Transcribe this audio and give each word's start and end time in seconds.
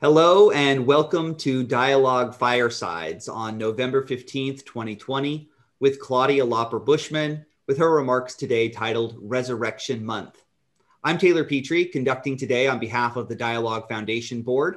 Hello 0.00 0.52
and 0.52 0.86
welcome 0.86 1.34
to 1.34 1.64
Dialogue 1.64 2.32
Firesides 2.32 3.28
on 3.28 3.58
November 3.58 4.06
15th, 4.06 4.64
2020, 4.64 5.50
with 5.80 5.98
Claudia 5.98 6.46
Lauper 6.46 6.84
Bushman, 6.84 7.44
with 7.66 7.78
her 7.78 7.96
remarks 7.96 8.36
today 8.36 8.68
titled 8.68 9.16
Resurrection 9.20 10.06
Month. 10.06 10.44
I'm 11.02 11.18
Taylor 11.18 11.42
Petrey, 11.42 11.84
conducting 11.84 12.36
today 12.36 12.68
on 12.68 12.78
behalf 12.78 13.16
of 13.16 13.28
the 13.28 13.34
Dialogue 13.34 13.88
Foundation 13.88 14.40
Board. 14.40 14.76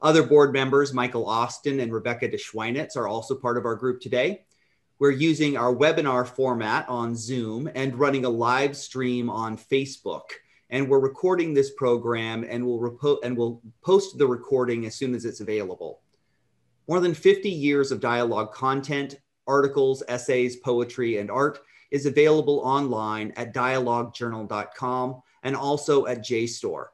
Other 0.00 0.22
board 0.22 0.54
members, 0.54 0.94
Michael 0.94 1.26
Austin 1.26 1.80
and 1.80 1.92
Rebecca 1.92 2.26
DeSchweinitz, 2.26 2.96
are 2.96 3.06
also 3.06 3.34
part 3.34 3.58
of 3.58 3.66
our 3.66 3.76
group 3.76 4.00
today. 4.00 4.46
We're 4.98 5.10
using 5.10 5.58
our 5.58 5.74
webinar 5.74 6.26
format 6.26 6.88
on 6.88 7.14
Zoom 7.14 7.68
and 7.74 7.98
running 7.98 8.24
a 8.24 8.30
live 8.30 8.74
stream 8.78 9.28
on 9.28 9.58
Facebook 9.58 10.30
and 10.72 10.88
we're 10.88 10.98
recording 10.98 11.52
this 11.52 11.70
program 11.70 12.44
and 12.48 12.66
we'll, 12.66 12.80
repo- 12.80 13.18
and 13.22 13.36
we'll 13.36 13.62
post 13.82 14.16
the 14.16 14.26
recording 14.26 14.86
as 14.86 14.94
soon 14.94 15.14
as 15.14 15.26
it's 15.26 15.40
available. 15.40 16.00
More 16.88 16.98
than 16.98 17.14
50 17.14 17.48
years 17.48 17.92
of 17.92 18.00
dialogue 18.00 18.52
content, 18.52 19.20
articles, 19.46 20.02
essays, 20.08 20.56
poetry, 20.56 21.18
and 21.18 21.30
art 21.30 21.60
is 21.90 22.06
available 22.06 22.60
online 22.60 23.32
at 23.36 23.54
dialoguejournal.com 23.54 25.22
and 25.42 25.54
also 25.54 26.06
at 26.06 26.20
JSTOR. 26.20 26.86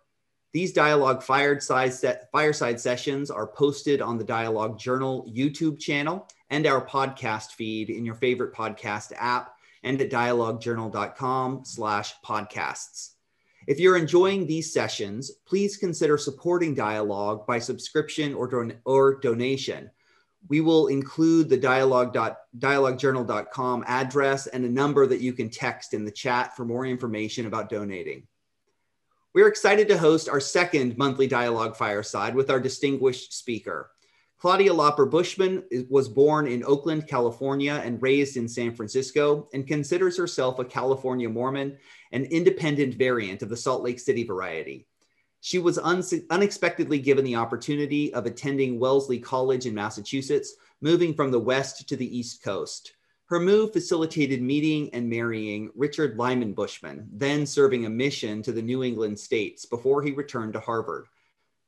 These 0.53 0.73
dialogue 0.73 1.23
fireside, 1.23 1.93
set, 1.93 2.29
fireside 2.33 2.81
sessions 2.81 3.31
are 3.31 3.47
posted 3.47 4.03
on 4.03 4.19
the 4.19 4.25
Dialogue 4.25 4.79
Journal 4.79 5.31
YouTube 5.33 5.79
channel 5.79 6.27
and 6.51 6.67
our 6.67 6.85
podcast 6.85 7.53
feed 7.53 7.91
in 7.91 8.05
your 8.05 8.17
favorite 8.17 8.55
podcast 8.55 9.13
app 9.17 9.55
and 9.85 10.01
at 10.01 10.11
dialoguejournal.com 10.11 11.61
slash 11.65 12.15
podcasts. 12.27 13.11
If 13.69 13.79
you're 13.79 13.99
enjoying 13.99 14.47
these 14.47 14.73
sessions, 14.73 15.31
please 15.47 15.77
consider 15.77 16.17
supporting 16.17 16.75
Dialogue 16.75 17.47
by 17.47 17.59
subscription 17.59 18.33
or, 18.33 18.49
don- 18.49 18.81
or 18.87 19.21
donation. 19.21 19.91
We 20.49 20.63
will 20.63 20.87
include 20.87 21.51
the 21.51 21.59
dialogue 21.59 22.17
dialoguejournal.com 22.57 23.85
address 23.87 24.47
and 24.47 24.65
a 24.65 24.71
number 24.71 25.07
that 25.07 25.21
you 25.21 25.35
can 25.35 25.51
text 25.51 25.93
in 25.93 26.07
the 26.07 26.11
chat 26.11 26.57
for 26.57 26.65
more 26.65 26.87
information 26.87 27.45
about 27.45 27.69
donating. 27.69 28.27
We're 29.35 29.49
excited 29.49 29.87
to 29.89 29.99
host 29.99 30.31
our 30.31 30.41
second 30.41 30.97
monthly 30.97 31.27
dialogue 31.27 31.77
fireside 31.77 32.35
with 32.35 32.49
our 32.49 32.61
distinguished 32.61 33.35
speaker. 33.35 33.91
Claudia 34.39 34.73
Lauper 34.73 35.11
Bushman 35.11 35.65
was 35.91 36.09
born 36.09 36.47
in 36.47 36.63
Oakland, 36.63 37.09
California, 37.09 37.83
and 37.85 38.01
raised 38.01 38.37
in 38.37 38.49
San 38.49 38.73
Francisco, 38.73 39.49
and 39.53 39.67
considers 39.67 40.17
herself 40.17 40.61
a 40.61 40.65
California 40.65 41.29
Mormon, 41.29 41.77
an 42.13 42.25
independent 42.27 42.95
variant 42.95 43.43
of 43.43 43.49
the 43.49 43.57
Salt 43.57 43.83
Lake 43.83 43.99
City 43.99 44.23
variety. 44.23 44.87
She 45.41 45.59
was 45.59 45.77
un- 45.77 46.05
unexpectedly 46.31 47.01
given 47.01 47.25
the 47.25 47.35
opportunity 47.35 48.15
of 48.15 48.27
attending 48.27 48.79
Wellesley 48.79 49.19
College 49.19 49.67
in 49.67 49.75
Massachusetts, 49.75 50.55
moving 50.81 51.15
from 51.15 51.33
the 51.33 51.41
West 51.41 51.89
to 51.89 51.97
the 51.97 52.17
East 52.17 52.45
Coast. 52.45 52.93
Her 53.27 53.41
move 53.41 53.73
facilitated 53.73 54.41
meeting 54.41 54.89
and 54.95 55.11
marrying 55.11 55.71
Richard 55.75 56.17
Lyman 56.17 56.55
Bushman, 56.55 57.09
then 57.13 57.45
serving 57.45 57.87
a 57.87 57.91
mission 57.91 58.43
to 58.43 58.53
the 58.53 58.63
New 58.63 58.85
England 58.85 59.19
states 59.19 59.67
before 59.67 60.01
he 60.01 60.13
returned 60.13 60.53
to 60.53 60.61
Harvard. 60.61 61.07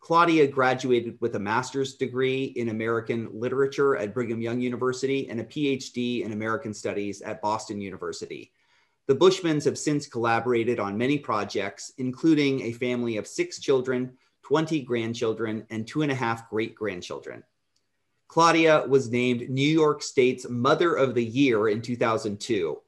Claudia 0.01 0.47
graduated 0.47 1.19
with 1.21 1.37
a 1.37 1.39
master's 1.39 1.95
degree 1.95 2.45
in 2.57 2.71
American 2.71 3.29
literature 3.33 3.97
at 3.97 4.15
Brigham 4.15 4.41
Young 4.41 4.61
University 4.61 5.29
and 5.29 5.41
a 5.41 5.45
PhD 5.45 6.25
in 6.25 6.33
American 6.33 6.73
studies 6.73 7.21
at 7.21 7.43
Boston 7.43 7.81
University. 7.81 8.53
The 9.07 9.15
Bushmans 9.15 9.65
have 9.65 9.79
since 9.79 10.07
collaborated 10.07 10.81
on 10.81 10.97
many 10.97 11.19
projects, 11.19 11.93
including 11.99 12.63
a 12.63 12.73
family 12.73 13.19
of 13.19 13.27
six 13.27 13.61
children, 13.61 14.17
20 14.43 14.81
grandchildren, 14.83 15.67
and 15.69 15.87
two 15.87 16.03
and 16.03 16.11
a 16.11 16.15
half 16.15 16.49
great 16.49 16.75
grandchildren. 16.75 17.45
Claudia 18.27 18.87
was 18.89 19.11
named 19.11 19.51
New 19.51 19.69
York 19.69 20.03
State's 20.03 20.49
Mother 20.49 20.95
of 20.95 21.15
the 21.15 21.25
Year 21.25 21.69
in 21.69 21.83
2002. 21.83 22.81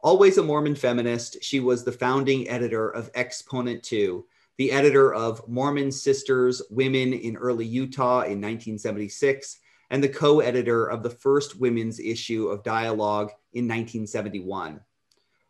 Always 0.00 0.38
a 0.38 0.42
Mormon 0.42 0.74
feminist, 0.74 1.42
she 1.42 1.58
was 1.58 1.82
the 1.82 1.92
founding 1.92 2.48
editor 2.48 2.90
of 2.90 3.10
Exponent 3.14 3.82
2, 3.82 4.24
the 4.62 4.70
editor 4.70 5.12
of 5.12 5.42
Mormon 5.48 5.90
Sisters 5.90 6.62
Women 6.70 7.14
in 7.14 7.36
Early 7.36 7.66
Utah 7.66 8.20
in 8.20 8.40
1976, 8.40 9.58
and 9.90 10.00
the 10.00 10.08
co 10.08 10.38
editor 10.38 10.86
of 10.86 11.02
the 11.02 11.10
first 11.10 11.58
women's 11.58 11.98
issue 11.98 12.46
of 12.46 12.62
Dialogue 12.62 13.32
in 13.54 13.64
1971. 13.64 14.78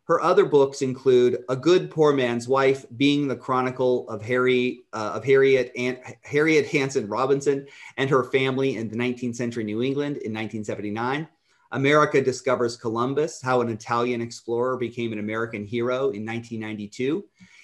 Her 0.05 0.19
other 0.19 0.45
books 0.45 0.81
include 0.81 1.43
A 1.47 1.55
Good 1.55 1.91
Poor 1.91 2.11
Man's 2.11 2.47
Wife, 2.47 2.87
being 2.97 3.27
the 3.27 3.35
chronicle 3.35 4.09
of 4.09 4.23
Harry 4.23 4.85
uh, 4.93 5.11
of 5.13 5.23
Harriet 5.23 5.71
and 5.77 5.99
Harriet 6.23 6.65
Hanson 6.65 7.07
Robinson 7.07 7.67
and 7.97 8.09
her 8.09 8.23
family 8.23 8.77
in 8.77 8.89
the 8.89 8.97
19th 8.97 9.35
century 9.35 9.63
New 9.63 9.83
England 9.83 10.17
in 10.17 10.33
1979. 10.33 11.27
America 11.71 12.19
discovers 12.19 12.77
Columbus, 12.77 13.43
how 13.43 13.61
an 13.61 13.69
Italian 13.69 14.21
explorer 14.21 14.75
became 14.75 15.13
an 15.13 15.19
American 15.19 15.65
hero 15.65 16.09
in 16.09 16.25
1992 16.25 17.23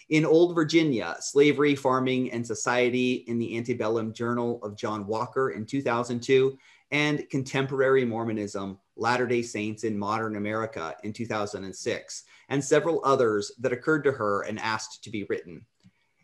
in 0.10 0.26
Old 0.26 0.56
Virginia, 0.56 1.16
Slavery, 1.20 1.76
Farming, 1.76 2.32
and 2.32 2.46
Society 2.46 3.26
in 3.28 3.38
the 3.38 3.56
Antebellum 3.58 4.12
Journal 4.12 4.60
of 4.64 4.76
John 4.76 5.06
Walker 5.06 5.52
in 5.52 5.66
2002, 5.66 6.58
and 6.92 7.30
Contemporary 7.30 8.04
Mormonism, 8.04 8.80
Latter 8.96 9.28
day 9.28 9.44
Saints 9.44 9.84
in 9.84 9.98
Modern 9.98 10.36
America 10.36 10.96
in 11.04 11.14
2006, 11.14 12.24
and 12.50 12.64
several 12.64 13.02
others 13.06 13.52
that 13.60 13.72
occurred 13.72 14.04
to 14.04 14.12
her 14.12 14.42
and 14.42 14.60
asked 14.60 15.04
to 15.04 15.12
be 15.12 15.26
written. 15.30 15.64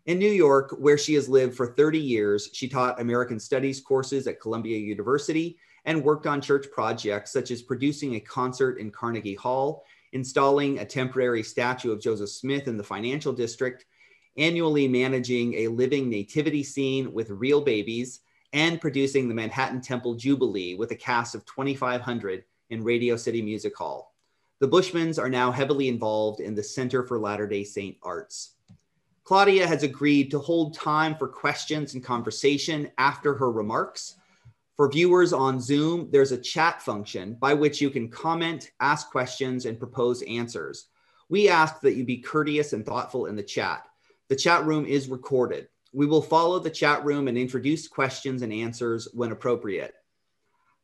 In 0.07 0.19
New 0.19 0.31
York, 0.31 0.75
where 0.79 0.97
she 0.97 1.13
has 1.13 1.29
lived 1.29 1.55
for 1.55 1.67
30 1.67 1.99
years, 1.99 2.49
she 2.53 2.67
taught 2.67 2.99
American 2.99 3.39
Studies 3.39 3.81
courses 3.81 4.27
at 4.27 4.41
Columbia 4.41 4.77
University 4.77 5.57
and 5.85 6.03
worked 6.03 6.25
on 6.25 6.41
church 6.41 6.67
projects 6.71 7.31
such 7.31 7.51
as 7.51 7.61
producing 7.61 8.15
a 8.15 8.19
concert 8.19 8.79
in 8.79 8.91
Carnegie 8.91 9.35
Hall 9.35 9.83
installing 10.15 10.79
a 10.79 10.85
temporary 10.85 11.43
statue 11.43 11.91
of 11.91 11.99
Joseph 11.99 12.29
Smith 12.29 12.69
in 12.69 12.77
the 12.77 12.83
financial 12.83 13.33
district, 13.33 13.85
annually 14.37 14.87
managing 14.87 15.53
a 15.55 15.67
living 15.67 16.09
nativity 16.09 16.63
scene 16.63 17.11
with 17.11 17.29
real 17.29 17.59
babies, 17.59 18.21
and 18.53 18.79
producing 18.79 19.27
the 19.27 19.35
Manhattan 19.35 19.81
Temple 19.81 20.15
Jubilee 20.15 20.75
with 20.75 20.91
a 20.91 20.95
cast 20.95 21.35
of 21.35 21.45
2,500 21.45 22.45
in 22.69 22.81
Radio 22.81 23.17
City 23.17 23.41
Music 23.41 23.75
Hall. 23.75 24.15
The 24.59 24.69
Bushmans 24.69 25.19
are 25.19 25.27
now 25.27 25.51
heavily 25.51 25.89
involved 25.89 26.39
in 26.39 26.55
the 26.55 26.63
Center 26.63 27.03
for 27.03 27.19
Latter 27.19 27.45
day 27.45 27.65
Saint 27.65 27.97
Arts. 28.01 28.51
Claudia 29.25 29.67
has 29.67 29.83
agreed 29.83 30.31
to 30.31 30.39
hold 30.39 30.73
time 30.73 31.17
for 31.17 31.27
questions 31.27 31.93
and 31.93 32.01
conversation 32.01 32.89
after 32.97 33.33
her 33.33 33.51
remarks. 33.51 34.15
For 34.77 34.91
viewers 34.91 35.31
on 35.31 35.61
Zoom, 35.61 36.09
there's 36.11 36.33
a 36.33 36.37
chat 36.37 36.81
function 36.81 37.37
by 37.39 37.53
which 37.53 37.79
you 37.79 37.89
can 37.89 38.09
comment, 38.09 38.71
ask 38.81 39.09
questions, 39.09 39.65
and 39.65 39.79
propose 39.79 40.21
answers. 40.23 40.87
We 41.29 41.47
ask 41.47 41.79
that 41.79 41.95
you 41.95 42.03
be 42.03 42.17
courteous 42.17 42.73
and 42.73 42.85
thoughtful 42.85 43.27
in 43.27 43.37
the 43.37 43.43
chat. 43.43 43.87
The 44.27 44.35
chat 44.35 44.65
room 44.65 44.85
is 44.85 45.07
recorded. 45.07 45.69
We 45.93 46.07
will 46.07 46.21
follow 46.21 46.59
the 46.59 46.69
chat 46.69 47.05
room 47.05 47.29
and 47.29 47.37
introduce 47.37 47.87
questions 47.87 48.41
and 48.41 48.51
answers 48.51 49.07
when 49.13 49.31
appropriate. 49.31 49.93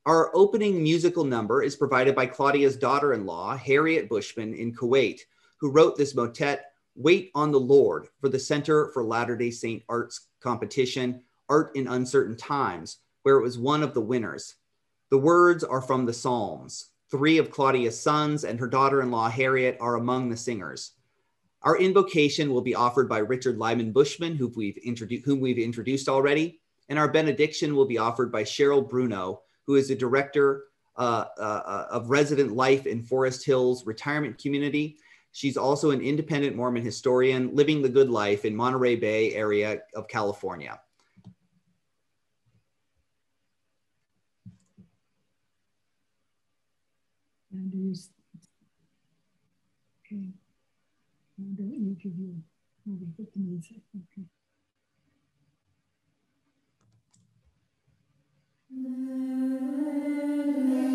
Our 0.06 0.32
opening 0.34 0.82
musical 0.82 1.26
number 1.26 1.62
is 1.62 1.76
provided 1.76 2.16
by 2.16 2.28
Claudia's 2.28 2.78
daughter 2.78 3.14
in 3.14 3.26
law, 3.26 3.58
Harriet 3.58 4.08
Bushman, 4.08 4.54
in 4.54 4.74
Kuwait, 4.74 5.20
who 5.60 5.70
wrote 5.70 5.98
this 5.98 6.16
motet, 6.16 6.72
Wait 6.96 7.30
on 7.36 7.52
the 7.52 7.60
Lord, 7.60 8.08
for 8.22 8.30
the 8.30 8.40
Center 8.40 8.90
for 8.94 9.04
Latter 9.04 9.36
day 9.36 9.52
Saint 9.52 9.84
Arts 9.90 10.28
competition, 10.40 11.24
Art 11.50 11.76
in 11.76 11.88
Uncertain 11.88 12.38
Times, 12.38 13.00
where 13.24 13.38
it 13.38 13.44
was 13.44 13.58
one 13.58 13.84
of 13.84 13.94
the 13.94 14.02
winners. 14.02 14.56
The 15.10 15.18
words 15.18 15.64
are 15.64 15.82
from 15.82 16.06
the 16.06 16.14
Psalms. 16.14 16.90
Three 17.10 17.38
of 17.38 17.52
Claudia's 17.52 18.00
sons 18.00 18.46
and 18.46 18.60
her 18.60 18.68
daughter 18.68 19.02
in 19.02 19.12
law, 19.12 19.30
Harriet, 19.30 19.78
are 19.82 19.96
among 19.96 20.30
the 20.30 20.38
singers. 20.38 20.94
Our 21.64 21.78
invocation 21.78 22.52
will 22.52 22.62
be 22.62 22.74
offered 22.74 23.08
by 23.08 23.20
Richard 23.20 23.58
Lyman 23.58 23.92
Bushman, 23.92 24.36
whom 24.36 24.54
we've, 24.56 24.78
whom 25.26 25.40
we've 25.40 25.60
introduced 25.60 26.10
already, 26.10 26.62
and 26.90 26.98
our 26.98 27.12
benediction 27.12 27.76
will 27.76 27.86
be 27.86 27.98
offered 27.98 28.32
by 28.32 28.44
Cheryl 28.44 28.88
Bruno, 28.88 29.42
who 29.68 29.76
is 29.76 29.90
the 29.90 29.96
director 29.96 30.64
uh, 30.98 31.26
uh, 31.38 31.88
of 31.92 32.10
resident 32.10 32.54
life 32.54 32.86
in 32.86 33.04
Forest 33.04 33.46
Hills 33.46 33.86
Retirement 33.86 34.38
Community. 34.38 34.98
She's 35.34 35.58
also 35.58 35.92
an 35.92 36.02
independent 36.02 36.56
Mormon 36.56 36.84
historian 36.84 37.56
living 37.56 37.82
the 37.82 37.90
good 37.90 38.10
life 38.10 38.44
in 38.44 38.56
Monterey 38.56 38.96
Bay 38.96 39.34
area 39.34 39.82
of 39.96 40.08
California. 40.08 40.80
And 47.52 47.74
okay. 50.06 50.32
And 51.38 51.60
uh, 51.60 51.64
you 51.64 51.96
give 52.02 52.18
you 52.18 52.42
maybe 52.86 53.06
15 53.18 53.46
minutes 53.46 53.68
okay. 53.72 54.26
Our 58.74 59.92
Heavenly 59.94 60.91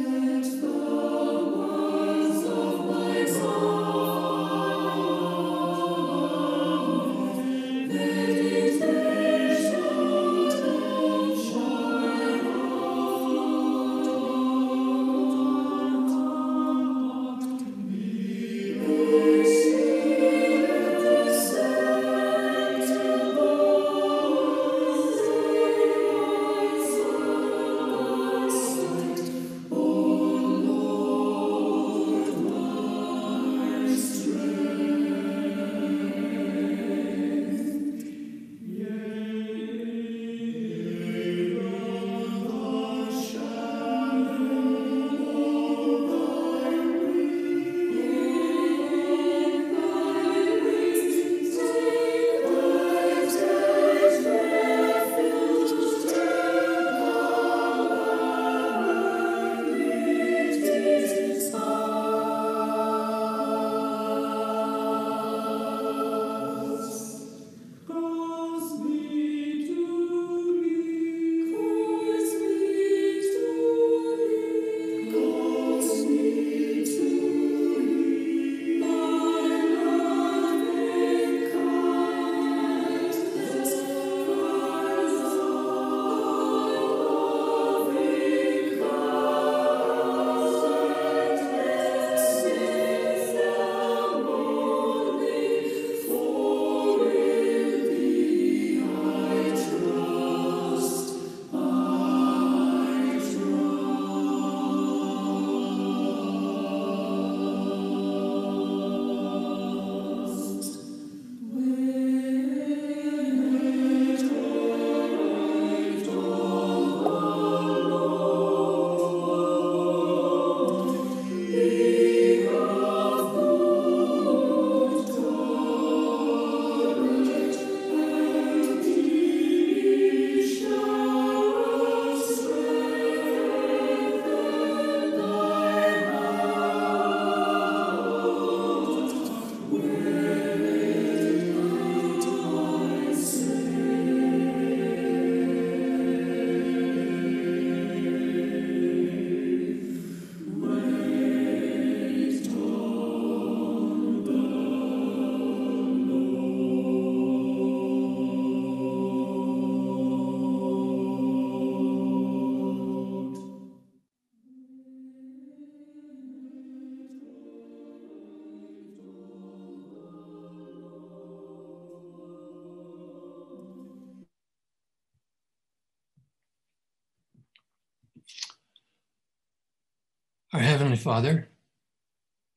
Father, 180.96 181.48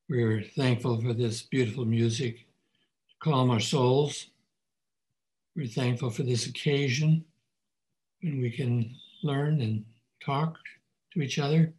we're 0.08 0.42
thankful 0.42 1.00
for 1.02 1.14
this 1.14 1.42
beautiful 1.42 1.86
music 1.86 2.38
to 2.38 3.16
calm 3.20 3.50
our 3.50 3.60
souls. 3.60 4.28
We're 5.56 5.68
thankful 5.68 6.10
for 6.10 6.24
this 6.24 6.48
occasion 6.48 7.26
when 8.22 8.42
we 8.42 8.50
can 8.50 8.96
learn 9.24 9.62
and 9.62 9.86
talk 10.24 10.58
to 11.14 11.22
each 11.22 11.38
other. 11.38 11.74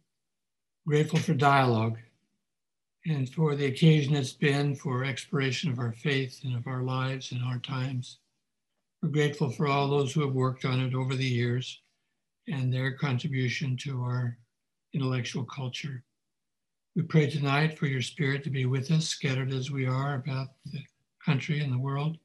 Grateful 0.87 1.19
for 1.19 1.33
dialogue 1.33 1.97
and 3.05 3.27
for 3.29 3.55
the 3.55 3.65
occasion 3.65 4.15
it's 4.15 4.33
been 4.33 4.75
for 4.75 5.03
exploration 5.03 5.71
of 5.71 5.79
our 5.79 5.93
faith 5.93 6.41
and 6.43 6.55
of 6.55 6.67
our 6.67 6.83
lives 6.83 7.31
and 7.31 7.43
our 7.43 7.59
times. 7.59 8.19
We're 9.01 9.09
grateful 9.09 9.49
for 9.49 9.67
all 9.67 9.87
those 9.87 10.13
who 10.13 10.21
have 10.21 10.33
worked 10.33 10.65
on 10.65 10.79
it 10.79 10.93
over 10.93 11.15
the 11.15 11.25
years 11.25 11.81
and 12.47 12.71
their 12.71 12.91
contribution 12.91 13.75
to 13.77 14.01
our 14.01 14.37
intellectual 14.93 15.43
culture. 15.45 16.03
We 16.93 17.03
pray 17.03 17.29
tonight 17.29 17.79
for 17.79 17.85
your 17.85 18.01
spirit 18.01 18.43
to 18.43 18.49
be 18.49 18.65
with 18.65 18.91
us, 18.91 19.07
scattered 19.07 19.53
as 19.53 19.71
we 19.71 19.87
are 19.87 20.15
about 20.15 20.49
the 20.65 20.83
country 21.23 21.61
and 21.61 21.71
the 21.71 21.77
world. 21.77 22.17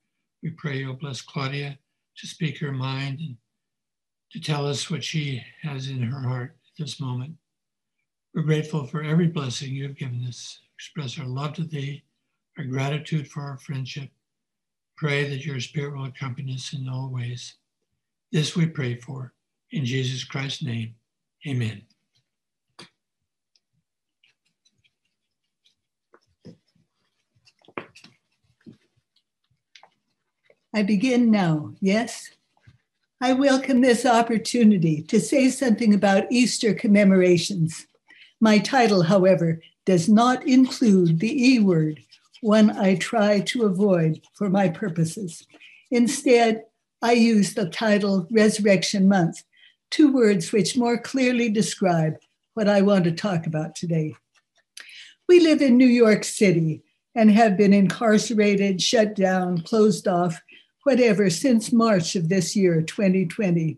We 0.42 0.50
pray 0.50 0.78
you'll 0.78 0.94
bless 0.94 1.20
Claudia 1.20 1.78
to 2.16 2.26
speak 2.26 2.58
her 2.58 2.72
mind 2.72 3.20
and 3.20 3.36
to 4.32 4.40
tell 4.40 4.66
us 4.66 4.90
what 4.90 5.04
she 5.04 5.40
has 5.62 5.88
in 5.88 6.02
her 6.02 6.20
heart 6.20 6.56
at 6.66 6.82
this 6.82 7.00
moment. 7.00 7.34
We're 8.34 8.42
grateful 8.42 8.88
for 8.88 9.04
every 9.04 9.28
blessing 9.28 9.72
you 9.72 9.84
have 9.84 9.96
given 9.96 10.24
us. 10.26 10.58
Express 10.74 11.16
our 11.16 11.26
love 11.26 11.52
to 11.54 11.64
thee, 11.64 12.02
our 12.58 12.64
gratitude 12.64 13.28
for 13.28 13.42
our 13.42 13.58
friendship. 13.58 14.10
Pray 14.96 15.28
that 15.28 15.46
your 15.46 15.60
spirit 15.60 15.96
will 15.96 16.06
accompany 16.06 16.54
us 16.54 16.72
in 16.72 16.88
all 16.88 17.08
ways. 17.08 17.54
This 18.32 18.56
we 18.56 18.66
pray 18.66 18.96
for. 18.96 19.32
In 19.70 19.84
Jesus 19.84 20.24
Christ's 20.24 20.64
name, 20.64 20.96
amen. 21.46 21.82
I 30.76 30.82
begin 30.82 31.30
now, 31.30 31.72
yes? 31.80 32.28
I 33.22 33.32
welcome 33.32 33.80
this 33.80 34.04
opportunity 34.04 35.00
to 35.04 35.18
say 35.18 35.48
something 35.48 35.94
about 35.94 36.30
Easter 36.30 36.74
commemorations. 36.74 37.86
My 38.42 38.58
title, 38.58 39.00
however, 39.00 39.62
does 39.86 40.06
not 40.06 40.46
include 40.46 41.18
the 41.18 41.32
E 41.32 41.60
word, 41.60 42.00
one 42.42 42.76
I 42.76 42.96
try 42.96 43.40
to 43.40 43.64
avoid 43.64 44.20
for 44.34 44.50
my 44.50 44.68
purposes. 44.68 45.46
Instead, 45.90 46.64
I 47.00 47.12
use 47.12 47.54
the 47.54 47.70
title 47.70 48.28
Resurrection 48.30 49.08
Month, 49.08 49.44
two 49.90 50.12
words 50.12 50.52
which 50.52 50.76
more 50.76 50.98
clearly 50.98 51.48
describe 51.48 52.18
what 52.52 52.68
I 52.68 52.82
want 52.82 53.04
to 53.04 53.12
talk 53.12 53.46
about 53.46 53.76
today. 53.76 54.14
We 55.26 55.40
live 55.40 55.62
in 55.62 55.78
New 55.78 55.86
York 55.86 56.22
City 56.22 56.82
and 57.14 57.30
have 57.30 57.56
been 57.56 57.72
incarcerated, 57.72 58.82
shut 58.82 59.14
down, 59.14 59.62
closed 59.62 60.06
off 60.06 60.38
whatever, 60.86 61.28
since 61.28 61.72
March 61.72 62.14
of 62.14 62.28
this 62.28 62.54
year, 62.54 62.80
2020. 62.80 63.76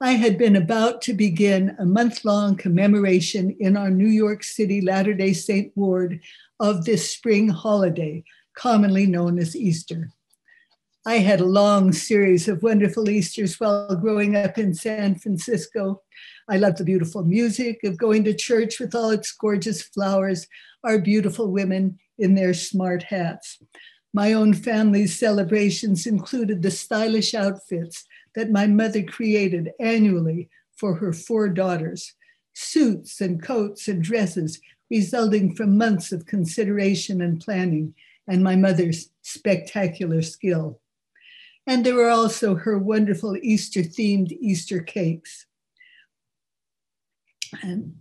I 0.00 0.12
had 0.12 0.38
been 0.38 0.56
about 0.56 1.02
to 1.02 1.12
begin 1.12 1.76
a 1.78 1.84
month 1.84 2.24
long 2.24 2.56
commemoration 2.56 3.54
in 3.60 3.76
our 3.76 3.90
New 3.90 4.08
York 4.08 4.42
City 4.42 4.80
Latter 4.80 5.12
day 5.12 5.34
Saint 5.34 5.76
ward 5.76 6.20
of 6.58 6.86
this 6.86 7.12
spring 7.12 7.50
holiday, 7.50 8.24
commonly 8.56 9.04
known 9.04 9.38
as 9.38 9.54
Easter. 9.54 10.10
I 11.04 11.18
had 11.18 11.40
a 11.40 11.44
long 11.44 11.92
series 11.92 12.48
of 12.48 12.62
wonderful 12.62 13.10
Easters 13.10 13.60
while 13.60 13.94
growing 13.94 14.34
up 14.34 14.56
in 14.56 14.72
San 14.72 15.16
Francisco. 15.16 16.00
I 16.48 16.56
loved 16.56 16.78
the 16.78 16.84
beautiful 16.84 17.24
music 17.24 17.80
of 17.84 17.98
going 17.98 18.24
to 18.24 18.32
church 18.32 18.80
with 18.80 18.94
all 18.94 19.10
its 19.10 19.30
gorgeous 19.32 19.82
flowers, 19.82 20.46
our 20.82 20.98
beautiful 20.98 21.48
women 21.48 21.98
in 22.18 22.36
their 22.36 22.54
smart 22.54 23.02
hats. 23.02 23.58
My 24.12 24.34
own 24.34 24.52
family's 24.52 25.18
celebrations 25.18 26.06
included 26.06 26.62
the 26.62 26.70
stylish 26.70 27.34
outfits 27.34 28.04
that 28.34 28.50
my 28.50 28.66
mother 28.66 29.02
created 29.02 29.72
annually 29.80 30.50
for 30.76 30.94
her 30.96 31.12
four 31.12 31.48
daughters 31.48 32.14
suits 32.54 33.20
and 33.20 33.42
coats 33.42 33.88
and 33.88 34.02
dresses 34.02 34.60
resulting 34.90 35.54
from 35.54 35.78
months 35.78 36.12
of 36.12 36.26
consideration 36.26 37.22
and 37.22 37.40
planning 37.40 37.94
and 38.28 38.44
my 38.44 38.54
mother's 38.54 39.08
spectacular 39.22 40.20
skill. 40.20 40.80
And 41.66 41.84
there 41.84 41.94
were 41.94 42.10
also 42.10 42.54
her 42.56 42.78
wonderful 42.78 43.36
Easter 43.36 43.80
themed 43.80 44.32
Easter 44.32 44.80
cakes. 44.80 45.46
And 47.62 47.94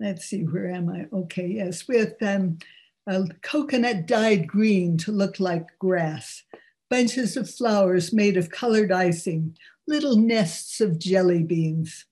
let's 0.00 0.24
see, 0.24 0.42
where 0.42 0.70
am 0.70 0.88
I? 0.88 1.06
Okay, 1.14 1.46
yes, 1.46 1.86
with 1.86 2.14
um, 2.22 2.58
a 3.06 3.26
coconut 3.42 4.06
dyed 4.06 4.46
green 4.46 4.96
to 4.98 5.12
look 5.12 5.40
like 5.40 5.78
grass, 5.78 6.42
bunches 6.88 7.36
of 7.36 7.50
flowers 7.50 8.12
made 8.12 8.36
of 8.36 8.50
colored 8.50 8.92
icing, 8.92 9.56
little 9.88 10.16
nests 10.16 10.80
of 10.80 10.98
jelly 10.98 11.42
beans, 11.42 12.06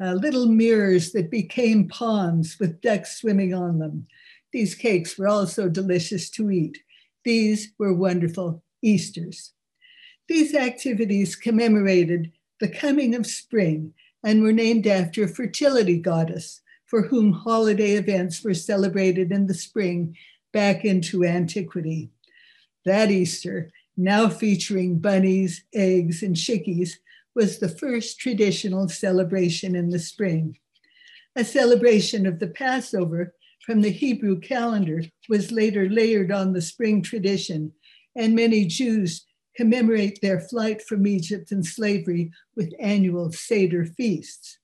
uh, 0.00 0.12
little 0.12 0.46
mirrors 0.46 1.12
that 1.12 1.30
became 1.30 1.88
ponds 1.88 2.58
with 2.58 2.80
ducks 2.80 3.20
swimming 3.20 3.54
on 3.54 3.78
them. 3.78 4.06
These 4.52 4.74
cakes 4.74 5.18
were 5.18 5.28
also 5.28 5.68
delicious 5.68 6.30
to 6.30 6.50
eat. 6.50 6.78
These 7.24 7.72
were 7.78 7.94
wonderful 7.94 8.62
Easters. 8.82 9.52
These 10.28 10.54
activities 10.54 11.36
commemorated 11.36 12.32
the 12.60 12.68
coming 12.68 13.14
of 13.14 13.26
spring 13.26 13.92
and 14.24 14.42
were 14.42 14.52
named 14.52 14.86
after 14.86 15.24
a 15.24 15.28
fertility 15.28 15.98
goddess, 15.98 16.62
for 16.94 17.02
whom 17.02 17.32
holiday 17.32 17.94
events 17.94 18.44
were 18.44 18.54
celebrated 18.54 19.32
in 19.32 19.48
the 19.48 19.52
spring 19.52 20.16
back 20.52 20.84
into 20.84 21.24
antiquity. 21.24 22.08
That 22.84 23.10
Easter, 23.10 23.72
now 23.96 24.28
featuring 24.28 25.00
bunnies, 25.00 25.64
eggs, 25.74 26.22
and 26.22 26.36
chickies, 26.36 27.00
was 27.34 27.58
the 27.58 27.68
first 27.68 28.20
traditional 28.20 28.88
celebration 28.88 29.74
in 29.74 29.90
the 29.90 29.98
spring. 29.98 30.56
A 31.34 31.44
celebration 31.44 32.26
of 32.26 32.38
the 32.38 32.46
Passover 32.46 33.34
from 33.66 33.80
the 33.80 33.90
Hebrew 33.90 34.38
calendar 34.38 35.02
was 35.28 35.50
later 35.50 35.88
layered 35.88 36.30
on 36.30 36.52
the 36.52 36.62
spring 36.62 37.02
tradition, 37.02 37.72
and 38.14 38.36
many 38.36 38.66
Jews 38.66 39.26
commemorate 39.56 40.20
their 40.22 40.38
flight 40.38 40.80
from 40.80 41.08
Egypt 41.08 41.50
and 41.50 41.66
slavery 41.66 42.30
with 42.54 42.72
annual 42.78 43.32
Seder 43.32 43.84
feasts. 43.84 44.58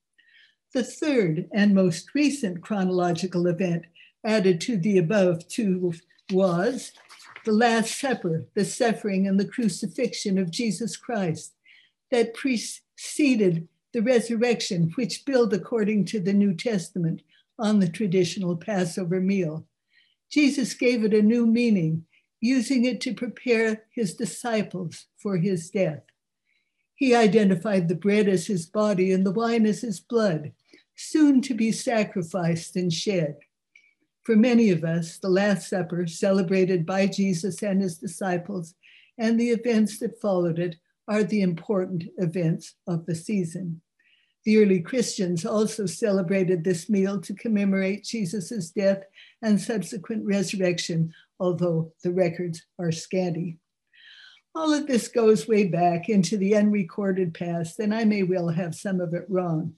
The 0.73 0.85
third 0.85 1.49
and 1.53 1.75
most 1.75 2.15
recent 2.15 2.63
chronological 2.63 3.49
event 3.49 3.87
added 4.25 4.61
to 4.63 4.77
the 4.77 4.99
above 4.99 5.49
two 5.49 5.93
was 6.31 6.93
the 7.45 7.51
Last 7.51 7.99
Supper, 7.99 8.47
the 8.55 8.65
suffering 8.65 9.27
and 9.27 9.41
the 9.41 9.49
crucifixion 9.49 10.39
of 10.39 10.53
Jesus 10.53 10.97
Christ 10.97 11.55
that 12.13 12.35
preceded 12.35 13.67
the 13.93 14.03
resurrection, 14.03 14.93
which 14.95 15.25
build 15.25 15.53
according 15.53 16.05
to 16.05 16.21
the 16.21 16.33
New 16.33 16.55
Testament 16.55 17.23
on 17.59 17.81
the 17.81 17.89
traditional 17.89 18.57
Passover 18.57 19.21
meal. 19.21 19.67
Jesus 20.31 20.75
gave 20.75 21.03
it 21.03 21.13
a 21.13 21.21
new 21.21 21.47
meaning, 21.47 22.05
using 22.41 22.85
it 22.85 23.01
to 23.01 23.13
prepare 23.13 23.83
his 23.93 24.15
disciples 24.15 25.07
for 25.19 25.37
his 25.37 25.69
death. 25.71 26.05
He 26.95 27.13
identified 27.15 27.89
the 27.89 27.97
bread 27.97 28.29
as 28.29 28.47
his 28.47 28.67
body 28.67 29.11
and 29.11 29.27
the 29.27 29.33
wine 29.33 29.67
as 29.67 29.81
his 29.81 29.99
blood, 29.99 30.53
soon 30.97 31.41
to 31.43 31.55
be 31.55 31.73
sacrificed 31.73 32.77
and 32.77 32.93
shed. 32.93 33.37
For 34.23 34.37
many 34.37 34.71
of 34.71 34.85
us, 34.85 35.19
the 35.19 35.31
Last 35.31 35.69
Supper, 35.69 36.07
celebrated 36.07 36.85
by 36.85 37.07
Jesus 37.07 37.63
and 37.63 37.81
his 37.81 37.99
disciples, 37.99 38.75
and 39.19 39.39
the 39.39 39.51
events 39.51 39.99
that 39.99 40.21
followed 40.21 40.59
it 40.59 40.77
are 41.09 41.25
the 41.25 41.43
important 41.43 42.05
events 42.19 42.75
of 42.87 43.07
the 43.07 43.15
season. 43.15 43.81
The 44.45 44.59
early 44.59 44.81
Christians 44.81 45.45
also 45.45 45.85
celebrated 45.87 46.65
this 46.65 46.89
meal 46.89 47.21
to 47.21 47.35
commemorate 47.35 48.05
Jesus' 48.05 48.71
death 48.71 49.03
and 49.43 49.61
subsequent 49.61 50.25
resurrection, 50.25 51.13
although 51.39 51.93
the 52.03 52.13
records 52.13 52.63
are 52.79 52.93
scanty. 52.93 53.59
All 54.55 54.73
of 54.73 54.87
this 54.87 55.09
goes 55.09 55.47
way 55.47 55.67
back 55.67 56.09
into 56.09 56.37
the 56.37 56.57
unrecorded 56.57 57.35
past, 57.35 57.79
and 57.79 57.95
I 57.95 58.05
may 58.05 58.23
well 58.23 58.49
have 58.49 58.75
some 58.75 59.01
of 59.01 59.15
it 59.15 59.25
wrong. 59.29 59.75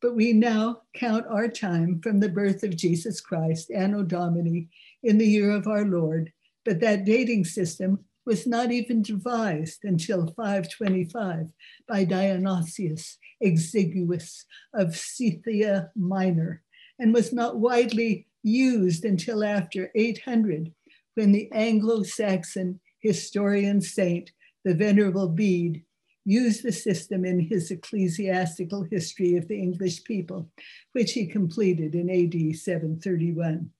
But 0.00 0.16
we 0.16 0.32
now 0.32 0.82
count 0.94 1.26
our 1.28 1.48
time 1.48 2.00
from 2.02 2.20
the 2.20 2.28
birth 2.28 2.62
of 2.62 2.76
Jesus 2.76 3.20
Christ, 3.20 3.70
Anno 3.70 4.02
Domini, 4.02 4.68
in 5.02 5.18
the 5.18 5.26
year 5.26 5.50
of 5.50 5.66
our 5.66 5.84
Lord. 5.84 6.32
But 6.64 6.80
that 6.80 7.04
dating 7.04 7.44
system 7.44 8.04
was 8.24 8.46
not 8.46 8.70
even 8.70 9.02
devised 9.02 9.84
until 9.84 10.26
525 10.28 11.52
by 11.88 12.04
Dionysius 12.04 13.18
Exiguus 13.42 14.44
of 14.74 14.96
Scythia 14.96 15.90
Minor, 15.96 16.62
and 16.98 17.12
was 17.12 17.32
not 17.32 17.58
widely 17.58 18.26
used 18.42 19.04
until 19.04 19.44
after 19.44 19.90
800 19.94 20.72
when 21.14 21.32
the 21.32 21.50
Anglo 21.52 22.02
Saxon 22.02 22.80
historian 23.00 23.80
saint, 23.80 24.32
the 24.64 24.74
Venerable 24.74 25.28
Bede, 25.28 25.82
used 26.24 26.62
the 26.62 26.72
system 26.72 27.24
in 27.24 27.40
his 27.40 27.70
ecclesiastical 27.70 28.82
history 28.84 29.36
of 29.36 29.48
the 29.48 29.58
English 29.58 30.04
people, 30.04 30.50
which 30.92 31.12
he 31.12 31.26
completed 31.26 31.94
in 31.94 32.10
AD 32.10 32.56
731. 32.56 33.70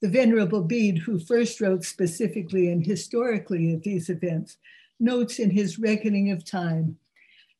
The 0.00 0.08
Venerable 0.08 0.62
Bede, 0.62 0.98
who 0.98 1.20
first 1.20 1.60
wrote 1.60 1.84
specifically 1.84 2.70
and 2.70 2.84
historically 2.84 3.72
of 3.72 3.82
these 3.82 4.08
events, 4.08 4.56
notes 4.98 5.38
in 5.38 5.50
his 5.50 5.78
reckoning 5.78 6.30
of 6.30 6.44
time 6.44 6.96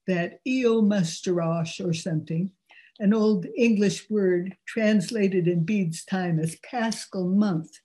that 0.06 0.40
Eo 0.46 0.82
Mustarosh 0.82 1.84
or 1.84 1.92
something, 1.92 2.50
an 2.98 3.14
old 3.14 3.46
English 3.56 4.10
word 4.10 4.56
translated 4.66 5.46
in 5.46 5.64
Bede's 5.64 6.04
time 6.04 6.38
as 6.38 6.56
Paschal 6.64 7.28
month, 7.28 7.78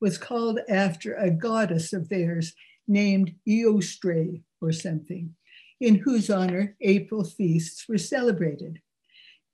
was 0.00 0.18
called 0.18 0.58
after 0.68 1.14
a 1.14 1.30
goddess 1.30 1.92
of 1.92 2.08
theirs 2.08 2.54
named 2.88 3.34
Eostre 3.48 4.42
or 4.60 4.72
something, 4.72 5.34
in 5.82 5.96
whose 5.96 6.30
honor 6.30 6.76
April 6.80 7.24
feasts 7.24 7.88
were 7.88 7.98
celebrated. 7.98 8.80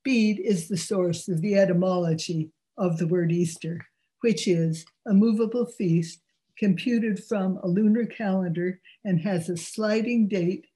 Bede 0.05 0.39
is 0.39 0.69
the 0.69 0.77
source 0.77 1.27
of 1.27 1.41
the 1.41 1.55
etymology 1.55 2.51
of 2.77 2.99
the 2.99 3.07
word 3.07 3.33
Easter, 3.33 3.81
which 4.21 4.47
is 4.47 4.85
a 5.07 5.15
movable 5.15 5.65
feast 5.65 6.21
computed 6.59 7.25
from 7.25 7.57
a 7.63 7.67
lunar 7.67 8.05
calendar 8.05 8.79
and 9.07 9.19
has 9.23 9.49
a 9.49 9.57
sliding 9.57 10.29
date. 10.29 10.67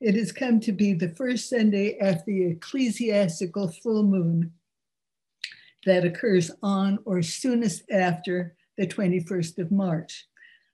It 0.00 0.14
has 0.14 0.32
come 0.32 0.60
to 0.60 0.72
be 0.72 0.94
the 0.94 1.14
first 1.14 1.50
Sunday 1.50 1.98
after 1.98 2.24
the 2.26 2.46
ecclesiastical 2.46 3.68
full 3.82 4.04
moon 4.04 4.50
that 5.84 6.06
occurs 6.06 6.50
on 6.62 6.98
or 7.04 7.20
soonest 7.20 7.82
after 7.90 8.56
the 8.78 8.86
21st 8.86 9.58
of 9.58 9.70
March, 9.70 10.26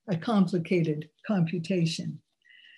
a 0.06 0.16
complicated 0.16 1.08
computation. 1.26 2.20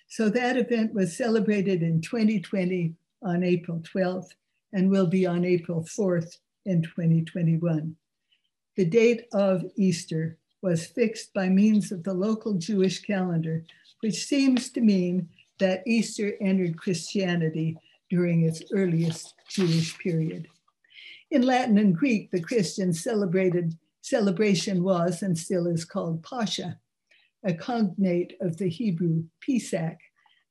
So 0.09 0.27
that 0.29 0.57
event 0.57 0.93
was 0.93 1.15
celebrated 1.15 1.83
in 1.83 2.01
2020 2.01 2.95
on 3.21 3.43
April 3.43 3.79
12th 3.79 4.29
and 4.73 4.89
will 4.89 5.05
be 5.05 5.25
on 5.25 5.45
April 5.45 5.83
4th 5.83 6.37
in 6.65 6.81
2021. 6.81 7.95
The 8.75 8.85
date 8.85 9.25
of 9.33 9.63
Easter 9.77 10.37
was 10.63 10.87
fixed 10.87 11.33
by 11.33 11.47
means 11.47 11.91
of 11.91 12.03
the 12.03 12.13
local 12.13 12.55
Jewish 12.55 13.01
calendar, 13.01 13.63
which 14.01 14.25
seems 14.25 14.71
to 14.71 14.81
mean 14.81 15.29
that 15.59 15.83
Easter 15.85 16.33
entered 16.41 16.77
Christianity 16.77 17.77
during 18.09 18.43
its 18.43 18.63
earliest 18.73 19.35
Jewish 19.47 19.97
period. 19.99 20.47
In 21.29 21.43
Latin 21.43 21.77
and 21.77 21.95
Greek, 21.95 22.31
the 22.31 22.41
Christian 22.41 22.93
celebrated 22.93 23.77
celebration 24.01 24.83
was 24.83 25.21
and 25.21 25.37
still 25.37 25.67
is 25.67 25.85
called 25.85 26.23
Pascha, 26.23 26.79
a 27.43 27.53
cognate 27.53 28.33
of 28.41 28.57
the 28.57 28.69
Hebrew 28.69 29.23
Pesach, 29.45 29.97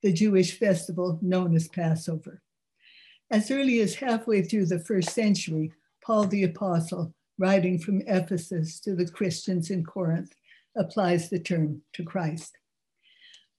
the 0.03 0.13
Jewish 0.13 0.59
festival 0.59 1.19
known 1.23 1.55
as 1.55 1.69
Passover. 1.69 2.43
As 3.31 3.51
early 3.51 3.81
as 3.81 3.97
halfway 3.97 4.43
through 4.43 4.67
the 4.67 4.79
first 4.79 5.11
century, 5.11 5.73
Paul 6.03 6.25
the 6.25 6.45
Apostle 6.45 7.15
writing 7.39 7.79
from 7.79 8.03
Ephesus 8.07 8.81
to 8.81 8.95
the 8.95 9.09
Christians 9.09 9.71
in 9.71 9.85
Corinth, 9.85 10.35
applies 10.77 11.31
the 11.31 11.39
term 11.39 11.83
to 11.95 12.05
Christ. 12.05 12.59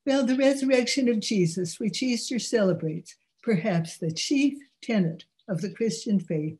Well, 0.06 0.26
the 0.26 0.36
resurrection 0.36 1.08
of 1.10 1.20
Jesus, 1.20 1.80
which 1.80 2.04
Easter 2.04 2.40
celebrates, 2.40 3.16
perhaps 3.42 3.98
the 3.98 4.12
chief 4.12 4.58
tenet 4.82 5.26
of 5.48 5.62
the 5.62 5.72
Christian 5.72 6.20
faith, 6.20 6.58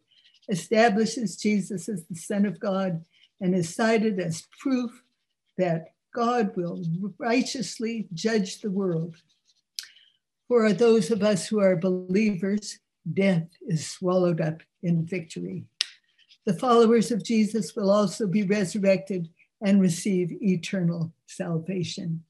establishes 0.50 1.36
Jesus 1.36 1.90
as 1.90 2.06
the 2.06 2.16
Son 2.16 2.46
of 2.46 2.60
God 2.60 3.04
and 3.42 3.54
is 3.54 3.74
cited 3.74 4.20
as 4.20 4.48
proof 4.60 5.04
that 5.58 5.94
God 6.14 6.56
will 6.56 6.84
righteously 7.18 8.08
judge 8.14 8.62
the 8.62 8.72
world. 8.72 9.16
For 10.48 10.74
those 10.74 11.12
of 11.12 11.22
us 11.22 11.48
who 11.48 11.60
are 11.60 11.76
believers, 11.76 12.80
death 13.14 13.48
is 13.68 13.88
swallowed 13.88 14.42
up 14.42 14.62
in 14.82 15.06
victory. 15.06 15.66
The 16.46 16.54
followers 16.54 17.12
of 17.12 17.24
Jesus 17.24 17.76
will 17.76 17.92
also 17.92 18.26
be 18.26 18.44
resurrected 18.44 19.30
and 19.62 19.80
receive 19.80 20.32
eternal 20.42 21.14
salvation. 21.28 22.24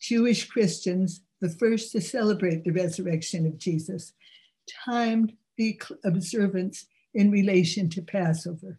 Jewish 0.00 0.48
Christians, 0.48 1.22
the 1.40 1.50
first 1.50 1.92
to 1.92 2.00
celebrate 2.00 2.64
the 2.64 2.70
resurrection 2.70 3.46
of 3.46 3.58
Jesus, 3.58 4.12
timed 4.84 5.34
the 5.58 5.80
observance 6.04 6.86
in 7.12 7.30
relation 7.30 7.90
to 7.90 8.02
Passover. 8.02 8.78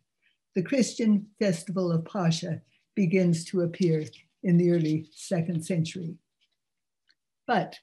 The 0.56 0.64
Christian 0.64 1.28
festival 1.40 1.92
of 1.92 2.06
Pascha 2.06 2.62
begins 2.96 3.44
to 3.46 3.62
appear 3.62 4.06
in 4.44 4.58
the 4.58 4.72
early 4.72 5.08
second 5.14 5.66
century. 5.66 6.16
But 7.48 7.78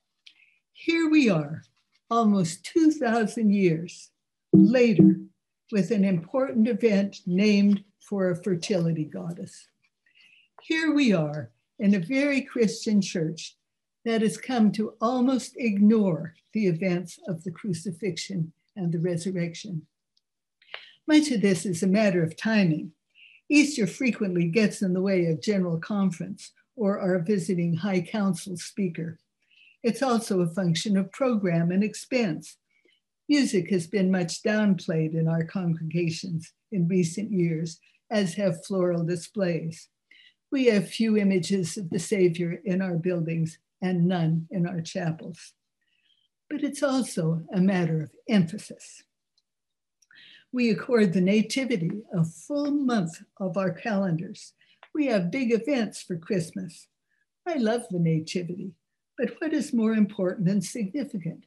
here 0.72 1.08
we 1.10 1.28
are, 1.28 1.62
almost 2.10 2.64
2,000 2.64 3.52
years 3.52 4.10
later, 4.52 5.20
with 5.70 5.90
an 5.90 6.04
important 6.04 6.68
event 6.68 7.20
named 7.26 7.84
for 8.00 8.30
a 8.30 8.42
fertility 8.42 9.04
goddess. 9.04 9.68
Here 10.62 10.92
we 10.92 11.12
are 11.12 11.50
in 11.78 11.94
a 11.94 12.00
very 12.00 12.42
Christian 12.42 13.00
church 13.00 13.56
that 14.04 14.22
has 14.22 14.36
come 14.36 14.72
to 14.72 14.94
almost 15.00 15.54
ignore 15.56 16.34
the 16.52 16.66
events 16.66 17.18
of 17.26 17.44
the 17.44 17.50
crucifixion 17.50 18.52
and 18.76 18.92
the 18.92 18.98
resurrection. 18.98 19.86
Much 21.06 21.30
of 21.30 21.40
this 21.40 21.66
is 21.66 21.82
a 21.82 21.86
matter 21.86 22.22
of 22.22 22.36
timing. 22.36 22.92
Easter 23.52 23.86
frequently 23.86 24.46
gets 24.46 24.82
in 24.82 24.94
the 24.94 25.02
way 25.02 25.26
of 25.26 25.42
general 25.42 25.78
conference 25.78 26.52
or 26.74 26.98
our 26.98 27.18
visiting 27.18 27.74
high 27.74 28.00
council 28.00 28.56
speaker. 28.56 29.18
It's 29.82 30.02
also 30.02 30.40
a 30.40 30.46
function 30.46 30.96
of 30.96 31.12
program 31.12 31.70
and 31.70 31.84
expense 31.84 32.56
Music 33.28 33.70
has 33.70 33.86
been 33.86 34.10
much 34.10 34.42
downplayed 34.42 35.14
in 35.14 35.28
our 35.28 35.44
congregations 35.44 36.52
in 36.70 36.86
recent 36.86 37.30
years, 37.30 37.78
as 38.10 38.34
have 38.34 38.64
floral 38.66 39.04
displays. 39.04 39.88
We 40.50 40.66
have 40.66 40.88
few 40.88 41.16
images 41.16 41.78
of 41.78 41.88
the 41.88 41.98
Savior 41.98 42.60
in 42.64 42.82
our 42.82 42.96
buildings 42.96 43.58
and 43.80 44.06
none 44.06 44.48
in 44.50 44.66
our 44.66 44.82
chapels. 44.82 45.54
But 46.50 46.62
it's 46.62 46.82
also 46.82 47.42
a 47.54 47.60
matter 47.60 48.02
of 48.02 48.10
emphasis. 48.28 49.02
We 50.52 50.70
accord 50.70 51.12
the 51.12 51.20
Nativity 51.20 52.02
a 52.14 52.24
full 52.24 52.70
month 52.70 53.22
of 53.40 53.56
our 53.56 53.70
calendars. 53.70 54.52
We 54.94 55.06
have 55.06 55.30
big 55.30 55.52
events 55.52 56.02
for 56.02 56.16
Christmas. 56.16 56.88
I 57.46 57.54
love 57.54 57.82
the 57.90 57.98
Nativity, 57.98 58.72
but 59.16 59.30
what 59.38 59.52
is 59.52 59.72
more 59.72 59.94
important 59.94 60.48
and 60.48 60.62
significant? 60.62 61.46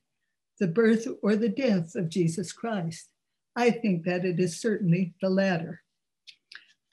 the 0.59 0.67
birth 0.67 1.07
or 1.21 1.35
the 1.35 1.49
death 1.49 1.95
of 1.95 2.09
Jesus 2.09 2.51
Christ. 2.51 3.09
I 3.55 3.71
think 3.71 4.05
that 4.05 4.25
it 4.25 4.39
is 4.39 4.59
certainly 4.59 5.13
the 5.21 5.29
latter. 5.29 5.81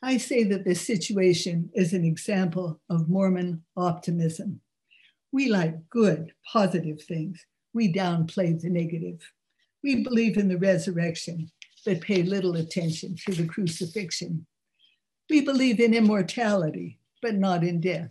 I 0.02 0.16
say 0.16 0.44
that 0.44 0.64
this 0.64 0.80
situation 0.80 1.70
is 1.74 1.92
an 1.92 2.04
example 2.04 2.80
of 2.90 3.08
Mormon 3.08 3.62
optimism. 3.76 4.60
We 5.30 5.48
like 5.48 5.88
good, 5.90 6.32
positive 6.52 7.02
things. 7.02 7.44
We 7.72 7.92
downplay 7.92 8.60
the 8.60 8.68
negative. 8.68 9.20
We 9.82 10.02
believe 10.02 10.36
in 10.36 10.48
the 10.48 10.58
resurrection, 10.58 11.50
but 11.84 12.00
pay 12.00 12.22
little 12.22 12.56
attention 12.56 13.16
to 13.26 13.32
the 13.32 13.46
crucifixion. 13.46 14.46
We 15.28 15.40
believe 15.40 15.80
in 15.80 15.94
immortality, 15.94 16.98
but 17.20 17.34
not 17.34 17.64
in 17.64 17.80
death. 17.80 18.10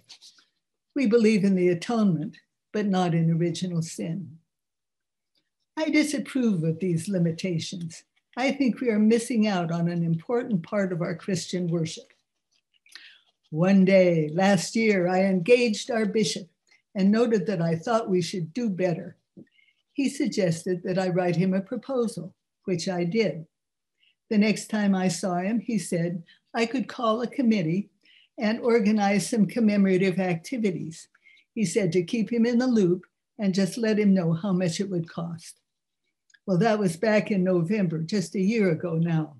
We 0.96 1.08
believe 1.08 1.44
in 1.44 1.56
the 1.56 1.70
atonement, 1.70 2.38
but 2.74 2.86
not 2.86 3.14
in 3.14 3.32
original 3.32 3.82
sin. 3.82 4.38
I 5.78 5.90
disapprove 5.90 6.64
of 6.64 6.80
these 6.80 7.08
limitations. 7.08 8.04
I 8.38 8.52
think 8.52 8.80
we 8.80 8.90
are 8.90 9.00
missing 9.00 9.48
out 9.48 9.72
on 9.72 9.88
an 9.88 10.04
important 10.04 10.64
part 10.64 10.92
of 10.92 11.02
our 11.02 11.16
Christian 11.16 11.68
worship. 11.68 12.12
One 13.50 13.84
day 13.84 14.30
last 14.34 14.76
year, 14.76 15.08
I 15.08 15.24
engaged 15.24 15.92
our 15.92 16.06
bishop 16.06 16.50
and 16.96 17.12
noted 17.12 17.46
that 17.48 17.62
I 17.62 17.76
thought 17.76 18.10
we 18.10 18.22
should 18.22 18.54
do 18.54 18.70
better. 18.70 19.18
He 19.94 20.10
suggested 20.10 20.82
that 20.84 20.98
I 20.98 21.10
write 21.10 21.36
him 21.36 21.54
a 21.54 21.62
proposal, 21.62 22.34
which 22.66 22.88
I 22.88 23.04
did. 23.04 23.46
The 24.32 24.38
next 24.38 24.70
time 24.70 24.96
I 24.96 25.10
saw 25.10 25.40
him, 25.40 25.60
he 25.60 25.78
said 25.78 26.24
I 26.54 26.66
could 26.66 26.88
call 26.88 27.22
a 27.22 27.28
committee 27.28 27.90
and 28.40 28.62
organize 28.62 29.30
some 29.30 29.46
commemorative 29.46 30.20
activities. 30.20 31.10
He 31.54 31.66
said 31.66 31.92
to 31.92 32.04
keep 32.04 32.32
him 32.32 32.46
in 32.46 32.58
the 32.58 32.66
loop 32.66 33.04
and 33.38 33.54
just 33.54 33.78
let 33.78 34.00
him 34.00 34.14
know 34.14 34.32
how 34.32 34.54
much 34.54 34.80
it 34.80 34.90
would 34.90 35.10
cost. 35.10 35.60
Well, 36.48 36.58
that 36.60 36.80
was 36.80 36.96
back 36.96 37.30
in 37.30 37.44
November, 37.44 38.04
just 38.04 38.34
a 38.36 38.40
year 38.40 38.72
ago 38.72 38.94
now. 38.94 39.36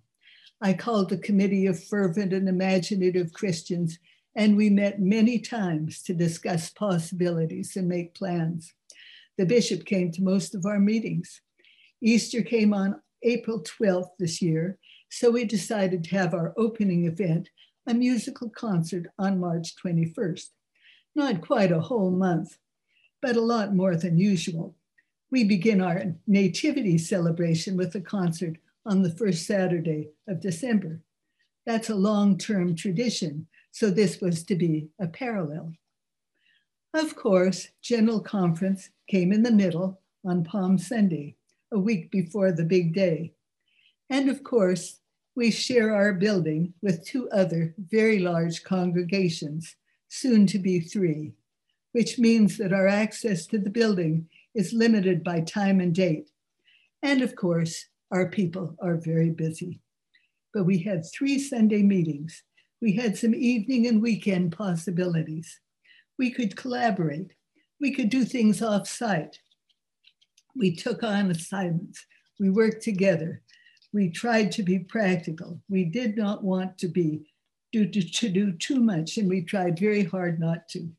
I 0.60 0.74
called 0.74 1.08
the 1.08 1.18
committee 1.18 1.68
of 1.68 1.82
fervent 1.82 2.34
and 2.34 2.50
imaginative 2.50 3.32
Christians, 3.32 3.98
and 4.36 4.58
we 4.58 4.70
met 4.70 5.00
many 5.00 5.40
times 5.40 6.04
to 6.04 6.14
discuss 6.14 6.70
possibilities 6.70 7.78
and 7.78 7.88
make 7.88 8.14
plans. 8.14 8.74
The 9.38 9.46
bishop 9.46 9.86
came 9.86 10.12
to 10.12 10.22
most 10.22 10.54
of 10.54 10.66
our 10.66 10.80
meetings. 10.80 11.40
Easter 12.02 12.42
came 12.42 12.74
on 12.74 13.00
April 13.24 13.64
12th 13.64 14.10
this 14.18 14.42
year, 14.42 14.78
so 15.12 15.30
we 15.30 15.44
decided 15.44 16.06
to 16.06 16.16
have 16.16 16.34
our 16.34 16.54
opening 16.56 17.06
event, 17.06 17.50
a 17.86 17.94
musical 17.94 18.50
concert, 18.50 19.08
on 19.20 19.42
March 19.42 19.76
21st. 19.76 20.48
Not 21.16 21.42
quite 21.42 21.74
a 21.74 21.82
whole 21.82 22.12
month, 22.12 22.58
but 23.22 23.36
a 23.36 23.42
lot 23.42 23.76
more 23.76 23.98
than 23.98 24.18
usual. 24.18 24.74
We 25.30 25.44
begin 25.44 25.82
our 25.82 26.16
nativity 26.28 26.98
celebration 26.98 27.76
with 27.76 27.94
a 27.94 28.00
concert 28.00 28.56
on 28.86 29.02
the 29.02 29.12
first 29.12 29.46
Saturday 29.46 30.08
of 30.30 30.40
December. 30.40 31.02
That's 31.66 31.90
a 31.90 31.96
long 31.96 32.38
term 32.38 32.74
tradition, 32.74 33.48
so 33.70 33.90
this 33.90 34.22
was 34.22 34.46
to 34.46 34.56
be 34.56 34.88
a 34.98 35.08
parallel. 35.08 35.74
Of 36.94 37.18
course, 37.18 37.68
General 37.82 38.22
Conference 38.22 38.90
came 39.10 39.34
in 39.34 39.44
the 39.44 39.52
middle 39.52 40.00
on 40.26 40.46
Palm 40.46 40.78
Sunday, 40.78 41.36
a 41.70 41.78
week 41.78 42.12
before 42.12 42.54
the 42.54 42.64
big 42.64 42.94
day. 42.94 43.34
And 44.10 44.30
of 44.30 44.44
course, 44.44 45.01
we 45.36 45.50
share 45.50 45.94
our 45.96 46.14
building 46.14 46.74
with 46.82 47.06
two 47.06 47.30
other 47.30 47.74
very 47.78 48.20
large 48.20 48.64
congregations, 48.64 49.76
soon 50.10 50.46
to 50.48 50.60
be 50.60 50.80
three, 50.80 51.32
which 51.94 52.20
means 52.20 52.58
that 52.58 52.74
our 52.74 52.88
access 52.88 53.46
to 53.48 53.58
the 53.58 53.70
building 53.70 54.28
is 54.54 54.74
limited 54.74 55.24
by 55.24 55.40
time 55.40 55.80
and 55.80 55.96
date. 55.96 56.30
And 57.02 57.22
of 57.22 57.36
course, 57.36 57.86
our 58.12 58.28
people 58.28 58.76
are 58.82 58.98
very 58.98 59.30
busy. 59.30 59.80
But 60.54 60.66
we 60.66 60.80
had 60.80 61.06
three 61.06 61.40
Sunday 61.40 61.82
meetings. 61.82 62.44
We 62.82 62.94
had 62.94 63.18
some 63.18 63.34
evening 63.34 63.88
and 63.88 64.02
weekend 64.02 64.52
possibilities. 64.52 65.62
We 66.20 66.32
could 66.32 66.58
collaborate. 66.58 67.34
We 67.80 67.94
could 67.94 68.10
do 68.10 68.26
things 68.26 68.62
off 68.62 68.88
site. 68.88 69.40
We 70.56 70.76
took 70.76 71.04
on 71.04 71.32
assignments. 71.32 72.06
We 72.38 72.50
worked 72.50 72.84
together. 72.84 73.42
We 73.94 74.10
tried 74.10 74.52
to 74.54 74.64
be 74.64 74.80
practical. 74.80 75.62
We 75.70 75.86
did 75.86 76.16
not 76.16 76.44
want 76.44 76.78
to 76.80 76.88
be 76.88 77.28
do, 77.72 77.86
to, 77.86 78.02
to 78.02 78.30
do 78.30 78.52
too 78.54 78.80
much, 78.80 79.18
and 79.18 79.30
we 79.30 79.42
tried 79.42 79.80
very 79.80 80.04
hard 80.04 80.40
not 80.40 80.68
to. 80.70 80.90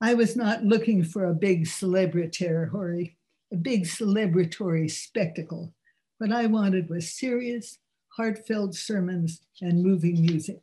I 0.00 0.14
was 0.14 0.36
not 0.36 0.64
looking 0.64 1.02
for 1.04 1.26
a 1.26 1.34
big 1.34 1.66
celebratory, 1.66 3.14
a 3.52 3.56
big 3.56 3.84
celebratory 3.84 4.90
spectacle. 4.90 5.72
What 6.18 6.32
I 6.32 6.46
wanted 6.46 6.88
was 6.88 7.12
serious, 7.12 7.78
heartfelt 8.08 8.74
sermons 8.74 9.40
and 9.60 9.82
moving 9.82 10.20
music. 10.20 10.60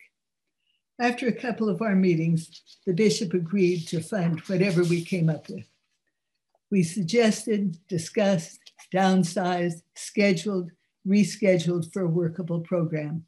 After 1.00 1.28
a 1.28 1.34
couple 1.34 1.68
of 1.70 1.82
our 1.82 1.96
meetings, 1.96 2.62
the 2.86 2.94
bishop 2.94 3.34
agreed 3.34 3.88
to 3.88 4.02
fund 4.02 4.42
whatever 4.42 4.84
we 4.84 5.04
came 5.04 5.30
up 5.30 5.50
with. 5.50 5.66
We 6.70 6.84
suggested, 6.84 7.78
discussed, 7.88 8.60
downsized, 8.94 9.82
scheduled, 9.96 10.72
rescheduled 11.08 11.92
for 11.92 12.02
a 12.04 12.08
workable 12.08 12.62
program. 12.62 13.26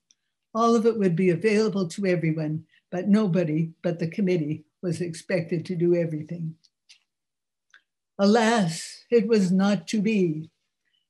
All 0.54 0.76
of 0.76 0.86
it 0.86 0.98
would 0.98 1.16
be 1.16 1.32
available 1.32 1.88
to 1.90 2.06
everyone, 2.06 2.66
but 2.92 3.08
nobody 3.08 3.72
but 3.82 4.00
the 4.00 4.08
committee 4.08 4.66
was 4.82 5.02
expected 5.02 5.66
to 5.66 5.76
do 5.76 5.96
everything. 5.96 6.56
Alas, 8.20 9.06
it 9.10 9.28
was 9.28 9.52
not 9.52 9.88
to 9.88 10.02
be. 10.02 10.50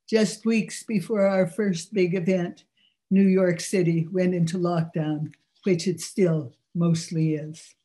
Just 0.10 0.45
weeks 0.45 0.84
before 0.84 1.26
our 1.26 1.47
first 1.47 1.93
big 1.93 2.15
event, 2.15 2.63
New 3.12 3.26
York 3.26 3.60
City 3.60 4.08
went 4.12 4.34
into 4.34 4.58
lockdown, 4.58 5.34
which 5.63 5.88
it 5.88 5.99
still 5.99 6.54
mostly 6.73 7.36
is. 7.36 7.76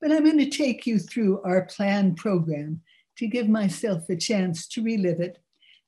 But 0.00 0.12
I'm 0.12 0.24
going 0.24 0.38
to 0.38 0.50
take 0.50 0.86
you 0.86 0.98
through 0.98 1.42
our 1.42 1.62
planned 1.62 2.16
program 2.16 2.82
to 3.18 3.26
give 3.26 3.48
myself 3.48 4.08
a 4.08 4.16
chance 4.16 4.66
to 4.68 4.82
relive 4.82 5.20
it 5.20 5.38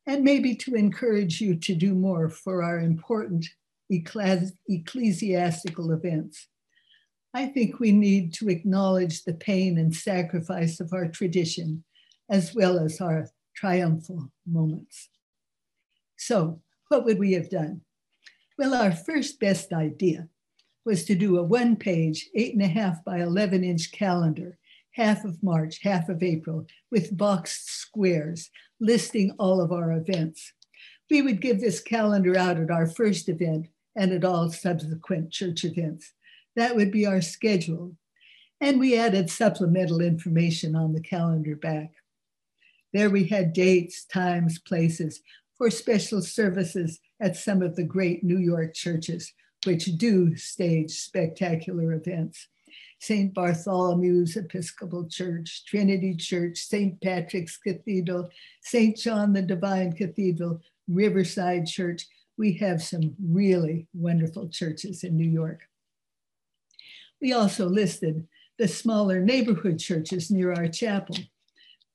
and 0.08 0.24
maybe 0.24 0.56
to 0.56 0.74
encourage 0.74 1.40
you 1.40 1.54
to 1.54 1.74
do 1.74 1.94
more 1.94 2.30
for 2.30 2.62
our 2.62 2.80
important 2.80 3.46
ecclesiastical 3.90 5.92
events. 5.92 6.48
I 7.34 7.46
think 7.46 7.78
we 7.78 7.92
need 7.92 8.32
to 8.34 8.48
acknowledge 8.48 9.22
the 9.22 9.34
pain 9.34 9.76
and 9.76 9.94
sacrifice 9.94 10.80
of 10.80 10.94
our 10.94 11.08
tradition, 11.08 11.84
as 12.30 12.54
well 12.54 12.78
as 12.78 13.02
our 13.02 13.28
triumphal 13.54 14.32
moments. 14.46 15.10
So, 16.16 16.62
what 16.88 17.04
would 17.04 17.18
we 17.18 17.34
have 17.34 17.50
done? 17.50 17.82
Well, 18.56 18.74
our 18.74 18.92
first 18.92 19.38
best 19.38 19.74
idea 19.74 20.28
was 20.86 21.04
to 21.04 21.14
do 21.14 21.36
a 21.36 21.42
one 21.42 21.76
page, 21.76 22.30
eight 22.34 22.54
and 22.54 22.62
a 22.62 22.66
half 22.66 23.04
by 23.04 23.20
11 23.20 23.62
inch 23.62 23.92
calendar, 23.92 24.56
half 24.92 25.24
of 25.24 25.42
March, 25.42 25.80
half 25.82 26.08
of 26.08 26.22
April, 26.22 26.66
with 26.90 27.16
boxed 27.16 27.68
squares 27.68 28.50
listing 28.80 29.34
all 29.38 29.60
of 29.60 29.72
our 29.72 29.92
events. 29.92 30.52
We 31.10 31.22
would 31.22 31.40
give 31.40 31.60
this 31.60 31.80
calendar 31.80 32.36
out 32.36 32.58
at 32.58 32.70
our 32.70 32.86
first 32.86 33.28
event 33.28 33.68
and 33.96 34.12
at 34.12 34.24
all 34.24 34.50
subsequent 34.50 35.30
church 35.30 35.64
events. 35.64 36.12
That 36.56 36.76
would 36.76 36.90
be 36.90 37.06
our 37.06 37.20
schedule. 37.20 37.96
And 38.60 38.80
we 38.80 38.98
added 38.98 39.30
supplemental 39.30 40.00
information 40.00 40.74
on 40.74 40.92
the 40.92 41.00
calendar 41.00 41.56
back. 41.56 41.92
There 42.92 43.10
we 43.10 43.24
had 43.24 43.52
dates, 43.52 44.04
times, 44.04 44.58
places 44.58 45.20
for 45.56 45.70
special 45.70 46.22
services 46.22 47.00
at 47.20 47.36
some 47.36 47.62
of 47.62 47.76
the 47.76 47.84
great 47.84 48.24
New 48.24 48.38
York 48.38 48.74
churches, 48.74 49.32
which 49.64 49.84
do 49.96 50.36
stage 50.36 50.92
spectacular 50.92 51.92
events. 51.92 52.48
St. 53.00 53.32
Bartholomew's 53.32 54.36
Episcopal 54.36 55.08
Church, 55.08 55.64
Trinity 55.64 56.14
Church, 56.14 56.58
St. 56.58 57.00
Patrick's 57.00 57.56
Cathedral, 57.56 58.28
St. 58.62 58.96
John 58.96 59.32
the 59.32 59.42
Divine 59.42 59.92
Cathedral, 59.92 60.60
Riverside 60.88 61.66
Church. 61.66 62.06
We 62.36 62.54
have 62.54 62.82
some 62.82 63.14
really 63.22 63.86
wonderful 63.94 64.48
churches 64.48 65.04
in 65.04 65.16
New 65.16 65.28
York. 65.28 65.68
We 67.20 67.32
also 67.32 67.68
listed 67.68 68.26
the 68.58 68.68
smaller 68.68 69.20
neighborhood 69.20 69.78
churches 69.78 70.30
near 70.30 70.52
our 70.52 70.68
chapel. 70.68 71.16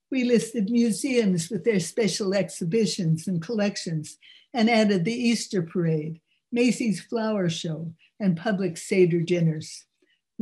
We 0.09 0.23
listed 0.23 0.69
museums 0.69 1.49
with 1.49 1.65
their 1.65 1.79
special 1.79 2.33
exhibitions 2.33 3.27
and 3.27 3.41
collections 3.41 4.17
and 4.53 4.69
added 4.69 5.03
the 5.03 5.13
Easter 5.13 5.61
Parade, 5.61 6.21
Macy's 6.51 7.01
Flower 7.01 7.49
Show, 7.49 7.93
and 8.19 8.37
public 8.37 8.77
Seder 8.77 9.21
dinners 9.21 9.85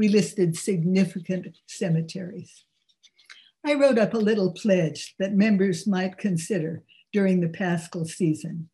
we 0.01 0.09
listed 0.09 0.57
significant 0.57 1.55
cemeteries. 1.67 2.65
I 3.63 3.75
wrote 3.75 3.99
up 3.99 4.15
a 4.15 4.17
little 4.17 4.51
pledge 4.51 5.13
that 5.19 5.35
members 5.35 5.85
might 5.85 6.17
consider 6.17 6.81
during 7.13 7.39
the 7.39 7.49
Paschal 7.49 8.05
season. 8.05 8.69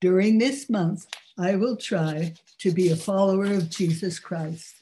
During 0.00 0.38
this 0.38 0.68
month, 0.68 1.06
I 1.38 1.54
will 1.54 1.76
try 1.76 2.34
to 2.58 2.72
be 2.72 2.88
a 2.88 2.96
follower 2.96 3.44
of 3.44 3.70
Jesus 3.70 4.18
Christ, 4.18 4.74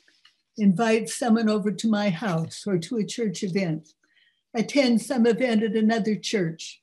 invite 0.56 1.10
someone 1.10 1.50
over 1.50 1.70
to 1.70 1.86
my 1.86 2.08
house 2.08 2.64
or 2.66 2.78
to 2.78 2.96
a 2.96 3.04
church 3.04 3.42
event, 3.42 3.90
attend 4.54 5.02
some 5.02 5.26
event 5.26 5.62
at 5.62 5.72
another 5.72 6.16
church, 6.16 6.80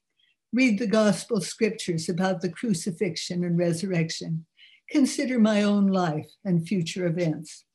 read 0.54 0.78
the 0.78 0.86
gospel 0.86 1.42
scriptures 1.42 2.08
about 2.08 2.42
the 2.42 2.52
crucifixion 2.52 3.44
and 3.44 3.58
resurrection, 3.58 4.46
consider 4.92 5.40
my 5.40 5.64
own 5.64 5.88
life 5.88 6.30
and 6.46 6.68
future 6.68 7.08
events. 7.08 7.66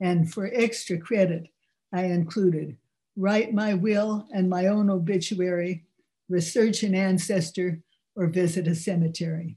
And 0.00 0.32
for 0.32 0.50
extra 0.52 0.98
credit, 0.98 1.48
I 1.92 2.04
included 2.04 2.76
write 3.16 3.52
my 3.52 3.74
will 3.74 4.28
and 4.32 4.48
my 4.48 4.66
own 4.66 4.88
obituary, 4.88 5.84
research 6.28 6.84
an 6.84 6.94
ancestor, 6.94 7.80
or 8.14 8.28
visit 8.28 8.68
a 8.68 8.74
cemetery. 8.74 9.56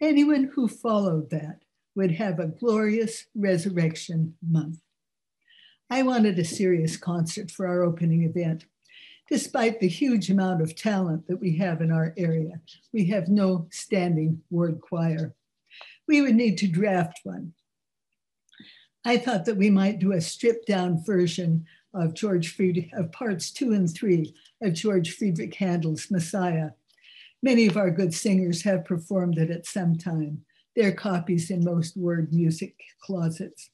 Anyone 0.00 0.50
who 0.54 0.68
followed 0.68 1.30
that 1.30 1.62
would 1.94 2.12
have 2.12 2.38
a 2.38 2.46
glorious 2.46 3.26
resurrection 3.34 4.34
month. 4.48 4.78
I 5.90 6.02
wanted 6.02 6.38
a 6.38 6.44
serious 6.44 6.96
concert 6.96 7.50
for 7.50 7.66
our 7.66 7.82
opening 7.82 8.22
event. 8.22 8.64
Despite 9.28 9.78
the 9.78 9.88
huge 9.88 10.30
amount 10.30 10.62
of 10.62 10.74
talent 10.74 11.26
that 11.26 11.40
we 11.40 11.56
have 11.56 11.80
in 11.80 11.90
our 11.90 12.14
area, 12.16 12.60
we 12.92 13.06
have 13.06 13.28
no 13.28 13.66
standing 13.70 14.42
ward 14.50 14.80
choir. 14.80 15.34
We 16.08 16.20
would 16.20 16.34
need 16.34 16.58
to 16.58 16.68
draft 16.68 17.20
one. 17.24 17.52
I 19.04 19.16
thought 19.16 19.44
that 19.46 19.56
we 19.56 19.68
might 19.68 19.98
do 19.98 20.12
a 20.12 20.20
stripped 20.20 20.66
down 20.66 21.04
version 21.04 21.66
of 21.92 22.14
George 22.14 22.54
Friedrich, 22.54 22.90
of 22.92 23.10
parts 23.12 23.50
two 23.50 23.72
and 23.72 23.92
three 23.92 24.34
of 24.62 24.74
George 24.74 25.16
Friedrich 25.16 25.54
Handel's 25.54 26.10
Messiah. 26.10 26.70
Many 27.42 27.66
of 27.66 27.76
our 27.76 27.90
good 27.90 28.14
singers 28.14 28.62
have 28.62 28.84
performed 28.84 29.38
it 29.38 29.50
at 29.50 29.66
some 29.66 29.96
time. 29.96 30.44
There 30.76 30.88
are 30.88 30.92
copies 30.92 31.50
in 31.50 31.64
most 31.64 31.96
word 31.96 32.32
music 32.32 32.76
closets. 33.02 33.70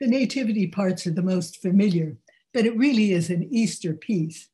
The 0.00 0.08
nativity 0.08 0.66
parts 0.66 1.06
are 1.06 1.12
the 1.12 1.22
most 1.22 1.62
familiar, 1.62 2.16
but 2.52 2.66
it 2.66 2.76
really 2.76 3.12
is 3.12 3.30
an 3.30 3.48
Easter 3.52 3.94
piece. 3.94 4.48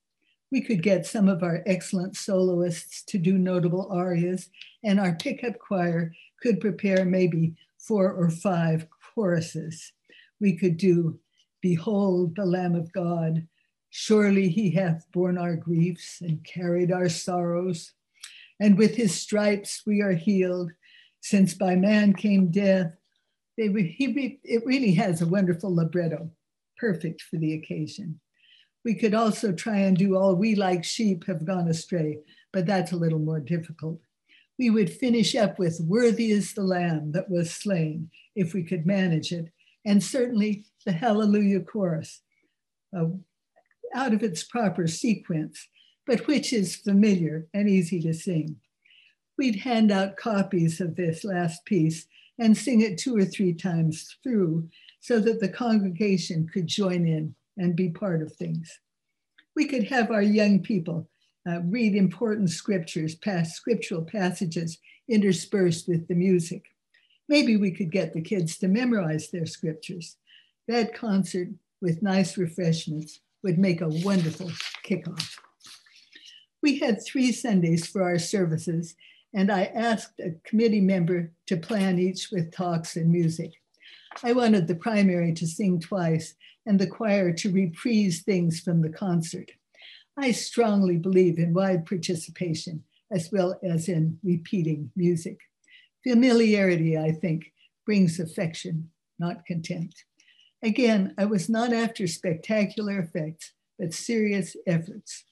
We 0.53 0.61
could 0.61 0.83
get 0.83 1.07
some 1.07 1.29
of 1.29 1.43
our 1.43 1.63
excellent 1.67 2.17
soloists 2.17 3.03
to 3.05 3.19
do 3.19 3.39
notable 3.39 3.89
arias, 3.91 4.51
and 4.85 5.01
our 5.01 5.15
pickup 5.15 5.59
choir 5.59 6.13
could 6.43 6.61
prepare 6.61 7.05
maybe 7.05 7.55
four 7.79 8.13
or 8.13 8.31
five 8.31 8.87
choruses. 9.15 9.93
We 10.41 10.57
could 10.57 10.77
do, 10.77 11.19
Behold 11.63 12.37
the 12.37 12.45
Lamb 12.45 12.75
of 12.75 12.93
God, 12.93 13.47
surely 13.89 14.49
he 14.49 14.71
hath 14.71 15.11
borne 15.13 15.39
our 15.39 15.57
griefs 15.57 16.21
and 16.21 16.45
carried 16.45 16.93
our 16.93 17.09
sorrows. 17.09 17.93
And 18.61 18.77
with 18.77 18.97
his 18.97 19.15
stripes 19.15 19.83
we 19.87 20.03
are 20.03 20.13
healed, 20.13 20.73
since 21.21 21.55
by 21.55 21.75
man 21.75 22.13
came 22.13 22.51
death. 22.51 22.93
They, 23.57 23.69
he, 23.69 24.41
it 24.45 24.67
really 24.67 24.93
has 24.95 25.23
a 25.23 25.27
wonderful 25.27 25.75
libretto, 25.75 26.31
perfect 26.77 27.23
for 27.23 27.37
the 27.37 27.55
occasion. 27.55 28.21
We 28.85 28.95
could 28.95 29.15
also 29.15 29.53
try 29.53 29.79
and 29.79 29.97
do 29.97 30.17
all 30.17 30.35
we 30.35 30.55
like 30.55 30.85
sheep 30.85 31.25
have 31.27 31.47
gone 31.47 31.69
astray, 31.69 32.19
but 32.53 32.67
that's 32.67 32.93
a 32.93 32.97
little 32.97 33.19
more 33.19 33.41
difficult. 33.41 34.01
We 34.59 34.71
would 34.71 34.93
finish 34.93 35.35
up 35.35 35.59
with 35.59 35.81
Worthy 35.81 36.31
is 36.31 36.55
the 36.55 36.63
Lamb 36.63 37.13
that 37.13 37.31
was 37.31 37.51
slain, 37.51 38.11
if 38.37 38.55
we 38.55 38.63
could 38.63 38.87
manage 38.87 39.33
it, 39.33 39.51
and 39.85 40.03
certainly 40.03 40.65
the 40.87 40.93
Hallelujah 40.93 41.61
chorus, 41.61 42.23
uh, 42.97 43.07
out 43.95 44.13
of 44.13 44.23
its 44.23 44.45
proper 44.45 44.87
sequence, 44.87 45.69
but 46.07 46.27
which 46.27 46.53
is 46.53 46.77
familiar 46.77 47.47
and 47.53 47.69
easy 47.69 48.01
to 48.01 48.15
sing. 48.15 48.57
We'd 49.37 49.57
hand 49.57 49.91
out 49.91 50.17
copies 50.17 50.81
of 50.81 50.95
this 50.95 51.25
last 51.25 51.65
piece 51.65 52.07
and 52.39 52.57
sing 52.57 52.81
it 52.81 52.99
two 52.99 53.17
or 53.17 53.25
three 53.25 53.53
times 53.53 54.17
through 54.23 54.69
so 55.01 55.21
that 55.21 55.41
the 55.41 55.49
congregation 55.49 56.49
could 56.53 56.67
join 56.67 57.07
in 57.07 57.35
and 57.57 57.77
be 57.77 57.91
part 57.91 58.23
of 58.23 58.33
things. 58.33 58.81
We 59.55 59.67
could 59.67 59.85
have 59.85 60.11
our 60.11 60.23
young 60.23 60.61
people 60.61 61.09
uh, 61.49 61.61
read 61.63 61.95
important 61.95 62.51
scriptures, 62.51 63.15
past 63.15 63.55
scriptural 63.55 64.03
passages 64.03 64.79
interspersed 65.09 65.89
with 65.89 66.09
the 66.09 66.15
music. 66.15 66.65
Maybe 67.29 67.57
we 67.57 67.71
could 67.71 67.91
get 67.91 68.13
the 68.13 68.23
kids 68.23 68.59
to 68.59 68.69
memorize 68.69 69.31
their 69.31 69.47
scriptures. 69.47 70.17
That 70.69 70.95
concert 70.95 71.49
with 71.81 72.03
nice 72.03 72.39
refreshments 72.39 73.21
would 73.43 73.59
make 73.59 73.81
a 73.81 73.89
wonderful 73.89 74.51
kickoff. 74.85 75.37
We 76.63 76.79
had 76.79 77.05
three 77.05 77.31
Sundays 77.31 77.87
for 77.87 78.03
our 78.03 78.19
services, 78.19 78.95
and 79.35 79.53
I 79.53 79.65
asked 79.65 80.19
a 80.21 80.35
committee 80.45 80.81
member 80.81 81.31
to 81.47 81.59
plan 81.59 81.99
each 81.99 82.31
with 82.31 82.53
talks 82.53 82.97
and 82.97 83.11
music. 83.11 83.53
I 84.23 84.33
wanted 84.33 84.67
the 84.67 84.77
primary 84.77 85.35
to 85.35 85.47
sing 85.47 85.81
twice 85.81 86.35
and 86.65 86.79
the 86.79 86.87
choir 86.87 87.33
to 87.33 87.53
reprise 87.53 88.23
things 88.23 88.61
from 88.61 88.81
the 88.81 88.89
concert. 88.89 89.51
I 90.17 90.31
strongly 90.31 90.97
believe 90.97 91.39
in 91.39 91.55
wide 91.55 91.87
participation 91.87 92.85
as 93.11 93.31
well 93.33 93.59
as 93.63 93.89
in 93.89 94.19
repeating 94.23 94.91
music. 94.97 95.39
Familiarity, 96.07 96.99
I 96.99 97.13
think, 97.13 97.53
brings 97.87 98.21
affection, 98.21 98.91
not 99.19 99.47
contempt. 99.47 100.05
Again, 100.63 101.15
I 101.19 101.25
was 101.25 101.49
not 101.49 101.73
after 101.73 102.07
spectacular 102.07 102.99
effects, 102.99 103.53
but 103.79 103.93
serious 103.93 104.57
efforts. 104.67 105.25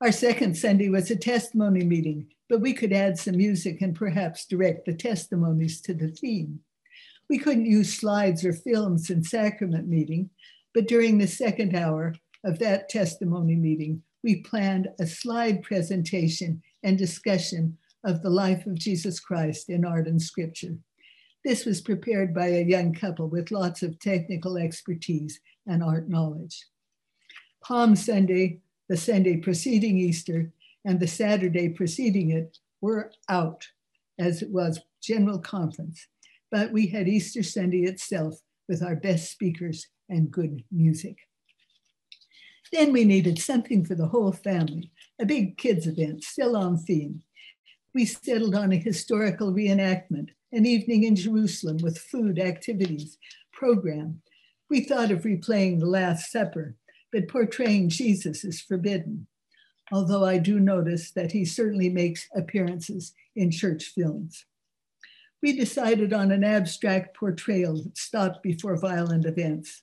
Our 0.00 0.12
second 0.12 0.56
Sunday 0.56 0.88
was 0.88 1.10
a 1.10 1.16
testimony 1.16 1.84
meeting, 1.84 2.28
but 2.48 2.60
we 2.60 2.72
could 2.72 2.92
add 2.92 3.18
some 3.18 3.36
music 3.36 3.80
and 3.80 3.94
perhaps 3.94 4.46
direct 4.46 4.86
the 4.86 4.94
testimonies 4.94 5.80
to 5.82 5.94
the 5.94 6.08
theme. 6.08 6.60
We 7.28 7.38
couldn't 7.38 7.66
use 7.66 7.98
slides 7.98 8.44
or 8.44 8.52
films 8.52 9.10
in 9.10 9.24
sacrament 9.24 9.88
meeting, 9.88 10.30
but 10.74 10.88
during 10.88 11.18
the 11.18 11.26
second 11.26 11.74
hour 11.74 12.14
of 12.44 12.58
that 12.58 12.88
testimony 12.88 13.54
meeting, 13.54 14.02
we 14.22 14.42
planned 14.42 14.88
a 15.00 15.06
slide 15.06 15.62
presentation 15.62 16.62
and 16.82 16.98
discussion 16.98 17.76
of 18.04 18.22
the 18.22 18.30
life 18.30 18.66
of 18.66 18.78
Jesus 18.78 19.20
Christ 19.20 19.68
in 19.68 19.84
art 19.84 20.06
and 20.06 20.20
scripture. 20.20 20.76
This 21.44 21.64
was 21.64 21.80
prepared 21.80 22.34
by 22.34 22.48
a 22.48 22.64
young 22.64 22.94
couple 22.94 23.28
with 23.28 23.50
lots 23.50 23.82
of 23.82 23.98
technical 23.98 24.56
expertise 24.56 25.40
and 25.66 25.82
art 25.82 26.08
knowledge. 26.08 26.66
Palm 27.62 27.96
Sunday, 27.96 28.60
the 28.88 28.96
Sunday 28.96 29.36
preceding 29.36 29.98
Easter, 29.98 30.52
and 30.84 31.00
the 31.00 31.06
Saturday 31.06 31.68
preceding 31.68 32.30
it 32.30 32.58
were 32.80 33.12
out, 33.28 33.66
as 34.18 34.42
it 34.42 34.50
was 34.50 34.80
general 35.00 35.38
conference 35.38 36.06
but 36.50 36.72
we 36.72 36.86
had 36.86 37.08
Easter 37.08 37.42
Sunday 37.42 37.82
itself 37.82 38.40
with 38.68 38.82
our 38.82 38.96
best 38.96 39.30
speakers 39.30 39.86
and 40.08 40.30
good 40.30 40.64
music. 40.70 41.16
Then 42.72 42.92
we 42.92 43.04
needed 43.04 43.38
something 43.38 43.84
for 43.84 43.94
the 43.94 44.08
whole 44.08 44.32
family, 44.32 44.90
a 45.20 45.26
big 45.26 45.56
kids 45.56 45.86
event, 45.86 46.24
still 46.24 46.56
on 46.56 46.76
theme. 46.76 47.22
We 47.94 48.04
settled 48.04 48.54
on 48.54 48.72
a 48.72 48.76
historical 48.76 49.52
reenactment, 49.52 50.30
an 50.52 50.66
evening 50.66 51.04
in 51.04 51.16
Jerusalem 51.16 51.78
with 51.78 51.98
food, 51.98 52.38
activities, 52.38 53.18
program. 53.52 54.22
We 54.68 54.80
thought 54.80 55.10
of 55.10 55.22
replaying 55.22 55.80
the 55.80 55.86
Last 55.86 56.30
Supper, 56.30 56.76
but 57.10 57.28
portraying 57.28 57.88
Jesus 57.88 58.44
is 58.44 58.60
forbidden, 58.60 59.26
although 59.90 60.24
I 60.24 60.38
do 60.38 60.60
notice 60.60 61.10
that 61.12 61.32
he 61.32 61.44
certainly 61.44 61.88
makes 61.88 62.28
appearances 62.34 63.14
in 63.34 63.50
church 63.50 63.92
films 63.94 64.44
we 65.42 65.52
decided 65.52 66.12
on 66.12 66.32
an 66.32 66.44
abstract 66.44 67.16
portrayal 67.16 67.82
that 67.82 67.96
stopped 67.96 68.42
before 68.42 68.76
violent 68.76 69.24
events. 69.24 69.82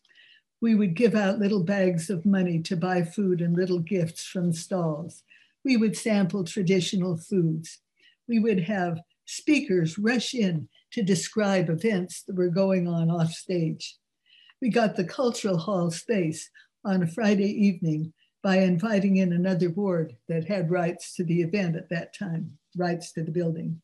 We 0.65 0.73
would 0.73 0.95
give 0.95 1.13
out 1.13 1.37
little 1.37 1.61
bags 1.61 2.09
of 2.09 2.25
money 2.25 2.59
to 2.63 2.75
buy 2.75 3.03
food 3.03 3.39
and 3.39 3.55
little 3.55 3.77
gifts 3.77 4.25
from 4.25 4.51
stalls. 4.51 5.21
We 5.63 5.77
would 5.77 5.95
sample 5.95 6.43
traditional 6.43 7.17
foods. 7.17 7.81
We 8.27 8.39
would 8.39 8.61
have 8.61 8.99
speakers 9.25 9.99
rush 9.99 10.33
in 10.33 10.67
to 10.93 11.03
describe 11.03 11.69
events 11.69 12.23
that 12.23 12.35
were 12.35 12.49
going 12.49 12.87
on 12.87 13.11
off 13.11 13.31
stage. 13.31 13.95
We 14.59 14.69
got 14.69 14.95
the 14.95 15.03
cultural 15.03 15.59
hall 15.59 15.91
space 15.91 16.49
on 16.83 17.03
a 17.03 17.07
Friday 17.07 17.51
evening 17.67 18.11
by 18.41 18.57
inviting 18.57 19.17
in 19.17 19.33
another 19.33 19.69
board 19.69 20.15
that 20.29 20.47
had 20.47 20.71
rights 20.71 21.15
to 21.17 21.23
the 21.23 21.43
event 21.43 21.75
at 21.75 21.89
that 21.89 22.17
time, 22.17 22.57
rights 22.75 23.11
to 23.11 23.23
the 23.23 23.29
building 23.29 23.83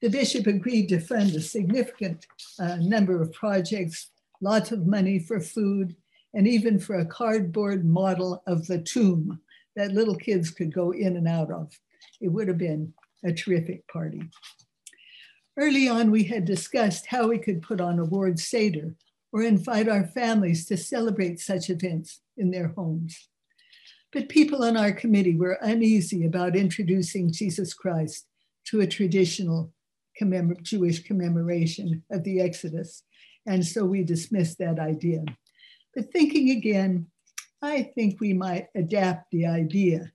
the 0.00 0.08
bishop 0.08 0.46
agreed 0.46 0.88
to 0.88 1.00
fund 1.00 1.34
a 1.34 1.40
significant 1.40 2.26
uh, 2.60 2.76
number 2.76 3.20
of 3.20 3.32
projects, 3.32 4.10
lots 4.40 4.72
of 4.72 4.86
money 4.86 5.18
for 5.18 5.40
food, 5.40 5.96
and 6.34 6.46
even 6.46 6.78
for 6.78 6.96
a 6.96 7.06
cardboard 7.06 7.84
model 7.84 8.42
of 8.46 8.66
the 8.66 8.78
tomb 8.78 9.40
that 9.76 9.92
little 9.92 10.16
kids 10.16 10.50
could 10.50 10.72
go 10.72 10.90
in 10.90 11.16
and 11.16 11.28
out 11.28 11.50
of. 11.50 11.72
It 12.20 12.28
would 12.28 12.48
have 12.48 12.58
been 12.58 12.92
a 13.24 13.32
terrific 13.32 13.86
party. 13.88 14.22
Early 15.56 15.88
on, 15.88 16.10
we 16.10 16.24
had 16.24 16.44
discussed 16.44 17.06
how 17.06 17.28
we 17.28 17.38
could 17.38 17.62
put 17.62 17.80
on 17.80 17.98
a 17.98 18.04
ward 18.04 18.38
Seder 18.38 18.94
or 19.32 19.42
invite 19.42 19.88
our 19.88 20.06
families 20.06 20.66
to 20.66 20.76
celebrate 20.76 21.40
such 21.40 21.70
events 21.70 22.20
in 22.36 22.50
their 22.50 22.68
homes. 22.68 23.28
But 24.12 24.28
people 24.28 24.64
on 24.64 24.76
our 24.76 24.92
committee 24.92 25.36
were 25.36 25.58
uneasy 25.60 26.24
about 26.24 26.56
introducing 26.56 27.32
Jesus 27.32 27.74
Christ 27.74 28.26
to 28.66 28.80
a 28.80 28.86
traditional 28.86 29.72
commemor- 30.16 30.62
Jewish 30.62 31.02
commemoration 31.02 32.04
of 32.10 32.24
the 32.24 32.40
Exodus. 32.40 33.02
And 33.48 33.66
so 33.66 33.86
we 33.86 34.04
dismissed 34.04 34.58
that 34.58 34.78
idea. 34.78 35.24
But 35.94 36.12
thinking 36.12 36.50
again, 36.50 37.06
I 37.62 37.82
think 37.94 38.20
we 38.20 38.34
might 38.34 38.68
adapt 38.74 39.30
the 39.32 39.46
idea 39.46 40.12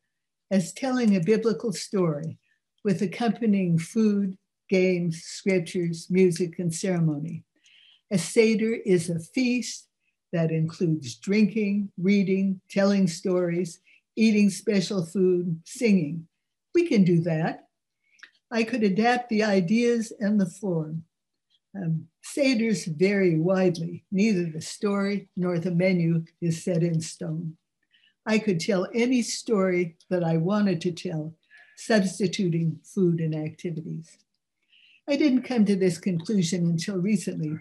as 0.51 0.71
telling 0.71 1.15
a 1.15 1.19
biblical 1.19 1.73
story 1.73 2.37
with 2.85 3.01
accompanying 3.01 3.79
food, 3.79 4.37
games, 4.69 5.23
scriptures, 5.23 6.07
music, 6.11 6.59
and 6.59 6.73
ceremony. 6.73 7.43
A 8.11 8.19
Seder 8.19 8.75
is 8.85 9.09
a 9.09 9.19
feast 9.19 9.87
that 10.31 10.51
includes 10.51 11.15
drinking, 11.15 11.91
reading, 11.97 12.61
telling 12.69 13.07
stories, 13.07 13.79
eating 14.15 14.51
special 14.51 15.03
food, 15.03 15.59
singing. 15.65 16.27
We 16.75 16.87
can 16.87 17.03
do 17.03 17.21
that. 17.21 17.65
I 18.51 18.63
could 18.63 18.83
adapt 18.83 19.29
the 19.29 19.43
ideas 19.43 20.13
and 20.19 20.39
the 20.39 20.45
form. 20.45 21.05
Um, 21.75 22.07
Seders 22.23 22.85
vary 22.85 23.37
widely. 23.37 24.05
Neither 24.11 24.45
the 24.45 24.61
story 24.61 25.27
nor 25.35 25.59
the 25.59 25.71
menu 25.71 26.23
is 26.41 26.63
set 26.63 26.81
in 26.81 27.01
stone. 27.01 27.57
I 28.25 28.39
could 28.39 28.59
tell 28.59 28.87
any 28.93 29.21
story 29.21 29.97
that 30.09 30.23
I 30.23 30.37
wanted 30.37 30.79
to 30.81 30.91
tell, 30.91 31.35
substituting 31.75 32.79
food 32.83 33.19
and 33.19 33.35
activities. 33.35 34.17
I 35.07 35.17
didn't 35.17 35.43
come 35.43 35.65
to 35.65 35.75
this 35.75 35.97
conclusion 35.97 36.65
until 36.65 36.97
recently, 36.97 37.59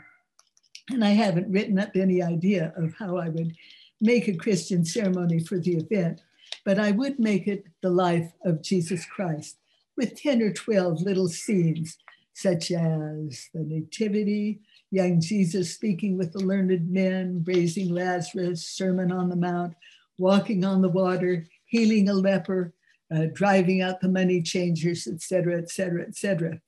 and 0.91 1.05
I 1.05 1.11
haven't 1.11 1.51
written 1.51 1.79
up 1.81 1.97
any 1.97 2.23
idea 2.23 2.73
of 2.77 2.95
how 2.95 3.17
I 3.17 3.29
would 3.31 3.57
make 4.01 4.29
a 4.29 4.37
Christian 4.37 4.85
ceremony 4.85 5.41
for 5.41 5.59
the 5.59 5.77
event, 5.77 6.21
but 6.65 6.79
I 6.79 6.93
would 6.93 7.19
make 7.19 7.49
it 7.49 7.65
the 7.81 7.91
life 7.91 8.33
of 8.45 8.63
Jesus 8.63 9.05
Christ 9.05 9.57
with 9.97 10.21
10 10.21 10.41
or 10.43 10.53
12 10.53 11.03
little 11.03 11.29
scenes, 11.29 11.99
such 12.35 12.71
as 12.71 13.49
the 13.53 13.65
Nativity, 13.65 14.61
young 14.91 15.21
Jesus 15.21 15.75
speaking 15.75 16.17
with 16.17 16.33
the 16.33 16.45
learned 16.45 16.91
men, 16.91 17.43
raising 17.47 17.93
Lazarus, 17.93 18.69
Sermon 18.69 19.13
on 19.13 19.29
the 19.29 19.37
Mount, 19.37 19.75
walking 20.19 20.65
on 20.65 20.83
the 20.83 20.89
water, 20.89 21.47
healing 21.67 22.09
a 22.09 22.15
leper, 22.15 22.75
uh, 23.15 23.27
driving 23.33 23.83
out 23.83 24.01
the 24.01 24.09
money 24.09 24.43
changers, 24.43 25.07
etc., 25.07 25.59
etc., 25.59 26.03
etc. 26.03 26.61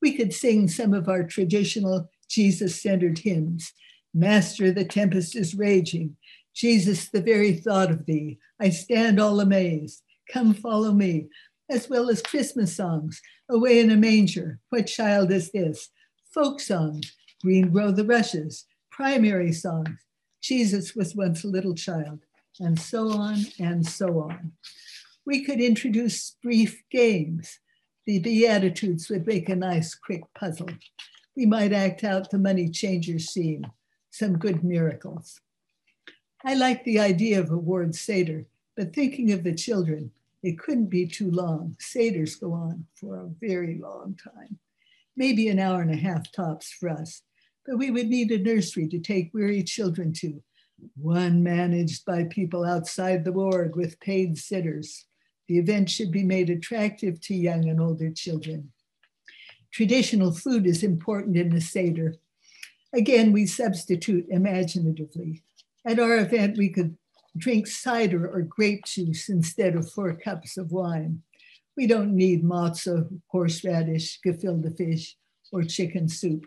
We 0.00 0.14
could 0.14 0.34
sing 0.34 0.68
some 0.68 0.94
of 0.94 1.08
our 1.08 1.22
traditional 1.22 2.10
Jesus 2.28 2.82
centered 2.82 3.18
hymns. 3.18 3.72
Master, 4.14 4.72
the 4.72 4.84
tempest 4.84 5.36
is 5.36 5.54
raging. 5.54 6.16
Jesus, 6.54 7.08
the 7.08 7.20
very 7.20 7.54
thought 7.54 7.90
of 7.90 8.06
thee. 8.06 8.38
I 8.60 8.70
stand 8.70 9.20
all 9.20 9.40
amazed. 9.40 10.02
Come 10.30 10.54
follow 10.54 10.92
me 10.92 11.28
as 11.72 11.88
well 11.88 12.10
as 12.10 12.20
Christmas 12.20 12.76
songs, 12.76 13.22
Away 13.48 13.80
in 13.80 13.90
a 13.90 13.96
Manger, 13.96 14.58
What 14.68 14.86
Child 14.86 15.32
Is 15.32 15.50
This? 15.52 15.88
Folk 16.32 16.60
songs, 16.60 17.16
Green 17.42 17.70
Grow 17.70 17.90
the 17.90 18.04
Rushes, 18.04 18.66
primary 18.90 19.52
songs, 19.52 19.98
Jesus 20.42 20.94
was 20.94 21.16
once 21.16 21.44
a 21.44 21.48
little 21.48 21.74
child, 21.74 22.20
and 22.60 22.78
so 22.78 23.10
on 23.10 23.38
and 23.58 23.86
so 23.86 24.20
on. 24.20 24.52
We 25.24 25.44
could 25.44 25.60
introduce 25.60 26.36
brief 26.42 26.82
games. 26.90 27.58
The 28.06 28.18
Beatitudes 28.18 29.08
would 29.08 29.26
make 29.26 29.48
a 29.48 29.56
nice 29.56 29.94
quick 29.94 30.22
puzzle. 30.34 30.68
We 31.34 31.46
might 31.46 31.72
act 31.72 32.04
out 32.04 32.30
the 32.30 32.38
money 32.38 32.68
changer 32.68 33.18
scene, 33.18 33.70
some 34.10 34.36
good 34.36 34.62
miracles. 34.62 35.40
I 36.44 36.54
like 36.54 36.84
the 36.84 36.98
idea 36.98 37.40
of 37.40 37.50
a 37.50 37.56
ward 37.56 37.94
Seder, 37.94 38.44
but 38.76 38.92
thinking 38.92 39.32
of 39.32 39.44
the 39.44 39.54
children, 39.54 40.10
it 40.42 40.58
couldn't 40.58 40.90
be 40.90 41.06
too 41.06 41.30
long. 41.30 41.76
Seders 41.80 42.40
go 42.40 42.52
on 42.52 42.86
for 42.94 43.16
a 43.16 43.30
very 43.40 43.78
long 43.78 44.18
time, 44.22 44.58
maybe 45.16 45.48
an 45.48 45.58
hour 45.58 45.82
and 45.82 45.90
a 45.92 45.96
half 45.96 46.30
tops 46.32 46.72
for 46.72 46.88
us. 46.88 47.22
But 47.64 47.78
we 47.78 47.90
would 47.90 48.08
need 48.08 48.32
a 48.32 48.38
nursery 48.38 48.88
to 48.88 48.98
take 48.98 49.32
weary 49.32 49.62
children 49.62 50.12
to, 50.14 50.42
one 50.96 51.44
managed 51.44 52.04
by 52.04 52.24
people 52.24 52.64
outside 52.64 53.24
the 53.24 53.32
ward 53.32 53.76
with 53.76 54.00
paid 54.00 54.36
sitters. 54.36 55.06
The 55.46 55.58
event 55.58 55.88
should 55.88 56.10
be 56.10 56.24
made 56.24 56.50
attractive 56.50 57.20
to 57.22 57.34
young 57.34 57.68
and 57.68 57.80
older 57.80 58.10
children. 58.10 58.72
Traditional 59.70 60.32
food 60.32 60.66
is 60.66 60.82
important 60.82 61.36
in 61.36 61.50
the 61.50 61.60
Seder. 61.60 62.16
Again, 62.92 63.32
we 63.32 63.46
substitute 63.46 64.26
imaginatively. 64.28 65.42
At 65.86 65.98
our 65.98 66.18
event, 66.18 66.58
we 66.58 66.68
could 66.68 66.96
drink 67.36 67.66
cider 67.66 68.28
or 68.28 68.42
grape 68.42 68.84
juice 68.84 69.28
instead 69.28 69.74
of 69.74 69.90
four 69.90 70.14
cups 70.14 70.56
of 70.56 70.72
wine. 70.72 71.22
We 71.76 71.86
don't 71.86 72.14
need 72.14 72.44
matzo, 72.44 73.08
horseradish, 73.28 74.20
gefilte 74.24 74.76
fish, 74.76 75.16
or 75.52 75.62
chicken 75.62 76.08
soup. 76.08 76.46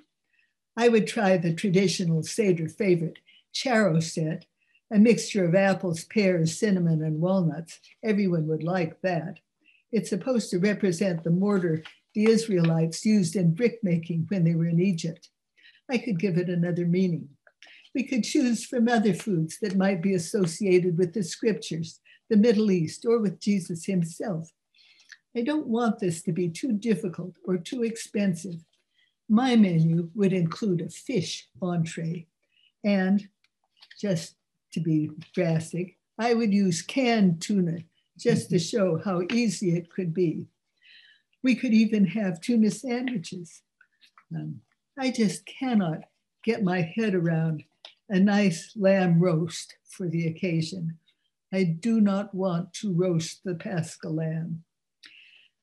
I 0.77 0.89
would 0.89 1.07
try 1.07 1.37
the 1.37 1.53
traditional 1.53 2.21
Seder 2.23 2.69
favorite, 2.69 3.19
charoset, 3.53 4.43
a 4.91 4.99
mixture 4.99 5.45
of 5.45 5.55
apples, 5.55 6.03
pears, 6.05 6.57
cinnamon, 6.59 7.03
and 7.03 7.21
walnuts. 7.21 7.79
Everyone 8.03 8.47
would 8.47 8.63
like 8.63 9.01
that. 9.01 9.39
It's 9.91 10.09
supposed 10.09 10.49
to 10.51 10.59
represent 10.59 11.23
the 11.23 11.31
mortar 11.31 11.83
the 12.13 12.25
Israelites 12.29 13.05
used 13.05 13.35
in 13.35 13.53
brick 13.53 13.79
making 13.83 14.25
when 14.29 14.43
they 14.43 14.55
were 14.55 14.67
in 14.67 14.79
Egypt. 14.79 15.29
I 15.89 15.97
could 15.97 16.19
give 16.19 16.37
it 16.37 16.49
another 16.49 16.85
meaning. 16.85 17.29
We 17.95 18.03
could 18.03 18.25
choose 18.25 18.65
from 18.65 18.89
other 18.89 19.13
foods 19.13 19.57
that 19.61 19.77
might 19.77 20.01
be 20.01 20.13
associated 20.13 20.97
with 20.97 21.13
the 21.13 21.23
scriptures, 21.23 22.01
the 22.29 22.35
Middle 22.35 22.69
East, 22.69 23.05
or 23.05 23.19
with 23.19 23.39
Jesus 23.39 23.85
himself. 23.85 24.51
I 25.35 25.41
don't 25.41 25.67
want 25.67 25.99
this 25.99 26.21
to 26.23 26.33
be 26.33 26.49
too 26.49 26.73
difficult 26.73 27.35
or 27.45 27.57
too 27.57 27.83
expensive. 27.83 28.65
My 29.29 29.55
menu 29.55 30.09
would 30.13 30.33
include 30.33 30.81
a 30.81 30.89
fish 30.89 31.47
entree. 31.61 32.27
And 32.83 33.29
just 33.99 34.35
to 34.73 34.81
be 34.81 35.09
drastic, 35.33 35.97
I 36.19 36.33
would 36.33 36.53
use 36.53 36.81
canned 36.81 37.41
tuna 37.41 37.77
just 38.19 38.49
to 38.49 38.59
show 38.59 38.99
how 39.03 39.21
easy 39.31 39.73
it 39.75 39.89
could 39.89 40.13
be. 40.13 40.47
We 41.43 41.55
could 41.55 41.73
even 41.73 42.05
have 42.07 42.41
tuna 42.41 42.71
sandwiches. 42.71 43.61
Um, 44.35 44.59
I 44.99 45.11
just 45.11 45.45
cannot 45.45 46.03
get 46.43 46.61
my 46.61 46.81
head 46.81 47.15
around 47.15 47.63
a 48.09 48.19
nice 48.19 48.73
lamb 48.75 49.19
roast 49.19 49.75
for 49.89 50.07
the 50.07 50.27
occasion. 50.27 50.97
I 51.53 51.63
do 51.63 52.01
not 52.01 52.33
want 52.33 52.73
to 52.75 52.93
roast 52.93 53.43
the 53.43 53.55
paschal 53.55 54.15
lamb. 54.15 54.63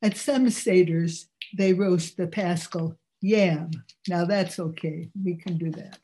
At 0.01 0.17
some 0.17 0.47
Seders, 0.47 1.25
they 1.57 1.73
roast 1.73 2.17
the 2.17 2.27
paschal 2.27 2.97
yam. 3.21 3.71
Now 4.07 4.25
that's 4.25 4.59
okay, 4.59 5.09
we 5.23 5.35
can 5.35 5.57
do 5.57 5.71
that. 5.71 5.99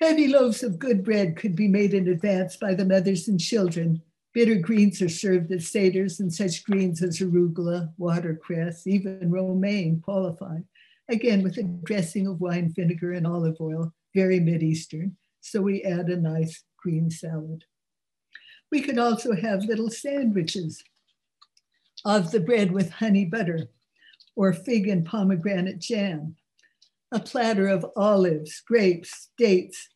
Heavy 0.00 0.28
loaves 0.28 0.62
of 0.62 0.78
good 0.78 1.02
bread 1.02 1.36
could 1.36 1.56
be 1.56 1.68
made 1.68 1.94
in 1.94 2.08
advance 2.08 2.56
by 2.56 2.74
the 2.74 2.84
mothers 2.84 3.28
and 3.28 3.40
children. 3.40 4.02
Bitter 4.34 4.56
greens 4.56 5.00
are 5.00 5.08
served 5.08 5.50
at 5.50 5.60
Seders, 5.60 6.20
and 6.20 6.32
such 6.32 6.64
greens 6.64 7.02
as 7.02 7.20
arugula, 7.20 7.90
watercress, 7.96 8.86
even 8.86 9.30
romaine 9.30 10.02
qualify. 10.02 10.58
Again, 11.08 11.42
with 11.42 11.56
a 11.56 11.62
dressing 11.62 12.26
of 12.26 12.42
wine 12.42 12.74
vinegar 12.76 13.12
and 13.12 13.26
olive 13.26 13.56
oil, 13.58 13.94
very 14.16 14.40
Mid-Eastern. 14.40 15.16
So 15.42 15.60
we 15.60 15.82
add 15.82 16.08
a 16.08 16.16
nice 16.16 16.64
green 16.82 17.10
salad. 17.10 17.64
We 18.72 18.80
could 18.80 18.98
also 18.98 19.34
have 19.36 19.64
little 19.64 19.90
sandwiches 19.90 20.82
of 22.04 22.30
the 22.30 22.40
bread 22.40 22.72
with 22.72 22.90
honey 22.90 23.26
butter 23.26 23.68
or 24.34 24.52
fig 24.52 24.88
and 24.88 25.04
pomegranate 25.04 25.78
jam, 25.78 26.34
a 27.12 27.20
platter 27.20 27.68
of 27.68 27.86
olives, 27.94 28.62
grapes, 28.66 29.28
dates, 29.38 29.88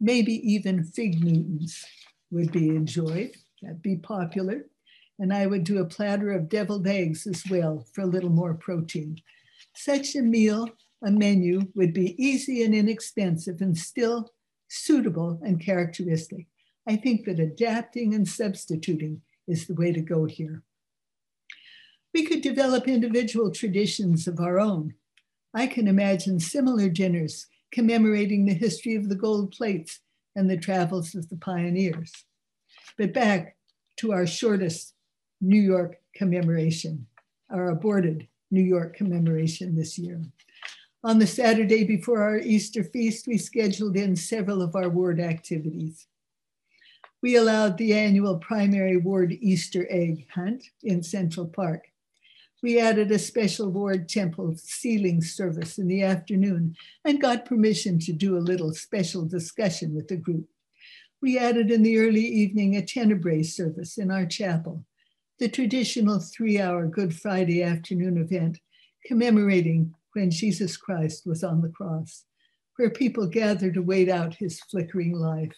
maybe 0.00 0.34
even 0.52 0.82
fig 0.82 1.22
Newtons 1.22 1.84
would 2.30 2.50
be 2.50 2.70
enjoyed. 2.70 3.32
That'd 3.60 3.82
be 3.82 3.96
popular. 3.96 4.64
And 5.18 5.34
I 5.34 5.46
would 5.46 5.64
do 5.64 5.78
a 5.78 5.84
platter 5.84 6.32
of 6.32 6.48
deviled 6.48 6.86
eggs 6.86 7.26
as 7.26 7.42
well 7.50 7.86
for 7.92 8.00
a 8.00 8.06
little 8.14 8.30
more 8.30 8.54
protein. 8.54 9.20
Such 9.74 10.16
a 10.16 10.22
meal, 10.22 10.66
a 11.02 11.10
menu, 11.10 11.68
would 11.74 11.92
be 11.92 12.22
easy 12.22 12.62
and 12.62 12.74
inexpensive 12.74 13.60
and 13.60 13.76
still 13.76 14.32
suitable 14.68 15.40
and 15.42 15.60
characteristic. 15.60 16.46
I 16.88 16.96
think 16.96 17.24
that 17.24 17.40
adapting 17.40 18.14
and 18.14 18.26
substituting 18.26 19.22
is 19.46 19.66
the 19.66 19.74
way 19.74 19.92
to 19.92 20.00
go 20.00 20.24
here. 20.26 20.62
We 22.12 22.24
could 22.24 22.40
develop 22.40 22.88
individual 22.88 23.50
traditions 23.50 24.26
of 24.26 24.40
our 24.40 24.58
own. 24.58 24.94
I 25.54 25.66
can 25.66 25.88
imagine 25.88 26.40
similar 26.40 26.88
dinners 26.88 27.46
commemorating 27.72 28.46
the 28.46 28.54
history 28.54 28.96
of 28.96 29.08
the 29.08 29.14
gold 29.14 29.52
plates 29.52 30.00
and 30.34 30.50
the 30.50 30.56
travels 30.56 31.14
of 31.14 31.28
the 31.28 31.36
pioneers. 31.36 32.12
But 32.98 33.12
back 33.12 33.56
to 33.98 34.12
our 34.12 34.26
shortest 34.26 34.94
New 35.40 35.60
York 35.60 35.96
commemoration, 36.14 37.06
our 37.50 37.70
aborted 37.70 38.28
New 38.50 38.62
York 38.62 38.96
commemoration 38.96 39.74
this 39.76 39.98
year. 39.98 40.20
On 41.02 41.18
the 41.18 41.26
Saturday 41.26 41.84
before 41.84 42.22
our 42.22 42.38
Easter 42.38 42.84
feast, 42.84 43.26
we 43.26 43.38
scheduled 43.38 43.96
in 43.96 44.16
several 44.16 44.60
of 44.62 44.76
our 44.76 44.88
ward 44.88 45.20
activities. 45.20 46.06
We 47.22 47.36
allowed 47.36 47.78
the 47.78 47.94
annual 47.94 48.38
primary 48.38 48.96
ward 48.96 49.32
Easter 49.32 49.86
egg 49.90 50.26
hunt 50.34 50.64
in 50.82 51.02
Central 51.02 51.46
Park 51.46 51.90
we 52.62 52.78
added 52.78 53.10
a 53.10 53.18
special 53.18 53.70
ward 53.70 54.08
temple 54.08 54.54
sealing 54.56 55.22
service 55.22 55.78
in 55.78 55.88
the 55.88 56.02
afternoon 56.02 56.76
and 57.04 57.20
got 57.20 57.46
permission 57.46 57.98
to 58.00 58.12
do 58.12 58.36
a 58.36 58.38
little 58.38 58.74
special 58.74 59.24
discussion 59.24 59.94
with 59.94 60.08
the 60.08 60.16
group. 60.16 60.46
We 61.22 61.38
added 61.38 61.70
in 61.70 61.82
the 61.82 61.98
early 61.98 62.24
evening 62.24 62.76
a 62.76 62.84
tenebrae 62.84 63.44
service 63.44 63.98
in 63.98 64.10
our 64.10 64.26
chapel, 64.26 64.84
the 65.38 65.48
traditional 65.48 66.20
three 66.20 66.60
hour 66.60 66.86
Good 66.86 67.14
Friday 67.14 67.62
afternoon 67.62 68.18
event 68.18 68.58
commemorating 69.06 69.94
when 70.14 70.30
Jesus 70.30 70.76
Christ 70.76 71.26
was 71.26 71.44
on 71.44 71.60
the 71.60 71.68
cross, 71.68 72.24
where 72.76 72.90
people 72.90 73.26
gathered 73.26 73.74
to 73.74 73.82
wait 73.82 74.08
out 74.08 74.34
his 74.34 74.60
flickering 74.60 75.12
life. 75.12 75.54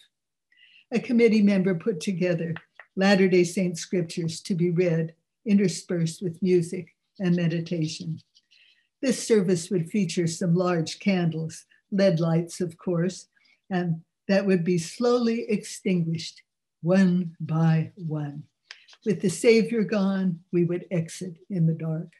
A 0.93 1.01
committee 1.01 1.43
member 1.43 1.75
put 1.75 2.01
together 2.01 2.55
Latter 2.95 3.29
day 3.29 3.45
Saint 3.45 3.79
scriptures 3.79 4.41
to 4.43 4.55
be 4.55 4.71
read 4.71 5.15
interspersed 5.47 6.23
with 6.23 6.43
music 6.43 6.95
and 7.19 7.35
meditation. 7.35 8.21
This 9.01 9.27
service 9.27 9.71
would 9.71 9.91
feature 9.91 10.27
some 10.27 10.55
large 10.55 10.99
candles, 10.99 11.65
LED 11.91 12.21
lights, 12.21 12.61
of 12.61 12.77
course, 12.77 13.27
and 13.71 14.03
that 14.29 14.47
would 14.47 14.65
be 14.65 14.79
slowly 14.79 15.47
extinguished 15.49 16.43
one 16.83 17.35
by 17.41 17.93
one. 17.97 18.45
With 19.05 19.21
the 19.21 19.31
Savior 19.31 19.83
gone, 19.83 20.41
we 20.53 20.65
would 20.65 20.87
exit 20.91 21.39
in 21.51 21.67
the 21.67 21.75
dark. 21.75 22.13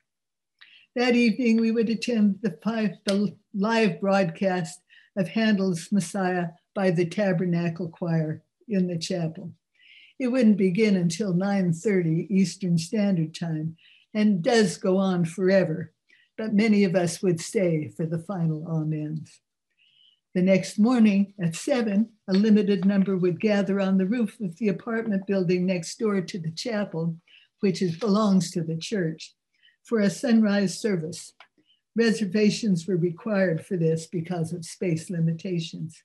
That 0.95 1.17
evening, 1.17 1.59
we 1.59 1.71
would 1.71 1.89
attend 1.89 2.41
the, 2.43 2.59
five, 2.63 2.97
the 3.07 3.35
live 3.55 3.99
broadcast 3.99 4.79
of 5.17 5.27
Handel's 5.27 5.91
Messiah 5.91 6.49
by 6.75 6.91
the 6.91 7.07
Tabernacle 7.07 7.89
Choir 7.89 8.43
in 8.69 8.89
the 8.89 8.99
chapel. 8.99 9.55
It 10.19 10.29
wouldn't 10.29 10.59
begin 10.59 10.97
until 10.97 11.33
9:30 11.33 12.27
Eastern 12.29 12.77
Standard 12.77 13.35
Time 13.35 13.79
and 14.13 14.43
does 14.43 14.77
go 14.77 14.99
on 14.99 15.25
forever, 15.25 15.95
but 16.37 16.53
many 16.53 16.85
of 16.85 16.95
us 16.95 17.23
would 17.23 17.41
stay 17.41 17.89
for 17.89 18.05
the 18.05 18.19
final 18.19 18.67
amens. 18.69 19.41
The 20.35 20.43
next 20.43 20.79
morning 20.79 21.33
at 21.43 21.57
seven, 21.57 22.11
a 22.29 22.35
limited 22.35 22.85
number 22.85 23.17
would 23.17 23.41
gather 23.41 23.81
on 23.81 23.97
the 23.97 24.07
roof 24.07 24.39
of 24.41 24.59
the 24.59 24.69
apartment 24.69 25.27
building 25.27 25.65
next 25.65 25.99
door 25.99 26.21
to 26.21 26.39
the 26.39 26.53
chapel, 26.53 27.17
which 27.61 27.81
is, 27.81 27.97
belongs 27.97 28.51
to 28.51 28.63
the 28.63 28.77
church, 28.77 29.35
for 29.83 30.01
a 30.01 30.11
sunrise 30.11 30.79
service. 30.79 31.33
Reservations 31.95 32.87
were 32.87 32.97
required 32.97 33.65
for 33.65 33.77
this 33.77 34.07
because 34.07 34.53
of 34.53 34.65
space 34.65 35.11
limitations. 35.11 36.03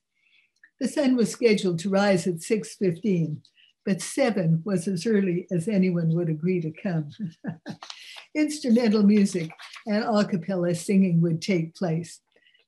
The 0.80 0.88
sun 0.88 1.16
was 1.16 1.32
scheduled 1.32 1.80
to 1.80 1.90
rise 1.90 2.28
at 2.28 2.42
6:15, 2.42 3.42
but 3.86 4.02
seven 4.02 4.62
was 4.66 4.88
as 4.88 5.06
early 5.06 5.48
as 5.50 5.68
anyone 5.68 6.10
would 6.10 6.30
agree 6.30 6.62
to 6.62 6.72
come. 6.72 7.10
Instrumental 8.36 9.04
music 9.04 9.52
and 9.86 10.04
a 10.04 10.26
cappella 10.26 10.76
singing 10.76 11.22
would 11.22 11.42
take 11.42 11.74
place. 11.74 12.22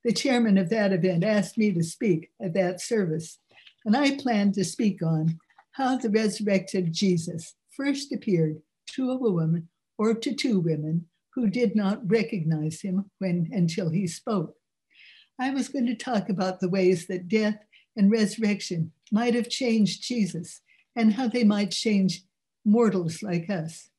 The 0.03 0.13
chairman 0.13 0.57
of 0.57 0.69
that 0.69 0.93
event 0.93 1.23
asked 1.23 1.57
me 1.57 1.73
to 1.73 1.83
speak 1.83 2.31
at 2.41 2.53
that 2.53 2.79
service, 2.79 3.37
and 3.85 3.95
I 3.95 4.15
planned 4.15 4.53
to 4.53 4.63
speak 4.63 5.03
on 5.03 5.39
how 5.73 5.97
the 5.97 6.09
resurrected 6.09 6.93
Jesus 6.93 7.55
first 7.69 8.11
appeared 8.13 8.61
to 8.95 9.11
a 9.11 9.17
woman 9.17 9.67
or 9.99 10.13
to 10.13 10.33
two 10.33 10.59
women 10.61 11.05
who 11.35 11.49
did 11.49 11.75
not 11.75 12.09
recognize 12.09 12.81
him 12.81 13.11
when 13.19 13.49
until 13.51 13.89
he 13.89 14.07
spoke. 14.07 14.55
I 15.37 15.51
was 15.51 15.67
going 15.67 15.85
to 15.87 15.95
talk 15.95 16.29
about 16.29 16.59
the 16.59 16.69
ways 16.69 17.05
that 17.07 17.27
death 17.27 17.59
and 17.95 18.09
resurrection 18.09 18.93
might 19.11 19.35
have 19.35 19.49
changed 19.49 20.01
Jesus 20.01 20.61
and 20.95 21.13
how 21.13 21.27
they 21.27 21.43
might 21.43 21.71
change 21.71 22.23
mortals 22.65 23.21
like 23.21 23.49
us. 23.49 23.89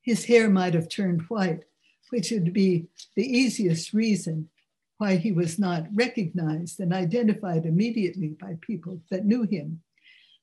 His 0.00 0.24
hair 0.24 0.48
might 0.48 0.74
have 0.74 0.88
turned 0.88 1.22
white, 1.28 1.64
which 2.10 2.30
would 2.30 2.52
be 2.52 2.86
the 3.14 3.26
easiest 3.26 3.92
reason 3.92 4.48
why 4.96 5.16
he 5.16 5.32
was 5.32 5.58
not 5.58 5.86
recognized 5.94 6.80
and 6.80 6.94
identified 6.94 7.66
immediately 7.66 8.36
by 8.40 8.56
people 8.60 9.00
that 9.10 9.26
knew 9.26 9.42
him. 9.42 9.82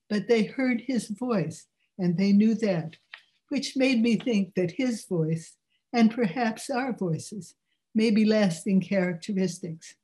But 0.08 0.28
they 0.28 0.44
heard 0.44 0.82
his 0.86 1.08
voice 1.08 1.66
and 1.98 2.16
they 2.16 2.32
knew 2.32 2.54
that, 2.56 2.96
which 3.50 3.76
made 3.76 4.00
me 4.00 4.16
think 4.16 4.54
that 4.54 4.72
his 4.72 5.04
voice 5.04 5.56
and 5.92 6.14
perhaps 6.14 6.70
our 6.70 6.92
voices 6.92 7.54
may 7.94 8.10
be 8.10 8.24
lasting 8.24 8.80
characteristics. 8.80 9.96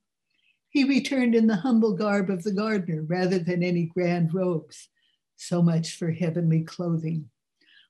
He 0.68 0.84
returned 0.84 1.34
in 1.34 1.46
the 1.46 1.56
humble 1.56 1.94
garb 1.94 2.28
of 2.28 2.42
the 2.42 2.52
gardener 2.52 3.02
rather 3.02 3.38
than 3.38 3.62
any 3.62 3.86
grand 3.86 4.34
robes. 4.34 4.90
So 5.36 5.62
much 5.62 5.96
for 5.96 6.10
heavenly 6.10 6.62
clothing. 6.62 7.30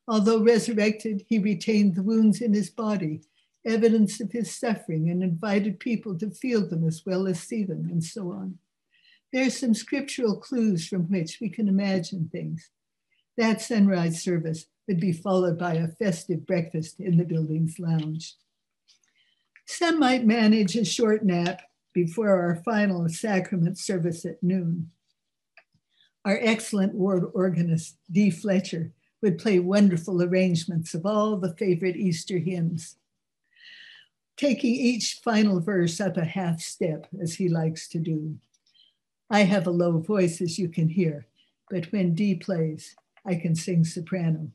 Although 0.07 0.45
resurrected, 0.45 1.25
he 1.29 1.39
retained 1.39 1.97
the 1.97 2.03
wounds 2.03 2.41
in 2.41 2.55
his 2.55 2.71
body 2.71 3.23
evidence 3.67 4.21
of 4.21 4.31
his 4.31 4.57
suffering 4.57 5.11
and 5.11 5.23
invited 5.23 5.81
people 5.81 6.17
to 6.17 6.31
feel 6.31 6.67
them 6.67 6.87
as 6.87 7.03
well 7.05 7.27
as 7.27 7.41
see 7.41 7.65
them, 7.65 7.89
and 7.91 8.03
so 8.03 8.31
on. 8.31 8.59
There 9.33 9.47
are 9.47 9.51
some 9.51 9.75
scriptural 9.75 10.37
clues 10.37 10.87
from 10.87 11.11
which 11.11 11.39
we 11.41 11.49
can 11.49 11.69
imagine 11.69 12.31
things. 12.31 12.71
That 13.37 13.61
sunrise 13.61 14.23
service 14.23 14.67
would 14.87 15.01
be 15.01 15.13
followed 15.13 15.59
by 15.59 15.75
a 15.75 15.89
festive 15.89 16.47
breakfast 16.47 17.01
in 17.01 17.17
the 17.17 17.25
building's 17.25 17.79
lounge. 17.79 18.35
Some 19.67 19.99
might 19.99 20.25
manage 20.25 20.77
a 20.77 20.85
short 20.85 21.25
nap 21.25 21.63
before 21.93 22.31
our 22.31 22.63
final 22.65 23.09
sacrament 23.09 23.79
service 23.79 24.25
at 24.25 24.43
noon. 24.43 24.91
Our 26.25 26.39
excellent 26.41 26.95
ward 26.95 27.25
organist, 27.35 27.97
Dee 28.11 28.31
Fletcher, 28.31 28.93
would 29.23 29.39
play 29.39 29.59
wonderful 29.59 30.23
arrangements 30.23 30.95
of 30.95 31.07
all 31.07 31.37
the 31.37 31.55
favorite 31.57 31.97
Easter 31.97 32.39
hymns 32.39 32.97
taking 34.37 34.75
each 34.75 35.21
final 35.25 35.61
verse 35.61 36.01
up 36.01 36.17
a 36.17 36.25
half 36.25 36.61
step, 36.61 37.07
as 37.21 37.35
he 37.35 37.49
likes 37.49 37.89
to 37.89 37.99
do. 37.99 38.37
I 39.31 39.41
have 39.41 39.67
a 39.67 39.71
low 39.71 39.99
voice, 39.99 40.41
as 40.41 40.59
you 40.59 40.69
can 40.69 40.89
hear, 40.89 41.27
but 41.71 41.91
when 41.91 42.15
Dee 42.15 42.35
plays, 42.35 42.95
I 43.25 43.35
can 43.37 43.55
sing 43.55 43.85
soprano. 43.85 44.51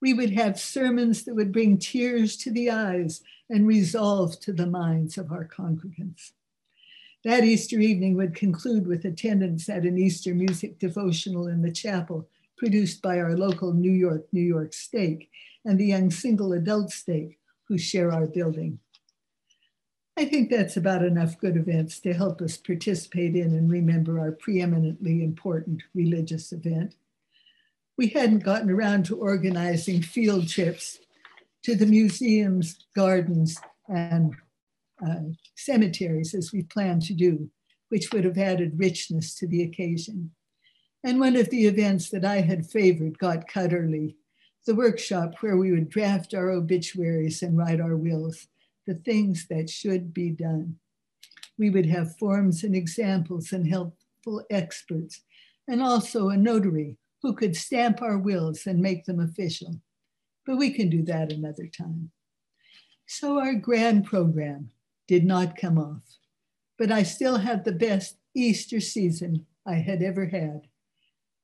We 0.00 0.14
would 0.14 0.30
have 0.30 0.60
sermons 0.60 1.24
that 1.24 1.34
would 1.34 1.52
bring 1.52 1.78
tears 1.78 2.36
to 2.38 2.50
the 2.50 2.70
eyes 2.70 3.22
and 3.50 3.66
resolve 3.66 4.38
to 4.40 4.52
the 4.52 4.66
minds 4.66 5.18
of 5.18 5.32
our 5.32 5.46
congregants. 5.46 6.32
That 7.24 7.44
Easter 7.44 7.80
evening 7.80 8.16
would 8.16 8.34
conclude 8.34 8.86
with 8.86 9.04
attendance 9.04 9.68
at 9.68 9.84
an 9.84 9.98
Easter 9.98 10.34
music 10.34 10.78
devotional 10.78 11.48
in 11.48 11.62
the 11.62 11.72
chapel 11.72 12.28
produced 12.56 13.02
by 13.02 13.18
our 13.18 13.36
local 13.36 13.72
New 13.72 13.90
York, 13.90 14.26
New 14.32 14.42
York 14.42 14.72
stake 14.72 15.30
and 15.64 15.78
the 15.78 15.86
young 15.86 16.10
single 16.10 16.52
adult 16.52 16.90
stake 16.90 17.38
who 17.64 17.76
share 17.76 18.12
our 18.12 18.26
building. 18.26 18.78
I 20.16 20.24
think 20.24 20.50
that's 20.50 20.76
about 20.76 21.04
enough 21.04 21.38
good 21.38 21.56
events 21.56 22.00
to 22.00 22.12
help 22.12 22.40
us 22.40 22.56
participate 22.56 23.36
in 23.36 23.54
and 23.54 23.70
remember 23.70 24.18
our 24.18 24.32
preeminently 24.32 25.22
important 25.22 25.82
religious 25.94 26.52
event. 26.52 26.94
We 27.98 28.08
hadn't 28.08 28.44
gotten 28.44 28.70
around 28.70 29.06
to 29.06 29.16
organizing 29.16 30.02
field 30.02 30.48
trips 30.48 31.00
to 31.64 31.74
the 31.74 31.84
museums, 31.84 32.86
gardens, 32.94 33.60
and 33.88 34.34
uh, 35.04 35.34
cemeteries 35.56 36.32
as 36.32 36.52
we 36.52 36.62
planned 36.62 37.02
to 37.02 37.14
do, 37.14 37.50
which 37.88 38.12
would 38.12 38.24
have 38.24 38.38
added 38.38 38.78
richness 38.78 39.34
to 39.34 39.48
the 39.48 39.64
occasion. 39.64 40.30
And 41.02 41.18
one 41.18 41.34
of 41.34 41.50
the 41.50 41.66
events 41.66 42.08
that 42.10 42.24
I 42.24 42.40
had 42.40 42.70
favored 42.70 43.18
got 43.18 43.48
cut 43.48 43.74
early 43.74 44.16
the 44.66 44.74
workshop 44.74 45.34
where 45.40 45.56
we 45.56 45.72
would 45.72 45.88
draft 45.88 46.34
our 46.34 46.50
obituaries 46.50 47.42
and 47.42 47.56
write 47.56 47.80
our 47.80 47.96
wills, 47.96 48.48
the 48.86 48.94
things 48.94 49.46
that 49.48 49.70
should 49.70 50.12
be 50.12 50.28
done. 50.28 50.76
We 51.56 51.70
would 51.70 51.86
have 51.86 52.18
forms 52.18 52.62
and 52.64 52.76
examples 52.76 53.52
and 53.52 53.66
helpful 53.66 54.44
experts, 54.50 55.22
and 55.66 55.82
also 55.82 56.28
a 56.28 56.36
notary 56.36 56.98
who 57.22 57.34
could 57.34 57.56
stamp 57.56 58.00
our 58.02 58.18
wills 58.18 58.66
and 58.66 58.80
make 58.80 59.04
them 59.04 59.20
official. 59.20 59.80
But 60.46 60.56
we 60.56 60.70
can 60.70 60.88
do 60.88 61.02
that 61.04 61.32
another 61.32 61.66
time. 61.66 62.10
So 63.06 63.38
our 63.38 63.54
grand 63.54 64.04
program 64.04 64.70
did 65.06 65.24
not 65.24 65.56
come 65.56 65.78
off, 65.78 66.02
but 66.78 66.92
I 66.92 67.02
still 67.02 67.38
had 67.38 67.64
the 67.64 67.72
best 67.72 68.16
Easter 68.34 68.80
season 68.80 69.46
I 69.66 69.74
had 69.74 70.02
ever 70.02 70.26
had 70.26 70.68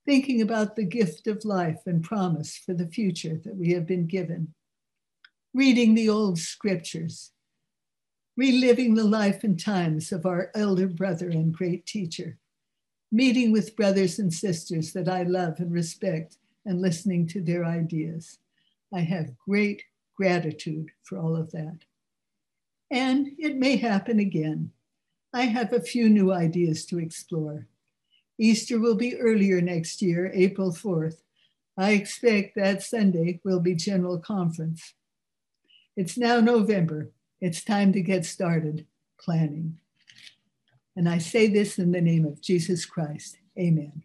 thinking 0.04 0.42
about 0.42 0.76
the 0.76 0.84
gift 0.84 1.26
of 1.26 1.44
life 1.44 1.80
and 1.86 2.02
promise 2.02 2.56
for 2.58 2.74
the 2.74 2.86
future 2.86 3.40
that 3.44 3.56
we 3.56 3.72
have 3.72 3.86
been 3.86 4.06
given, 4.06 4.52
reading 5.54 5.94
the 5.94 6.08
old 6.08 6.38
scriptures, 6.38 7.32
reliving 8.36 8.94
the 8.94 9.04
life 9.04 9.44
and 9.44 9.58
times 9.58 10.12
of 10.12 10.26
our 10.26 10.50
elder 10.54 10.86
brother 10.86 11.30
and 11.30 11.54
great 11.54 11.86
teacher, 11.86 12.38
meeting 13.14 13.52
with 13.52 13.76
brothers 13.76 14.18
and 14.18 14.34
sisters 14.34 14.92
that 14.92 15.08
I 15.08 15.22
love 15.22 15.60
and 15.60 15.72
respect, 15.72 16.36
and 16.66 16.80
listening 16.80 17.28
to 17.28 17.40
their 17.40 17.64
ideas. 17.64 18.38
I 18.92 19.02
have 19.02 19.38
great 19.38 19.84
gratitude 20.16 20.90
for 21.04 21.18
all 21.18 21.36
of 21.36 21.52
that. 21.52 21.78
And 22.90 23.28
it 23.38 23.54
may 23.54 23.76
happen 23.76 24.18
again. 24.18 24.72
I 25.32 25.42
have 25.42 25.72
a 25.72 25.80
few 25.80 26.08
new 26.08 26.32
ideas 26.32 26.84
to 26.86 26.98
explore. 26.98 27.68
Easter 28.36 28.80
will 28.80 28.96
be 28.96 29.16
earlier 29.16 29.60
next 29.60 30.02
year, 30.02 30.32
April 30.34 30.72
4th. 30.72 31.18
I 31.78 31.92
expect 31.92 32.56
that 32.56 32.82
Sunday 32.82 33.40
will 33.44 33.60
be 33.60 33.76
General 33.76 34.18
Conference. 34.18 34.94
It's 35.96 36.18
now 36.18 36.40
November. 36.40 37.12
It's 37.40 37.62
time 37.62 37.92
to 37.92 38.00
get 38.00 38.24
started 38.24 38.86
planning. 39.20 39.78
And 40.97 41.09
I 41.09 41.18
say 41.18 41.49
this 41.49 41.78
in 41.78 41.92
the 41.92 42.01
name 42.01 42.24
of 42.24 42.40
Jesus 42.40 42.84
Christ. 42.86 43.38
Amen. 43.59 44.03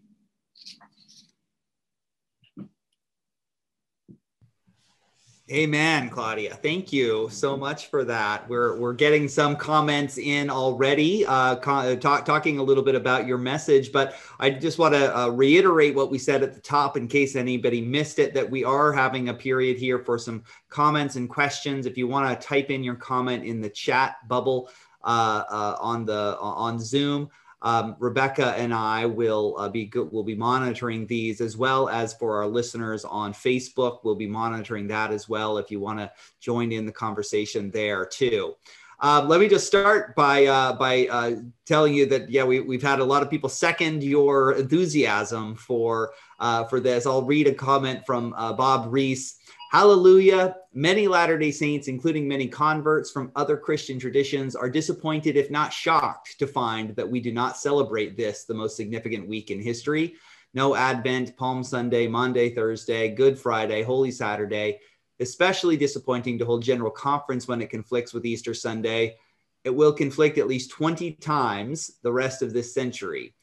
Amen, 5.52 6.12
Claudia. 6.12 6.54
Thank 6.54 6.94
you 6.94 7.28
so 7.32 7.58
much 7.58 7.88
for 7.88 8.06
that. 8.06 8.48
We're, 8.48 8.78
we're 8.78 8.94
getting 8.94 9.28
some 9.28 9.56
comments 9.56 10.20
in 10.20 10.48
already, 10.48 11.26
uh, 11.26 11.56
talk, 11.56 12.24
talking 12.24 12.60
a 12.60 12.64
little 12.64 12.84
bit 12.84 12.94
about 12.94 13.26
your 13.26 13.40
message, 13.40 13.92
but 13.92 14.14
I 14.40 14.52
just 14.52 14.78
want 14.78 14.94
to 14.94 15.18
uh, 15.18 15.30
reiterate 15.30 15.96
what 15.96 16.12
we 16.12 16.20
said 16.20 16.44
at 16.44 16.54
the 16.54 16.60
top 16.60 16.98
in 16.98 17.08
case 17.08 17.36
anybody 17.36 17.82
missed 17.82 18.20
it 18.20 18.36
that 18.36 18.48
we 18.48 18.64
are 18.64 18.94
having 18.94 19.30
a 19.30 19.34
period 19.34 19.80
here 19.80 19.98
for 19.98 20.20
some 20.20 20.44
comments 20.70 21.16
and 21.16 21.28
questions. 21.28 21.88
If 21.88 21.98
you 21.98 22.08
want 22.08 22.30
to 22.30 22.48
type 22.48 22.70
in 22.70 22.84
your 22.84 22.96
comment 22.96 23.44
in 23.44 23.60
the 23.60 23.72
chat 23.72 24.18
bubble 24.28 24.70
uh, 24.70 24.72
uh 24.72 24.89
on 25.04 26.06
the 26.06 26.38
on 26.40 26.80
Zoom, 26.80 27.30
um, 27.62 27.96
Rebecca 28.00 28.54
and 28.58 28.74
I 28.74 29.06
will 29.06 29.56
uh, 29.58 29.70
be 29.70 29.92
will 29.94 30.24
be 30.24 30.36
monitoring 30.36 31.06
these 31.08 31.42
as 31.42 31.58
well 31.58 31.90
as 31.90 32.14
for 32.14 32.38
our 32.38 32.48
listeners 32.48 33.04
on 33.04 33.34
Facebook. 33.34 34.00
We'll 34.04 34.16
be 34.16 34.28
monitoring 34.28 34.88
that 34.88 35.12
as 35.12 35.28
well 35.28 35.58
if 35.58 35.70
you 35.70 35.80
want 35.80 36.00
to 36.00 36.12
join 36.40 36.72
in 36.72 36.86
the 36.86 36.92
conversation 36.92 37.70
there 37.72 38.06
too. 38.06 38.56
Uh, 39.02 39.26
let 39.28 39.40
me 39.40 39.48
just 39.48 39.68
start 39.68 40.16
by 40.16 40.46
uh, 40.46 40.74
by 40.74 41.08
uh, 41.08 41.36
telling 41.66 41.94
you 41.94 42.06
that 42.06 42.30
yeah 42.30 42.44
we, 42.44 42.60
we've 42.62 42.84
had 42.84 43.00
a 43.00 43.04
lot 43.04 43.24
of 43.24 43.30
people 43.30 43.50
second 43.50 44.04
your 44.04 44.54
enthusiasm 44.54 45.56
for 45.56 46.12
uh, 46.40 46.64
for 46.66 46.80
this. 46.80 47.06
I'll 47.06 47.24
read 47.24 47.48
a 47.48 47.54
comment 47.54 48.06
from 48.06 48.34
uh, 48.38 48.54
Bob 48.54 48.88
Rees. 48.92 49.36
Hallelujah. 49.70 50.56
Many 50.74 51.08
Latter 51.08 51.38
day 51.38 51.52
Saints, 51.52 51.88
including 51.88 52.28
many 52.28 52.48
converts 52.48 53.12
from 53.12 53.32
other 53.36 53.56
Christian 53.56 54.00
traditions, 54.00 54.56
are 54.56 54.68
disappointed, 54.68 55.38
if 55.38 55.52
not 55.52 55.72
shocked, 55.72 56.40
to 56.40 56.48
find 56.48 56.96
that 56.96 57.08
we 57.08 57.20
do 57.20 57.32
not 57.32 57.56
celebrate 57.56 58.18
this, 58.18 58.46
the 58.46 58.54
most 58.56 58.76
significant 58.76 59.28
week 59.28 59.52
in 59.52 59.62
history. 59.62 60.16
No 60.56 60.74
Advent, 60.74 61.38
Palm 61.38 61.64
Sunday, 61.64 62.08
Monday, 62.08 62.50
Thursday, 62.50 63.10
Good 63.10 63.38
Friday, 63.38 63.84
Holy 63.84 64.10
Saturday. 64.10 64.80
Especially 65.20 65.78
disappointing 65.78 66.40
to 66.40 66.46
hold 66.46 66.64
General 66.64 66.90
Conference 66.90 67.48
when 67.48 67.62
it 67.62 67.70
conflicts 67.70 68.12
with 68.12 68.26
Easter 68.26 68.56
Sunday. 68.56 69.18
It 69.66 69.70
will 69.70 69.94
conflict 69.94 70.40
at 70.40 70.48
least 70.48 70.72
20 70.72 71.12
times 71.12 71.92
the 72.02 72.12
rest 72.12 72.42
of 72.42 72.54
this 72.54 72.74
century. 72.74 73.36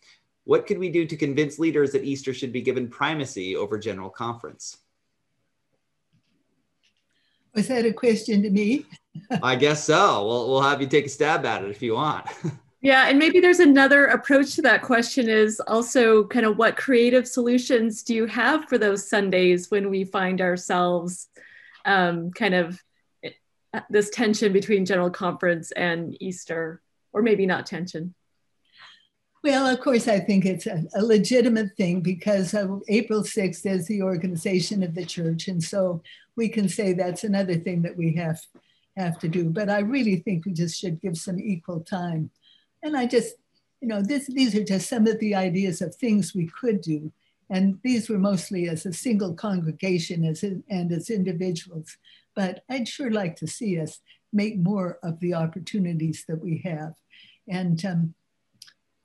What 0.42 0.66
could 0.66 0.78
we 0.78 0.90
do 0.90 1.06
to 1.06 1.16
convince 1.16 1.60
leaders 1.60 1.92
that 1.92 2.02
Easter 2.02 2.34
should 2.34 2.52
be 2.52 2.62
given 2.62 2.88
primacy 2.88 3.54
over 3.54 3.78
General 3.78 4.10
Conference? 4.10 4.78
Was 7.56 7.68
that 7.68 7.86
a 7.86 7.92
question 7.92 8.42
to 8.42 8.50
me? 8.50 8.84
I 9.42 9.56
guess 9.56 9.84
so. 9.84 10.26
We'll, 10.26 10.48
we'll 10.50 10.60
have 10.60 10.82
you 10.82 10.86
take 10.86 11.06
a 11.06 11.08
stab 11.08 11.46
at 11.46 11.64
it 11.64 11.70
if 11.70 11.82
you 11.82 11.94
want. 11.94 12.26
Yeah, 12.82 13.08
and 13.08 13.18
maybe 13.18 13.40
there's 13.40 13.58
another 13.58 14.04
approach 14.04 14.54
to 14.54 14.62
that 14.62 14.82
question 14.82 15.28
is 15.28 15.58
also 15.58 16.24
kind 16.24 16.46
of 16.46 16.56
what 16.56 16.76
creative 16.76 17.26
solutions 17.26 18.04
do 18.04 18.14
you 18.14 18.26
have 18.26 18.68
for 18.68 18.78
those 18.78 19.08
Sundays 19.08 19.72
when 19.72 19.90
we 19.90 20.04
find 20.04 20.40
ourselves 20.40 21.26
um, 21.84 22.30
kind 22.30 22.54
of 22.54 22.80
eh, 23.24 23.30
this 23.90 24.10
tension 24.10 24.52
between 24.52 24.84
General 24.84 25.10
Conference 25.10 25.72
and 25.72 26.16
Easter, 26.20 26.80
or 27.12 27.22
maybe 27.22 27.44
not 27.44 27.66
tension? 27.66 28.14
Well, 29.42 29.66
of 29.66 29.80
course, 29.80 30.06
I 30.06 30.20
think 30.20 30.44
it's 30.44 30.66
a, 30.66 30.84
a 30.94 31.02
legitimate 31.02 31.76
thing 31.76 32.02
because 32.02 32.54
April 32.88 33.22
6th 33.22 33.66
is 33.66 33.88
the 33.88 34.02
organization 34.02 34.84
of 34.84 34.94
the 34.94 35.06
church. 35.06 35.48
And 35.48 35.60
so 35.60 36.02
we 36.36 36.48
can 36.48 36.68
say 36.68 36.92
that's 36.92 37.24
another 37.24 37.56
thing 37.56 37.82
that 37.82 37.96
we 37.96 38.12
have, 38.14 38.40
have 38.96 39.18
to 39.20 39.28
do. 39.28 39.50
But 39.50 39.70
I 39.70 39.80
really 39.80 40.16
think 40.16 40.44
we 40.44 40.52
just 40.52 40.78
should 40.78 41.00
give 41.00 41.16
some 41.16 41.40
equal 41.40 41.80
time. 41.80 42.30
And 42.82 42.96
I 42.96 43.06
just, 43.06 43.36
you 43.80 43.88
know, 43.88 44.02
this, 44.02 44.26
these 44.26 44.54
are 44.54 44.64
just 44.64 44.88
some 44.88 45.06
of 45.06 45.18
the 45.18 45.34
ideas 45.34 45.80
of 45.80 45.94
things 45.94 46.34
we 46.34 46.46
could 46.48 46.80
do. 46.80 47.12
And 47.48 47.78
these 47.82 48.08
were 48.08 48.18
mostly 48.18 48.68
as 48.68 48.86
a 48.86 48.92
single 48.92 49.34
congregation 49.34 50.24
as 50.24 50.42
in, 50.42 50.64
and 50.68 50.92
as 50.92 51.10
individuals. 51.10 51.96
But 52.34 52.64
I'd 52.68 52.88
sure 52.88 53.10
like 53.10 53.36
to 53.36 53.46
see 53.46 53.80
us 53.80 54.00
make 54.32 54.58
more 54.58 54.98
of 55.02 55.20
the 55.20 55.34
opportunities 55.34 56.24
that 56.28 56.42
we 56.42 56.58
have. 56.64 56.94
And 57.48 57.82
um, 57.84 58.14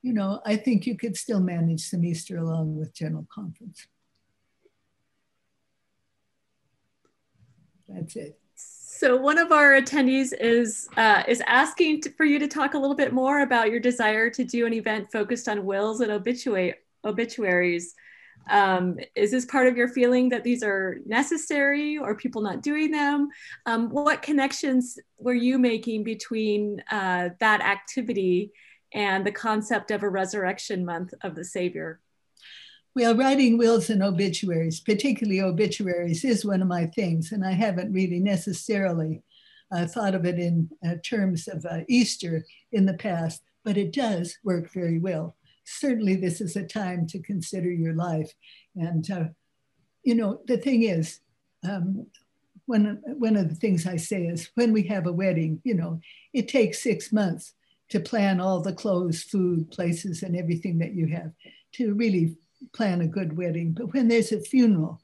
you 0.02 0.14
know, 0.14 0.42
I 0.46 0.56
think 0.56 0.88
you 0.88 0.98
could 0.98 1.16
still 1.16 1.40
manage 1.40 1.82
some 1.82 2.04
Easter 2.04 2.38
along 2.38 2.76
with 2.76 2.94
General 2.94 3.28
Conference. 3.34 3.88
That's 7.94 8.16
it. 8.16 8.38
So 8.56 9.16
one 9.16 9.39
of 9.39 9.52
our 9.52 9.72
attendees 9.82 10.32
is 10.39 10.88
uh, 10.96 11.24
is 11.28 11.42
asking 11.48 12.02
to, 12.02 12.12
for 12.12 12.24
you 12.24 12.38
to 12.38 12.48
talk 12.48 12.76
a 12.76 12.78
little 12.78 12.96
bit 12.96 13.14
more 13.14 13.42
about 13.42 13.72
your 13.72 13.80
desire 13.80 14.30
to 14.30 14.44
do 14.44 14.68
an 14.68 14.74
event 14.74 15.12
focused 15.12 15.50
on 15.50 15.66
wills 15.66 16.02
and 16.02 16.12
obituary, 16.12 16.76
obituaries. 17.04 17.96
Um, 18.50 19.00
is 19.16 19.32
this 19.32 19.46
part 19.46 19.68
of 19.68 19.76
your 19.76 19.88
feeling 19.88 20.30
that 20.30 20.44
these 20.44 20.62
are 20.62 21.00
necessary 21.06 21.98
or 21.98 22.16
people 22.16 22.42
not 22.42 22.62
doing 22.62 22.92
them? 22.92 23.30
Um, 23.66 23.89
what 23.89 24.22
connections 24.22 25.00
were 25.18 25.34
you 25.34 25.58
making 25.58 26.04
between 26.04 26.84
uh, 26.92 27.30
that 27.39 27.62
activity 27.62 28.52
and 28.94 29.26
the 29.26 29.32
concept 29.32 29.89
of 29.89 30.04
a 30.04 30.10
resurrection 30.10 30.86
month 30.86 31.14
of 31.22 31.34
the 31.34 31.46
Savior? 31.46 32.02
Well, 32.94 33.16
writing 33.16 33.58
wills 33.58 33.89
and 33.89 34.04
obituaries, 34.04 34.82
particularly 34.82 35.42
obituaries, 35.42 36.26
is 36.26 36.44
one 36.44 36.62
of 36.62 36.68
my 36.68 36.88
things, 36.88 37.32
and 37.32 37.46
I 37.46 37.52
haven't 37.52 37.94
really 37.94 38.20
necessarily 38.20 39.24
uh, 39.72 39.86
thought 39.86 40.14
of 40.14 40.26
it 40.26 40.38
in 40.38 40.70
uh, 40.86 40.96
terms 41.02 41.48
of 41.48 41.66
uh, 41.66 41.80
Easter 41.88 42.46
in 42.74 42.86
the 42.86 42.96
past, 42.96 43.44
but 43.64 43.78
it 43.78 43.94
does 43.94 44.38
work 44.44 44.74
very 44.74 45.00
well. 45.00 45.38
Certainly, 45.64 46.18
this 46.18 46.42
is 46.42 46.58
a 46.58 46.68
time 46.68 47.08
to 47.08 47.22
consider 47.22 47.72
your 47.72 47.94
life. 47.94 48.34
And, 48.76 49.10
uh, 49.10 49.24
you 50.04 50.16
know, 50.16 50.42
the 50.48 50.58
thing 50.58 50.84
is, 50.84 51.22
um, 51.64 52.08
one, 52.66 53.02
one 53.06 53.38
of 53.38 53.48
the 53.48 53.56
things 53.56 53.88
I 53.88 53.96
say 53.96 54.26
is 54.26 54.50
when 54.56 54.74
we 54.74 54.84
have 54.84 55.08
a 55.08 55.14
wedding, 55.14 55.62
you 55.64 55.76
know, 55.76 56.02
it 56.34 56.50
takes 56.50 56.84
six 56.84 57.14
months 57.14 57.54
to 57.89 58.02
plan 58.02 58.42
all 58.42 58.60
the 58.60 58.74
clothes, 58.74 59.24
food, 59.24 59.72
places, 59.72 60.24
and 60.24 60.36
everything 60.36 60.80
that 60.80 60.94
you 60.94 61.08
have 61.08 61.32
to 61.74 61.94
really 61.94 62.36
plan 62.74 63.01
a 63.01 63.07
good 63.07 63.38
wedding. 63.38 63.74
But 63.74 63.93
when 63.93 64.07
there's 64.07 64.32
a 64.32 64.39
funeral, 64.39 65.01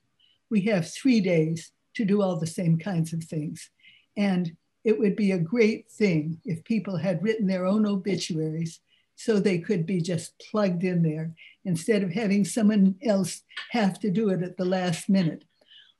we 0.49 0.61
have 0.61 0.89
three 0.89 1.21
days 1.21 1.71
to 1.95 2.05
do 2.05 2.21
all 2.21 2.39
the 2.39 2.47
same 2.47 2.77
kinds 2.77 3.13
of 3.13 3.23
things. 3.23 3.69
And 4.15 4.55
it 4.83 4.97
would 4.97 5.15
be 5.15 5.31
a 5.31 5.37
great 5.37 5.89
thing 5.91 6.39
if 6.45 6.63
people 6.63 6.97
had 6.97 7.21
written 7.21 7.47
their 7.47 7.65
own 7.65 7.85
obituaries 7.85 8.79
so 9.15 9.39
they 9.39 9.57
could 9.57 9.85
be 9.85 9.99
just 9.99 10.37
plugged 10.51 10.83
in 10.83 11.01
there 11.01 11.33
instead 11.65 12.03
of 12.03 12.13
having 12.13 12.45
someone 12.45 12.95
else 13.03 13.41
have 13.71 13.99
to 13.99 14.11
do 14.11 14.29
it 14.29 14.43
at 14.43 14.55
the 14.57 14.65
last 14.65 15.09
minute. 15.09 15.43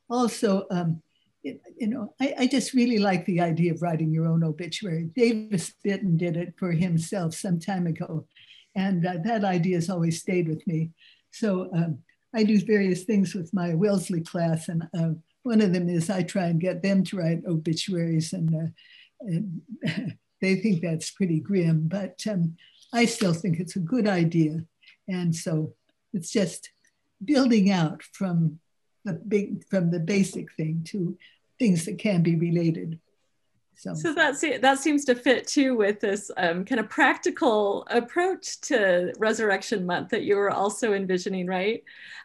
Also, 0.09 0.65
um, 0.69 1.01
you 1.43 1.87
know, 1.87 2.13
I, 2.19 2.33
I, 2.39 2.47
just 2.47 2.73
really 2.73 2.99
like 2.99 3.25
the 3.25 3.41
idea 3.41 3.73
of 3.73 3.81
writing 3.81 4.11
your 4.11 4.27
own 4.27 4.43
obituary. 4.43 5.09
Davis 5.15 5.73
Bitton 5.85 6.17
did 6.17 6.35
it 6.35 6.53
for 6.57 6.71
himself 6.71 7.33
some 7.33 7.59
time 7.59 7.87
ago, 7.87 8.25
and 8.75 9.05
uh, 9.05 9.15
that 9.23 9.43
idea 9.43 9.75
has 9.75 9.89
always 9.89 10.19
stayed 10.19 10.47
with 10.47 10.65
me. 10.67 10.91
So 11.37 11.69
um, 11.73 11.99
I 12.35 12.43
do 12.43 12.59
various 12.59 13.03
things 13.03 13.33
with 13.33 13.53
my 13.53 13.73
Wellesley 13.73 14.21
class, 14.21 14.69
and 14.69 14.87
uh, 14.97 15.11
one 15.43 15.61
of 15.61 15.73
them 15.73 15.89
is 15.89 16.09
I 16.09 16.23
try 16.23 16.45
and 16.45 16.59
get 16.59 16.81
them 16.81 17.03
to 17.05 17.17
write 17.17 17.43
obituaries, 17.47 18.33
and, 18.33 18.53
uh, 18.53 18.67
and 19.21 19.61
they 20.41 20.55
think 20.55 20.81
that's 20.81 21.11
pretty 21.11 21.39
grim, 21.39 21.87
but 21.87 22.19
um, 22.29 22.55
I 22.93 23.05
still 23.05 23.33
think 23.33 23.59
it's 23.59 23.75
a 23.75 23.79
good 23.79 24.07
idea. 24.07 24.63
And 25.07 25.35
so 25.35 25.73
it's 26.13 26.31
just 26.31 26.69
building 27.23 27.71
out 27.71 28.03
from 28.03 28.59
the 29.05 29.13
big 29.13 29.63
from 29.69 29.91
the 29.91 29.99
basic 29.99 30.51
thing 30.53 30.83
to 30.89 31.17
things 31.59 31.85
that 31.85 31.97
can 31.97 32.21
be 32.21 32.35
related. 32.35 32.99
So, 33.77 33.93
so 33.93 34.13
that's 34.13 34.41
that 34.41 34.79
seems 34.79 35.05
to 35.05 35.13
fit 35.13 35.45
too 35.45 35.75
with 35.77 35.99
this 35.99 36.31
um, 36.37 36.65
kind 36.65 36.79
of 36.79 36.89
practical 36.89 37.85
approach 37.91 38.59
to 38.61 39.13
Resurrection 39.19 39.85
Month 39.85 40.09
that 40.09 40.23
you 40.23 40.35
were 40.35 40.49
also 40.49 40.93
envisioning, 40.93 41.45
right? 41.45 41.83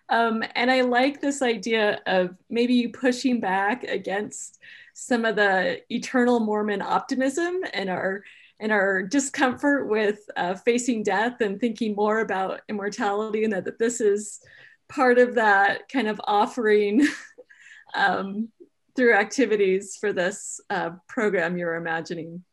Um, 0.09 0.43
and 0.55 0.71
I 0.71 0.81
like 0.81 1.21
this 1.21 1.43
idea 1.43 2.01
of 2.07 2.35
maybe 2.49 2.73
you 2.73 2.89
pushing 2.89 3.39
back 3.39 3.85
against 3.85 4.61
some 4.95 5.27
of 5.27 5.37
the 5.37 5.83
eternal 5.93 6.41
Mormon 6.41 6.81
optimism 6.81 7.61
and 7.75 7.91
our 7.91 8.25
and 8.59 8.73
our 8.73 9.03
discomfort 9.03 9.89
with 9.89 10.21
uh, 10.37 10.55
facing 10.55 11.03
death 11.03 11.43
and 11.43 11.61
thinking 11.61 11.95
more 11.95 12.21
about 12.21 12.63
immortality 12.69 13.45
and 13.45 13.53
that, 13.53 13.65
that 13.65 13.79
this 13.79 14.01
is 14.01 14.41
part 14.89 15.19
of 15.19 15.35
that 15.35 15.89
kind 15.91 16.09
of 16.09 16.21
offering 16.25 17.07
um, 17.95 18.49
through 18.95 19.14
activities 19.14 19.97
for 20.01 20.12
this 20.12 20.61
uh, 20.70 20.90
program 21.09 21.57
you're 21.57 21.76
imagining. 21.76 22.45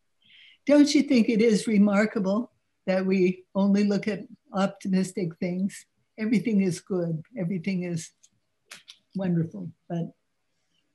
Don't 0.66 0.94
you 0.94 1.04
think 1.04 1.30
it 1.30 1.42
is 1.42 1.68
remarkable 1.68 2.52
that 2.86 3.06
we 3.06 3.44
only 3.56 3.84
look 3.84 4.08
at 4.08 4.26
optimistic 4.54 5.36
things? 5.40 5.86
Everything 6.18 6.62
is 6.62 6.80
good, 6.80 7.24
everything 7.38 7.84
is 7.84 8.12
wonderful, 9.16 9.72
but 9.88 10.14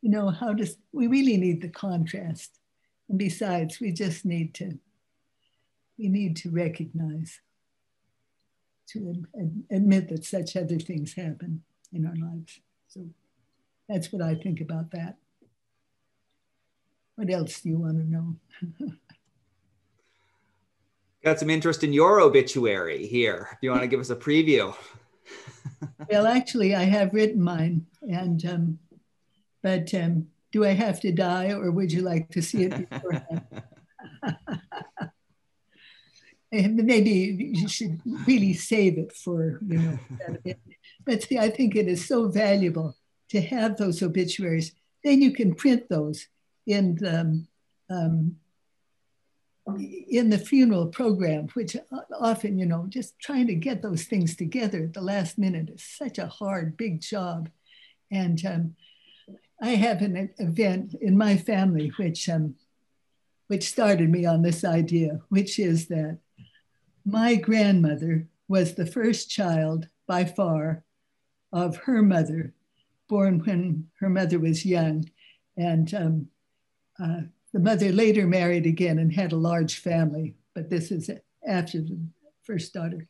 you 0.02 0.10
know, 0.10 0.28
how 0.28 0.52
does 0.52 0.76
we 0.92 1.06
really 1.06 1.38
need 1.38 1.62
the 1.62 1.68
contrast? 1.68 2.60
And 3.08 3.18
besides, 3.18 3.80
we 3.80 3.90
just 3.90 4.24
need 4.24 4.54
to 4.54 4.78
we 5.98 6.08
need 6.08 6.36
to 6.36 6.50
recognize, 6.50 7.40
to 8.88 9.24
ad- 9.38 9.62
admit 9.70 10.08
that 10.08 10.24
such 10.24 10.56
other 10.56 10.78
things 10.78 11.14
happen 11.14 11.62
in 11.92 12.04
our 12.04 12.16
lives. 12.16 12.60
So 12.88 13.06
that's 13.88 14.12
what 14.12 14.22
I 14.22 14.34
think 14.34 14.60
about 14.60 14.90
that. 14.90 15.16
What 17.16 17.30
else 17.30 17.60
do 17.60 17.68
you 17.68 17.78
want 17.78 17.98
to 17.98 18.04
know? 18.04 18.36
Got 21.24 21.38
some 21.38 21.50
interest 21.50 21.84
in 21.84 21.92
your 21.92 22.20
obituary 22.20 23.06
here. 23.06 23.48
If 23.52 23.58
you 23.62 23.70
want 23.70 23.82
to 23.82 23.88
give 23.88 24.00
us 24.00 24.10
a 24.10 24.16
preview. 24.16 24.74
well, 26.10 26.26
actually, 26.26 26.74
I 26.74 26.82
have 26.82 27.14
written 27.14 27.40
mine, 27.40 27.86
and 28.02 28.44
um, 28.44 28.78
but 29.62 29.94
um, 29.94 30.26
do 30.52 30.64
I 30.64 30.72
have 30.72 31.00
to 31.00 31.12
die, 31.12 31.52
or 31.52 31.70
would 31.70 31.92
you 31.92 32.02
like 32.02 32.28
to 32.30 32.42
see 32.42 32.64
it 32.64 32.90
beforehand? 32.90 33.42
maybe 36.84 37.54
you 37.54 37.68
should 37.68 38.00
really 38.26 38.52
save 38.52 38.98
it 38.98 39.12
for 39.12 39.60
you 39.66 39.78
know. 39.78 39.98
That. 40.44 40.58
But 41.06 41.22
see, 41.22 41.38
I 41.38 41.48
think 41.48 41.74
it 41.74 41.88
is 41.88 42.06
so 42.06 42.28
valuable 42.28 42.96
to 43.30 43.40
have 43.40 43.76
those 43.76 44.02
obituaries. 44.02 44.74
Then 45.02 45.22
you 45.22 45.32
can 45.32 45.54
print 45.54 45.88
those 45.88 46.28
in 46.66 46.96
the, 46.96 47.44
um, 47.90 48.36
in 50.10 50.28
the 50.30 50.38
funeral 50.38 50.86
program, 50.88 51.48
which 51.54 51.76
often, 52.20 52.58
you 52.58 52.66
know, 52.66 52.86
just 52.88 53.18
trying 53.18 53.46
to 53.46 53.54
get 53.54 53.82
those 53.82 54.04
things 54.04 54.36
together 54.36 54.84
at 54.84 54.92
the 54.92 55.00
last 55.00 55.38
minute 55.38 55.70
is 55.70 55.82
such 55.82 56.18
a 56.18 56.26
hard, 56.26 56.76
big 56.76 57.00
job. 57.00 57.48
And 58.10 58.44
um, 58.44 58.76
I 59.60 59.70
have 59.70 60.02
an 60.02 60.30
event 60.38 60.94
in 61.00 61.16
my 61.16 61.36
family 61.36 61.92
which 61.96 62.28
um, 62.28 62.56
which 63.46 63.68
started 63.68 64.10
me 64.10 64.24
on 64.24 64.42
this 64.42 64.64
idea, 64.64 65.20
which 65.28 65.58
is 65.58 65.88
that 65.88 66.18
my 67.04 67.34
grandmother 67.34 68.26
was 68.48 68.74
the 68.74 68.86
first 68.86 69.30
child 69.30 69.88
by 70.06 70.24
far 70.24 70.82
of 71.52 71.76
her 71.76 72.02
mother, 72.02 72.54
born 73.08 73.38
when 73.40 73.88
her 74.00 74.08
mother 74.08 74.38
was 74.38 74.64
young. 74.64 75.08
And 75.56 75.92
um, 75.94 76.28
uh, 77.02 77.22
the 77.52 77.60
mother 77.60 77.92
later 77.92 78.26
married 78.26 78.66
again 78.66 78.98
and 78.98 79.12
had 79.12 79.32
a 79.32 79.36
large 79.36 79.78
family, 79.78 80.34
but 80.54 80.70
this 80.70 80.90
is 80.90 81.10
after 81.46 81.80
the 81.80 81.98
first 82.42 82.72
daughter. 82.72 83.06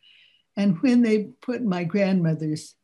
And 0.57 0.81
when 0.83 1.03
they 1.03 1.31
put 1.41 1.63
my 1.63 1.85
grandmother's, 1.85 2.77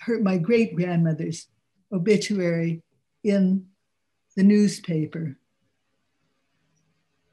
her, 0.00 0.20
my 0.20 0.36
great 0.36 0.74
grandmother's 0.74 1.46
obituary 1.92 2.82
in 3.24 3.66
the 4.36 4.42
newspaper, 4.42 5.38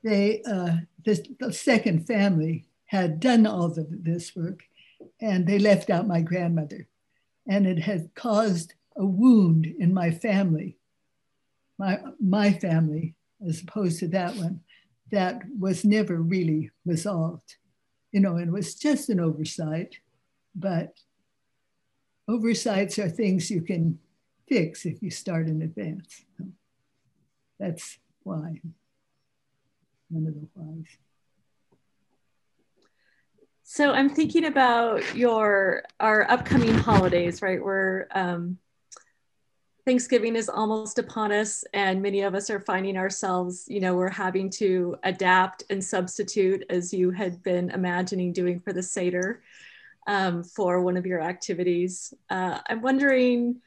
they, 0.03 0.41
uh, 0.43 0.77
this, 1.03 1.21
the 1.39 1.51
second 1.51 2.05
family 2.05 2.67
had 2.85 3.19
done 3.19 3.47
all 3.47 3.65
of 3.65 3.87
this 3.89 4.35
work 4.35 4.61
and 5.19 5.47
they 5.47 5.59
left 5.59 5.89
out 5.89 6.07
my 6.07 6.21
grandmother. 6.21 6.87
And 7.47 7.67
it 7.67 7.79
had 7.79 8.13
caused 8.15 8.73
a 8.95 9.05
wound 9.05 9.65
in 9.65 9.93
my 9.93 10.11
family, 10.11 10.77
my, 11.77 11.99
my 12.19 12.53
family, 12.53 13.15
as 13.47 13.61
opposed 13.61 13.99
to 13.99 14.07
that 14.09 14.35
one, 14.35 14.61
that 15.11 15.41
was 15.59 15.85
never 15.85 16.15
really 16.17 16.71
resolved. 16.85 17.55
You 18.11 18.21
know, 18.21 18.37
and 18.37 18.47
it 18.47 18.53
was 18.53 18.75
just 18.75 19.09
an 19.09 19.19
oversight, 19.19 19.97
but 20.55 20.93
oversights 22.27 22.97
are 22.97 23.09
things 23.09 23.51
you 23.51 23.61
can 23.61 23.99
fix 24.47 24.85
if 24.85 25.01
you 25.01 25.11
start 25.11 25.47
in 25.47 25.61
advance. 25.61 26.23
That's 27.59 27.99
why, 28.23 28.61
one 30.09 30.27
of 30.27 30.33
the 30.33 30.47
whys. 30.53 30.87
So 33.63 33.91
I'm 33.91 34.09
thinking 34.09 34.45
about 34.45 35.15
your 35.15 35.83
our 35.99 36.29
upcoming 36.29 36.75
holidays, 36.75 37.41
right? 37.41 37.61
We're 37.61 38.07
um, 38.11 38.59
Thanksgiving 39.85 40.35
is 40.35 40.49
almost 40.49 40.97
upon 40.97 41.31
us, 41.31 41.63
and 41.71 42.01
many 42.01 42.21
of 42.21 42.33
us 42.33 42.49
are 42.49 42.59
finding 42.59 42.97
ourselves, 42.97 43.65
you 43.67 43.79
know, 43.79 43.93
we're 43.93 44.09
having 44.09 44.49
to 44.51 44.95
adapt 45.03 45.63
and 45.69 45.83
substitute 45.83 46.63
as 46.71 46.91
you 46.91 47.11
had 47.11 47.43
been 47.43 47.69
imagining 47.69 48.33
doing 48.33 48.59
for 48.59 48.73
the 48.73 48.81
Seder 48.81 49.43
um, 50.07 50.43
for 50.43 50.81
one 50.81 50.97
of 50.97 51.05
your 51.05 51.21
activities. 51.21 52.15
Uh, 52.31 52.57
I'm 52.67 52.81
wondering 52.81 53.61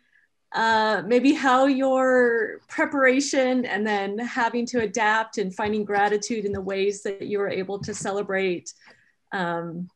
uh, 0.51 1.03
maybe 1.07 1.35
how 1.35 1.67
your 1.67 2.63
preparation 2.67 3.65
and 3.65 3.87
then 3.87 4.19
having 4.19 4.67
to 4.67 4.81
adapt 4.81 5.39
and 5.39 5.55
finding 5.55 5.85
gratitude 5.85 6.45
in 6.45 6.51
the 6.51 6.61
ways 6.61 7.01
that 7.05 7.23
you 7.23 7.39
were 7.39 7.49
able 7.49 7.79
to 7.79 7.95
celebrate 7.95 8.75
um, 9.31 9.89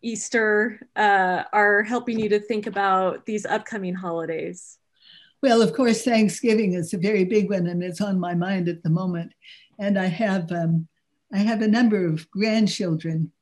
Easter 0.00 0.86
uh, 0.94 1.42
are 1.52 1.82
helping 1.82 2.20
you 2.20 2.28
to 2.28 2.38
think 2.38 2.68
about 2.68 3.26
these 3.26 3.44
upcoming 3.44 3.94
holidays? 3.94 4.78
Well, 5.42 5.60
of 5.60 5.72
course, 5.72 6.04
Thanksgiving 6.04 6.74
is 6.74 6.94
a 6.94 6.98
very 6.98 7.24
big 7.24 7.50
one, 7.50 7.66
and 7.66 7.82
it's 7.82 8.00
on 8.00 8.20
my 8.20 8.32
mind 8.32 8.68
at 8.68 8.84
the 8.84 8.90
moment. 8.90 9.32
And 9.80 9.98
I 9.98 10.06
have 10.06 10.52
um, 10.52 10.86
I 11.34 11.38
have 11.38 11.62
a 11.62 11.68
number 11.68 12.06
of 12.06 12.30
grandchildren. 12.30 13.32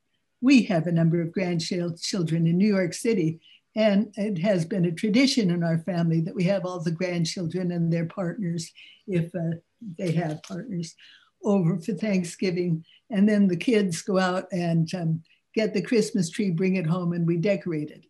We 0.41 0.63
have 0.63 0.87
a 0.87 0.91
number 0.91 1.21
of 1.21 1.31
grandchildren 1.31 2.47
in 2.47 2.57
New 2.57 2.67
York 2.67 2.93
City, 2.95 3.39
and 3.75 4.11
it 4.17 4.39
has 4.39 4.65
been 4.65 4.85
a 4.85 4.91
tradition 4.91 5.51
in 5.51 5.63
our 5.63 5.77
family 5.77 6.21
that 6.21 6.33
we 6.33 6.43
have 6.45 6.65
all 6.65 6.79
the 6.79 6.89
grandchildren 6.89 7.71
and 7.71 7.93
their 7.93 8.07
partners, 8.07 8.71
if 9.07 9.33
uh, 9.35 9.57
they 9.99 10.11
have 10.13 10.41
partners, 10.41 10.95
over 11.43 11.77
for 11.79 11.93
Thanksgiving. 11.93 12.83
And 13.11 13.29
then 13.29 13.47
the 13.47 13.57
kids 13.57 14.01
go 14.01 14.17
out 14.17 14.47
and 14.51 14.91
um, 14.95 15.21
get 15.53 15.75
the 15.75 15.83
Christmas 15.83 16.31
tree, 16.31 16.49
bring 16.49 16.77
it 16.77 16.87
home, 16.87 17.13
and 17.13 17.27
we 17.27 17.37
decorate 17.37 17.91
it. 17.91 18.05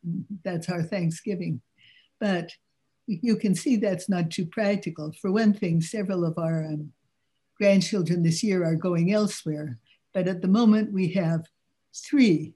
That's 0.45 0.69
our 0.69 0.83
Thanksgiving. 0.83 1.59
But 2.21 2.51
you 3.07 3.35
can 3.35 3.55
see 3.55 3.75
that's 3.75 4.09
not 4.09 4.31
too 4.31 4.45
practical. 4.45 5.11
For 5.21 5.31
one 5.31 5.53
thing, 5.53 5.81
several 5.81 6.25
of 6.25 6.37
our 6.37 6.65
um, 6.65 6.91
grandchildren 7.57 8.23
this 8.23 8.43
year 8.43 8.63
are 8.63 8.75
going 8.75 9.11
elsewhere. 9.13 9.79
But 10.13 10.27
at 10.27 10.41
the 10.41 10.47
moment, 10.47 10.93
we 10.93 11.09
have 11.13 11.45
three 11.93 12.53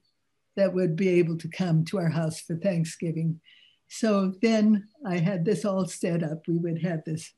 that 0.56 0.74
would 0.74 0.96
be 0.96 1.10
able 1.10 1.38
to 1.38 1.48
come 1.50 1.84
to 1.86 1.98
our 1.98 2.10
house 2.10 2.39
for 2.39 2.56
Thanksgiving. 2.56 3.39
So 3.88 4.34
then 4.41 4.88
I 5.06 5.18
had 5.18 5.46
this 5.46 5.66
all 5.66 5.86
set 5.86 6.24
up. 6.24 6.48
We 6.48 6.58
would 6.58 6.82
have 6.82 7.04
this, 7.06 7.32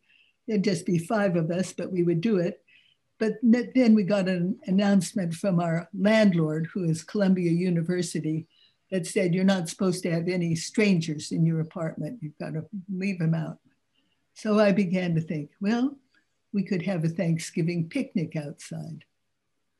it'd 0.47 0.64
just 0.64 0.86
be 0.86 0.99
five 0.99 1.36
of 1.36 1.51
us, 1.51 1.74
but 1.74 1.91
we 1.91 2.03
would 2.03 2.22
do 2.22 2.38
it. 2.38 2.62
But 3.20 3.34
then 3.41 3.95
we 3.95 4.03
got 4.03 4.30
an 4.30 4.60
announcement 4.68 5.34
from 5.34 5.60
our 5.60 5.89
landlord, 5.97 6.68
who 6.72 6.84
is 6.84 7.03
Columbia 7.03 7.51
University, 7.51 8.45
that 8.91 9.05
said 9.05 9.33
you're 9.33 9.43
not 9.43 9.69
supposed 9.69 10.03
to 10.03 10.11
have 10.11 10.27
any 10.27 10.55
strangers 10.55 11.31
in 11.31 11.45
your 11.45 11.59
apartment. 11.59 12.19
You've 12.21 12.38
got 12.38 12.53
to 12.53 12.65
leave 12.93 13.19
them 13.19 13.33
out. 13.33 13.59
So 14.33 14.59
I 14.59 14.71
began 14.71 15.15
to 15.15 15.21
think, 15.21 15.49
well, 15.59 15.95
we 16.53 16.63
could 16.63 16.83
have 16.83 17.03
a 17.03 17.09
Thanksgiving 17.09 17.89
picnic 17.89 18.35
outside, 18.35 19.03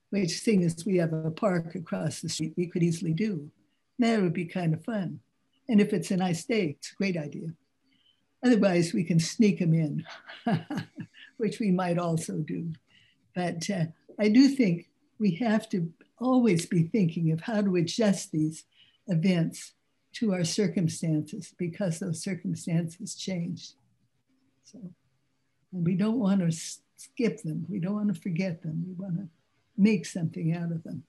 which, 0.10 0.40
seeing 0.40 0.64
as 0.64 0.86
we 0.86 0.98
have 0.98 1.14
a 1.14 1.32
park 1.32 1.76
across 1.76 2.22
the 2.22 2.30
street, 2.30 2.54
we 2.58 2.68
could 2.68 2.84
easily 2.84 3.14
do. 3.14 3.50
That 4.00 4.22
would 4.22 4.34
be 4.34 4.46
kind 4.46 4.74
of 4.74 4.84
fun. 4.84 5.20
And 5.70 5.82
if 5.82 5.94
it's 5.94 6.12
a 6.12 6.18
nice 6.18 6.44
day, 6.46 6.76
it's 6.78 6.92
a 6.92 6.96
great 6.96 7.18
idea. 7.18 7.50
Otherwise, 8.44 8.94
we 8.94 9.04
can 9.04 9.20
sneak 9.20 9.60
them 9.60 9.74
in, 9.74 10.04
which 11.38 11.60
we 11.60 11.72
might 11.72 11.98
also 11.98 12.38
do. 12.38 12.72
But 13.36 13.70
uh, 13.70 13.86
I 14.20 14.30
do 14.30 14.50
think 14.50 14.90
we 15.20 15.32
have 15.36 15.68
to 15.70 15.92
always 16.20 16.66
be 16.66 16.84
thinking 16.84 17.32
of 17.32 17.42
how 17.42 17.62
to 17.62 17.76
adjust 17.76 18.32
these 18.32 18.64
events 19.08 19.74
to 20.14 20.34
our 20.34 20.44
circumstances 20.44 21.54
because 21.58 22.00
those 22.00 22.22
circumstances 22.22 23.16
change. 23.16 23.72
So, 24.64 24.80
and 25.72 25.86
we 25.86 25.96
don't 25.96 26.20
want 26.20 26.42
to 26.42 26.52
skip 26.98 27.42
them. 27.44 27.66
We 27.70 27.80
don't 27.80 27.96
want 27.96 28.14
to 28.14 28.20
forget 28.20 28.62
them. 28.62 28.84
We 28.88 28.94
want 28.94 29.18
to 29.18 29.28
make 29.78 30.06
something 30.06 30.56
out 30.56 30.72
of 30.72 30.84
them 30.84 31.04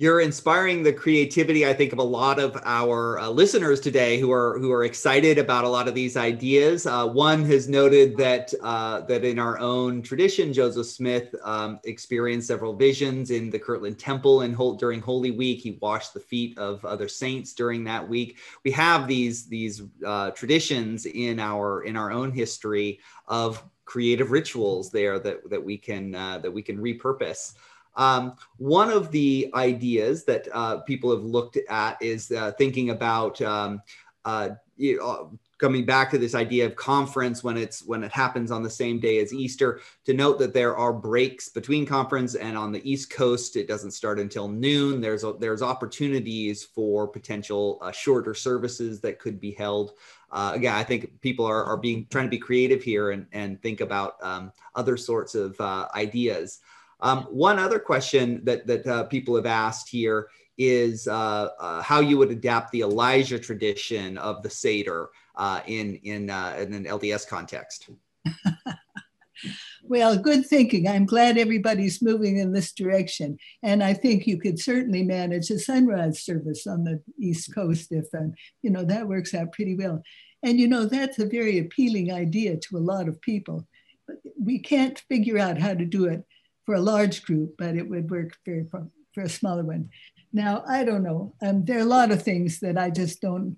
you're 0.00 0.20
inspiring 0.20 0.84
the 0.84 0.92
creativity 0.92 1.66
i 1.66 1.74
think 1.74 1.92
of 1.92 1.98
a 1.98 2.02
lot 2.02 2.38
of 2.38 2.56
our 2.64 3.18
uh, 3.18 3.28
listeners 3.28 3.80
today 3.80 4.20
who 4.20 4.30
are 4.30 4.56
who 4.60 4.70
are 4.70 4.84
excited 4.84 5.38
about 5.38 5.64
a 5.64 5.68
lot 5.68 5.88
of 5.88 5.94
these 5.94 6.16
ideas. 6.16 6.86
Uh, 6.86 7.04
one 7.04 7.44
has 7.44 7.68
noted 7.68 8.16
that 8.16 8.54
uh, 8.62 9.00
that 9.02 9.24
in 9.24 9.40
our 9.40 9.58
own 9.58 10.00
tradition 10.00 10.52
joseph 10.52 10.86
smith 10.86 11.34
um, 11.42 11.80
experienced 11.84 12.46
several 12.46 12.74
visions 12.74 13.32
in 13.32 13.50
the 13.50 13.58
kirtland 13.58 13.98
temple 13.98 14.42
and 14.42 14.56
during 14.78 15.00
holy 15.00 15.32
week. 15.32 15.60
He 15.60 15.78
washed 15.82 16.14
the 16.14 16.20
feet 16.20 16.56
of 16.58 16.84
other 16.84 17.08
saints 17.08 17.52
during 17.52 17.82
that 17.84 18.08
week. 18.08 18.38
We 18.64 18.70
have 18.70 19.08
these 19.08 19.46
these 19.46 19.82
uh, 20.06 20.30
traditions 20.30 21.06
in 21.06 21.40
our 21.40 21.82
in 21.82 21.96
our 21.96 22.12
own 22.12 22.30
history 22.30 23.00
of 23.26 23.64
creative 23.84 24.30
rituals 24.30 24.90
there 24.90 25.18
that 25.18 25.48
that 25.50 25.64
we 25.64 25.76
can 25.76 26.14
uh, 26.14 26.38
that 26.38 26.52
we 26.52 26.62
can 26.62 26.78
repurpose 26.78 27.54
um, 27.98 28.36
one 28.56 28.90
of 28.90 29.10
the 29.10 29.50
ideas 29.54 30.24
that 30.24 30.48
uh, 30.54 30.78
people 30.78 31.10
have 31.10 31.24
looked 31.24 31.58
at 31.68 32.00
is 32.00 32.30
uh, 32.30 32.52
thinking 32.56 32.90
about 32.90 33.42
um, 33.42 33.82
uh, 34.24 34.50
you 34.76 34.98
know, 34.98 35.38
coming 35.58 35.84
back 35.84 36.08
to 36.08 36.18
this 36.18 36.36
idea 36.36 36.64
of 36.64 36.76
conference 36.76 37.42
when 37.42 37.56
it's 37.56 37.84
when 37.84 38.04
it 38.04 38.12
happens 38.12 38.50
on 38.52 38.62
the 38.62 38.70
same 38.70 39.00
day 39.00 39.18
as 39.18 39.34
Easter. 39.34 39.80
To 40.06 40.14
note 40.14 40.38
that 40.38 40.54
there 40.54 40.76
are 40.76 40.92
breaks 40.92 41.48
between 41.48 41.84
conference, 41.84 42.36
and 42.36 42.56
on 42.56 42.70
the 42.70 42.88
East 42.88 43.10
Coast 43.10 43.56
it 43.56 43.66
doesn't 43.66 43.90
start 43.90 44.20
until 44.20 44.48
noon. 44.48 45.00
There's 45.00 45.24
a, 45.24 45.32
there's 45.32 45.62
opportunities 45.62 46.62
for 46.62 47.08
potential 47.08 47.78
uh, 47.82 47.90
shorter 47.90 48.34
services 48.34 49.00
that 49.00 49.18
could 49.18 49.40
be 49.40 49.52
held. 49.52 49.92
Uh, 50.30 50.52
again, 50.54 50.74
I 50.74 50.84
think 50.84 51.20
people 51.20 51.44
are, 51.44 51.64
are 51.64 51.76
being 51.76 52.06
trying 52.10 52.26
to 52.26 52.30
be 52.30 52.38
creative 52.38 52.82
here 52.82 53.10
and 53.10 53.26
and 53.32 53.60
think 53.60 53.80
about 53.80 54.22
um, 54.22 54.52
other 54.76 54.96
sorts 54.96 55.34
of 55.34 55.60
uh, 55.60 55.88
ideas. 55.94 56.60
Um, 57.00 57.24
one 57.24 57.58
other 57.58 57.78
question 57.78 58.40
that, 58.44 58.66
that 58.66 58.86
uh, 58.86 59.04
people 59.04 59.36
have 59.36 59.46
asked 59.46 59.88
here 59.88 60.28
is 60.58 61.06
uh, 61.06 61.48
uh, 61.60 61.82
how 61.82 62.00
you 62.00 62.18
would 62.18 62.30
adapt 62.30 62.72
the 62.72 62.80
Elijah 62.80 63.38
tradition 63.38 64.18
of 64.18 64.42
the 64.42 64.50
Seder 64.50 65.10
uh, 65.36 65.60
in, 65.66 65.94
in, 66.02 66.30
uh, 66.30 66.56
in 66.58 66.74
an 66.74 66.84
LDS 66.84 67.28
context. 67.28 67.90
well, 69.84 70.16
good 70.18 70.46
thinking. 70.46 70.88
I'm 70.88 71.06
glad 71.06 71.38
everybody's 71.38 72.02
moving 72.02 72.38
in 72.38 72.52
this 72.52 72.72
direction. 72.72 73.38
And 73.62 73.84
I 73.84 73.94
think 73.94 74.26
you 74.26 74.38
could 74.38 74.58
certainly 74.58 75.04
manage 75.04 75.50
a 75.50 75.60
sunrise 75.60 76.24
service 76.24 76.66
on 76.66 76.82
the 76.82 77.00
East 77.20 77.54
Coast 77.54 77.92
if, 77.92 78.06
um, 78.12 78.34
you 78.62 78.70
know, 78.70 78.84
that 78.84 79.06
works 79.06 79.34
out 79.34 79.52
pretty 79.52 79.76
well. 79.76 80.02
And, 80.42 80.58
you 80.58 80.66
know, 80.66 80.86
that's 80.86 81.20
a 81.20 81.26
very 81.26 81.58
appealing 81.58 82.12
idea 82.12 82.56
to 82.56 82.76
a 82.76 82.78
lot 82.78 83.08
of 83.08 83.20
people. 83.20 83.66
But 84.08 84.16
we 84.40 84.58
can't 84.58 84.98
figure 85.08 85.38
out 85.38 85.58
how 85.58 85.74
to 85.74 85.84
do 85.84 86.06
it 86.06 86.24
for 86.68 86.74
a 86.74 86.80
large 86.82 87.22
group, 87.22 87.54
but 87.56 87.76
it 87.76 87.88
would 87.88 88.10
work 88.10 88.36
for, 88.44 88.62
for, 88.70 88.86
for 89.14 89.22
a 89.22 89.28
smaller 89.30 89.64
one. 89.64 89.88
Now, 90.34 90.62
I 90.68 90.84
don't 90.84 91.02
know. 91.02 91.32
Um, 91.40 91.64
there 91.64 91.78
are 91.78 91.80
a 91.80 91.96
lot 91.96 92.10
of 92.10 92.22
things 92.22 92.60
that 92.60 92.76
I 92.76 92.90
just 92.90 93.22
don't, 93.22 93.56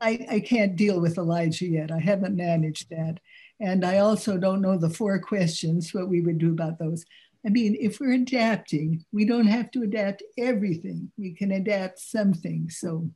I, 0.00 0.26
I 0.30 0.40
can't 0.40 0.74
deal 0.74 1.02
with 1.02 1.18
Elijah 1.18 1.66
yet. 1.66 1.92
I 1.92 1.98
haven't 1.98 2.34
managed 2.34 2.88
that. 2.88 3.20
And 3.60 3.84
I 3.84 3.98
also 3.98 4.38
don't 4.38 4.62
know 4.62 4.78
the 4.78 4.88
four 4.88 5.18
questions, 5.18 5.92
what 5.92 6.08
we 6.08 6.22
would 6.22 6.38
do 6.38 6.50
about 6.50 6.78
those. 6.78 7.04
I 7.44 7.50
mean, 7.50 7.76
if 7.78 8.00
we're 8.00 8.14
adapting, 8.14 9.04
we 9.12 9.26
don't 9.26 9.48
have 9.48 9.70
to 9.72 9.82
adapt 9.82 10.22
everything. 10.38 11.12
We 11.18 11.34
can 11.34 11.52
adapt 11.52 11.98
some 11.98 12.32
things. 12.32 12.78
So, 12.78 13.10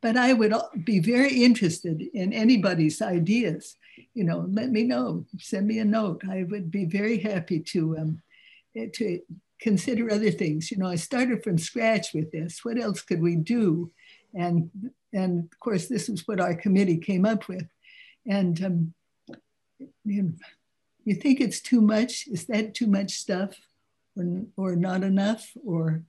but 0.00 0.16
I 0.16 0.32
would 0.32 0.54
be 0.82 1.00
very 1.00 1.44
interested 1.44 2.00
in 2.14 2.32
anybody's 2.32 3.02
ideas. 3.02 3.76
You 4.14 4.24
know, 4.24 4.46
let 4.48 4.70
me 4.70 4.84
know. 4.84 5.26
Send 5.38 5.66
me 5.66 5.78
a 5.80 5.84
note. 5.84 6.22
I 6.26 6.44
would 6.44 6.70
be 6.70 6.86
very 6.86 7.18
happy 7.18 7.60
to 7.60 7.98
um, 7.98 8.22
to 8.94 9.20
consider 9.60 10.10
other 10.10 10.30
things. 10.30 10.70
You 10.70 10.78
know, 10.78 10.88
I 10.88 10.96
started 10.96 11.42
from 11.42 11.58
scratch 11.58 12.12
with 12.14 12.30
this. 12.30 12.64
What 12.64 12.78
else 12.78 13.02
could 13.02 13.22
we 13.22 13.36
do? 13.36 13.90
And 14.34 14.70
and 15.12 15.44
of 15.50 15.60
course, 15.60 15.88
this 15.88 16.08
is 16.08 16.28
what 16.28 16.40
our 16.40 16.54
committee 16.54 16.98
came 16.98 17.24
up 17.24 17.48
with. 17.48 17.66
And 18.26 18.64
um, 18.64 18.94
you 20.04 20.34
you 21.04 21.14
think 21.14 21.40
it's 21.40 21.60
too 21.60 21.80
much? 21.80 22.26
Is 22.26 22.46
that 22.46 22.74
too 22.74 22.88
much 22.88 23.12
stuff 23.12 23.54
or, 24.16 24.42
or 24.56 24.76
not 24.76 25.04
enough? 25.04 25.52
Or, 25.64 26.02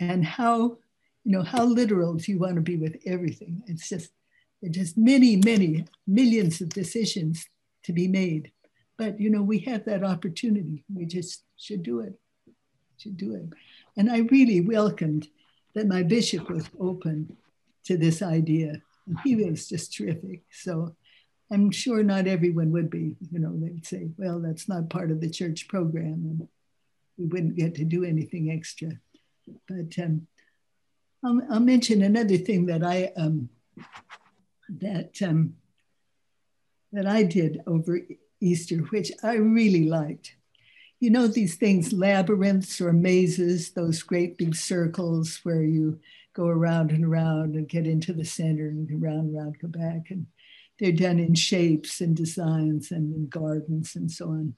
and 0.00 0.24
how, 0.24 0.78
you 1.24 1.32
know, 1.32 1.44
how 1.44 1.64
literal 1.64 2.14
do 2.14 2.32
you 2.32 2.40
want 2.40 2.56
to 2.56 2.60
be 2.60 2.76
with 2.76 2.96
everything? 3.06 3.62
It's 3.68 3.88
just, 3.88 4.10
it's 4.60 4.76
just 4.76 4.98
many, 4.98 5.36
many 5.36 5.86
millions 6.06 6.60
of 6.60 6.70
decisions 6.70 7.46
to 7.84 7.92
be 7.92 8.08
made. 8.08 8.50
But, 8.98 9.20
you 9.20 9.30
know, 9.30 9.42
we 9.42 9.60
have 9.60 9.84
that 9.84 10.02
opportunity. 10.02 10.84
We 10.92 11.06
just 11.06 11.44
should 11.62 11.82
do 11.82 12.00
it, 12.00 12.18
should 12.98 13.16
do 13.16 13.34
it. 13.34 13.44
And 13.96 14.10
I 14.10 14.18
really 14.30 14.60
welcomed 14.60 15.28
that 15.74 15.86
my 15.86 16.02
bishop 16.02 16.50
was 16.50 16.68
open 16.78 17.36
to 17.84 17.96
this 17.96 18.22
idea. 18.22 18.82
And 19.06 19.18
he 19.24 19.36
was 19.36 19.68
just 19.68 19.94
terrific. 19.94 20.42
So 20.50 20.94
I'm 21.50 21.70
sure 21.70 22.02
not 22.02 22.26
everyone 22.26 22.72
would 22.72 22.90
be, 22.90 23.16
you 23.30 23.38
know, 23.38 23.52
they'd 23.54 23.86
say, 23.86 24.08
well, 24.16 24.40
that's 24.40 24.68
not 24.68 24.90
part 24.90 25.10
of 25.10 25.20
the 25.20 25.30
church 25.30 25.68
program 25.68 26.04
and 26.12 26.48
we 27.18 27.26
wouldn't 27.26 27.56
get 27.56 27.74
to 27.76 27.84
do 27.84 28.04
anything 28.04 28.50
extra. 28.50 28.90
But 29.68 29.98
um, 30.02 30.26
I'll, 31.24 31.42
I'll, 31.50 31.60
mention 31.60 32.02
another 32.02 32.38
thing 32.38 32.66
that 32.66 32.82
I, 32.82 33.12
um, 33.16 33.48
that, 34.80 35.20
um, 35.22 35.54
that 36.92 37.06
I 37.06 37.24
did 37.24 37.62
over 37.66 38.00
Easter, 38.40 38.78
which 38.78 39.12
I 39.22 39.34
really 39.34 39.88
liked. 39.88 40.36
You 41.02 41.10
know, 41.10 41.26
these 41.26 41.56
things, 41.56 41.92
labyrinths 41.92 42.80
or 42.80 42.92
mazes, 42.92 43.72
those 43.72 44.04
great 44.04 44.38
big 44.38 44.54
circles 44.54 45.40
where 45.42 45.64
you 45.64 45.98
go 46.32 46.46
around 46.46 46.92
and 46.92 47.04
around 47.04 47.56
and 47.56 47.68
get 47.68 47.88
into 47.88 48.12
the 48.12 48.24
center 48.24 48.68
and 48.68 48.88
around 49.02 49.18
and 49.18 49.36
around, 49.36 49.58
go 49.60 49.66
back. 49.66 50.10
And 50.10 50.26
they're 50.78 50.92
done 50.92 51.18
in 51.18 51.34
shapes 51.34 52.00
and 52.00 52.16
designs 52.16 52.92
and 52.92 53.12
in 53.12 53.28
gardens 53.28 53.96
and 53.96 54.08
so 54.12 54.28
on. 54.28 54.54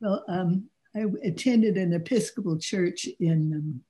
Well, 0.00 0.24
um, 0.26 0.70
I 0.96 1.04
attended 1.22 1.76
an 1.76 1.92
Episcopal 1.92 2.58
church 2.58 3.06
in, 3.20 3.52
um, 3.52 3.80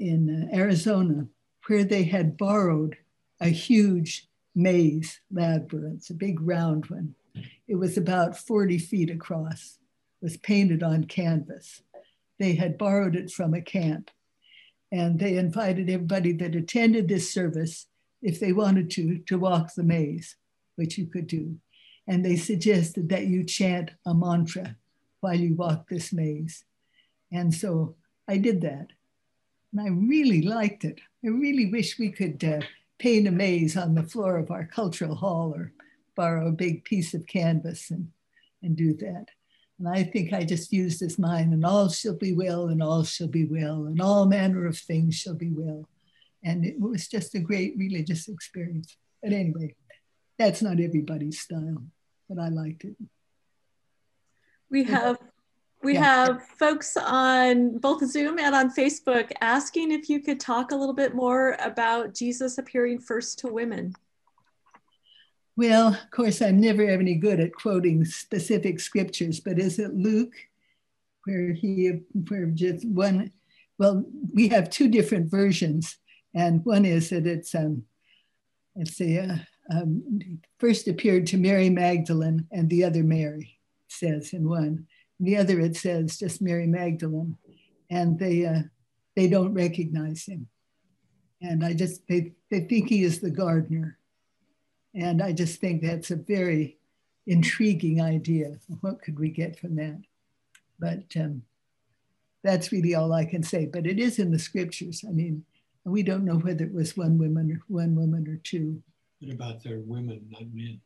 in 0.00 0.48
uh, 0.52 0.56
Arizona 0.56 1.28
where 1.68 1.84
they 1.84 2.02
had 2.02 2.36
borrowed 2.36 2.96
a 3.40 3.50
huge 3.50 4.26
maze 4.56 5.20
labyrinth, 5.30 6.10
a 6.10 6.14
big 6.14 6.40
round 6.40 6.86
one. 6.86 7.14
It 7.68 7.76
was 7.76 7.96
about 7.96 8.36
40 8.36 8.78
feet 8.78 9.10
across, 9.10 9.78
was 10.24 10.38
painted 10.38 10.82
on 10.82 11.04
canvas. 11.04 11.82
They 12.40 12.54
had 12.54 12.78
borrowed 12.78 13.14
it 13.14 13.30
from 13.30 13.52
a 13.52 13.60
camp 13.60 14.10
and 14.90 15.18
they 15.20 15.36
invited 15.36 15.90
everybody 15.90 16.32
that 16.32 16.54
attended 16.54 17.08
this 17.08 17.32
service 17.32 17.86
if 18.22 18.40
they 18.40 18.54
wanted 18.54 18.90
to, 18.92 19.18
to 19.26 19.38
walk 19.38 19.74
the 19.74 19.82
maze, 19.82 20.36
which 20.76 20.96
you 20.96 21.06
could 21.06 21.26
do. 21.26 21.56
And 22.08 22.24
they 22.24 22.36
suggested 22.36 23.10
that 23.10 23.26
you 23.26 23.44
chant 23.44 23.90
a 24.06 24.14
mantra 24.14 24.76
while 25.20 25.38
you 25.38 25.54
walk 25.56 25.88
this 25.88 26.10
maze. 26.10 26.64
And 27.30 27.52
so 27.52 27.94
I 28.26 28.38
did 28.38 28.62
that. 28.62 28.88
And 29.72 29.80
I 29.82 29.88
really 29.88 30.40
liked 30.40 30.84
it. 30.84 31.00
I 31.22 31.28
really 31.28 31.70
wish 31.70 31.98
we 31.98 32.10
could 32.10 32.42
uh, 32.42 32.60
paint 32.98 33.28
a 33.28 33.30
maze 33.30 33.76
on 33.76 33.94
the 33.94 34.04
floor 34.04 34.38
of 34.38 34.50
our 34.50 34.64
cultural 34.64 35.16
hall 35.16 35.52
or 35.54 35.72
borrow 36.16 36.48
a 36.48 36.52
big 36.52 36.84
piece 36.84 37.12
of 37.12 37.26
canvas 37.26 37.90
and, 37.90 38.08
and 38.62 38.74
do 38.74 38.94
that. 38.94 39.26
And 39.78 39.88
I 39.88 40.04
think 40.04 40.32
I 40.32 40.44
just 40.44 40.72
used 40.72 41.02
as 41.02 41.18
mine, 41.18 41.52
and 41.52 41.64
all 41.64 41.88
shall 41.88 42.16
be 42.16 42.32
well, 42.32 42.68
and 42.68 42.82
all 42.82 43.02
shall 43.02 43.28
be 43.28 43.44
well, 43.44 43.86
and 43.86 44.00
all 44.00 44.26
manner 44.26 44.66
of 44.66 44.78
things 44.78 45.16
shall 45.16 45.34
be 45.34 45.50
well. 45.50 45.88
And 46.44 46.64
it 46.64 46.78
was 46.78 47.08
just 47.08 47.34
a 47.34 47.40
great 47.40 47.74
religious 47.76 48.28
experience. 48.28 48.96
But 49.22 49.32
anyway, 49.32 49.74
that's 50.38 50.62
not 50.62 50.78
everybody's 50.78 51.40
style, 51.40 51.84
but 52.28 52.38
I 52.38 52.48
liked 52.48 52.84
it. 52.84 52.96
We 54.70 54.84
have 54.84 55.18
we 55.82 55.94
yeah. 55.94 56.00
have 56.02 56.42
folks 56.42 56.96
on 56.96 57.78
both 57.78 58.04
Zoom 58.06 58.38
and 58.38 58.54
on 58.54 58.74
Facebook 58.74 59.30
asking 59.42 59.92
if 59.92 60.08
you 60.08 60.20
could 60.20 60.40
talk 60.40 60.72
a 60.72 60.76
little 60.76 60.94
bit 60.94 61.14
more 61.14 61.56
about 61.60 62.14
Jesus 62.14 62.56
appearing 62.56 62.98
first 62.98 63.38
to 63.40 63.48
women. 63.48 63.94
Well, 65.56 65.88
of 65.88 66.10
course, 66.10 66.42
I'm 66.42 66.60
never 66.60 66.84
any 66.84 67.14
good 67.14 67.38
at 67.38 67.54
quoting 67.54 68.04
specific 68.04 68.80
scriptures, 68.80 69.38
but 69.38 69.58
is 69.58 69.78
it 69.78 69.94
Luke 69.94 70.34
where 71.24 71.52
he, 71.52 72.00
where 72.28 72.46
just 72.46 72.86
one, 72.86 73.30
well, 73.78 74.04
we 74.32 74.48
have 74.48 74.68
two 74.68 74.88
different 74.88 75.30
versions. 75.30 75.98
And 76.34 76.64
one 76.64 76.84
is 76.84 77.10
that 77.10 77.26
it's, 77.26 77.54
um, 77.54 77.84
let's 78.74 78.96
see, 78.96 79.18
uh, 79.18 79.36
um, 79.70 80.40
first 80.58 80.88
appeared 80.88 81.26
to 81.28 81.38
Mary 81.38 81.70
Magdalene 81.70 82.46
and 82.50 82.68
the 82.68 82.84
other 82.84 83.02
Mary, 83.02 83.58
says 83.88 84.32
in 84.32 84.48
one. 84.48 84.86
The 85.20 85.36
other, 85.36 85.60
it 85.60 85.76
says 85.76 86.18
just 86.18 86.42
Mary 86.42 86.66
Magdalene. 86.66 87.36
And 87.90 88.18
they, 88.18 88.44
uh, 88.44 88.62
they 89.14 89.28
don't 89.28 89.54
recognize 89.54 90.26
him. 90.26 90.48
And 91.40 91.64
I 91.64 91.74
just, 91.74 92.06
they, 92.08 92.32
they 92.50 92.60
think 92.60 92.88
he 92.88 93.04
is 93.04 93.20
the 93.20 93.30
gardener. 93.30 93.98
And 94.94 95.20
I 95.20 95.32
just 95.32 95.60
think 95.60 95.82
that's 95.82 96.10
a 96.10 96.16
very 96.16 96.78
intriguing 97.26 98.00
idea. 98.00 98.58
What 98.80 99.02
could 99.02 99.18
we 99.18 99.30
get 99.30 99.58
from 99.58 99.76
that? 99.76 100.00
But 100.78 101.04
um, 101.16 101.42
that's 102.42 102.70
really 102.70 102.94
all 102.94 103.12
I 103.12 103.24
can 103.24 103.42
say. 103.42 103.66
But 103.66 103.86
it 103.86 103.98
is 103.98 104.18
in 104.18 104.30
the 104.30 104.38
scriptures. 104.38 105.04
I 105.06 105.12
mean, 105.12 105.44
we 105.84 106.02
don't 106.02 106.24
know 106.24 106.36
whether 106.36 106.64
it 106.64 106.74
was 106.74 106.96
one 106.96 107.18
woman 107.18 107.50
or 107.50 107.60
one 107.68 107.94
woman 107.94 108.28
or 108.28 108.36
two. 108.36 108.82
What 109.20 109.34
about 109.34 109.62
their 109.62 109.80
women, 109.80 110.26
not 110.30 110.44
men? 110.52 110.80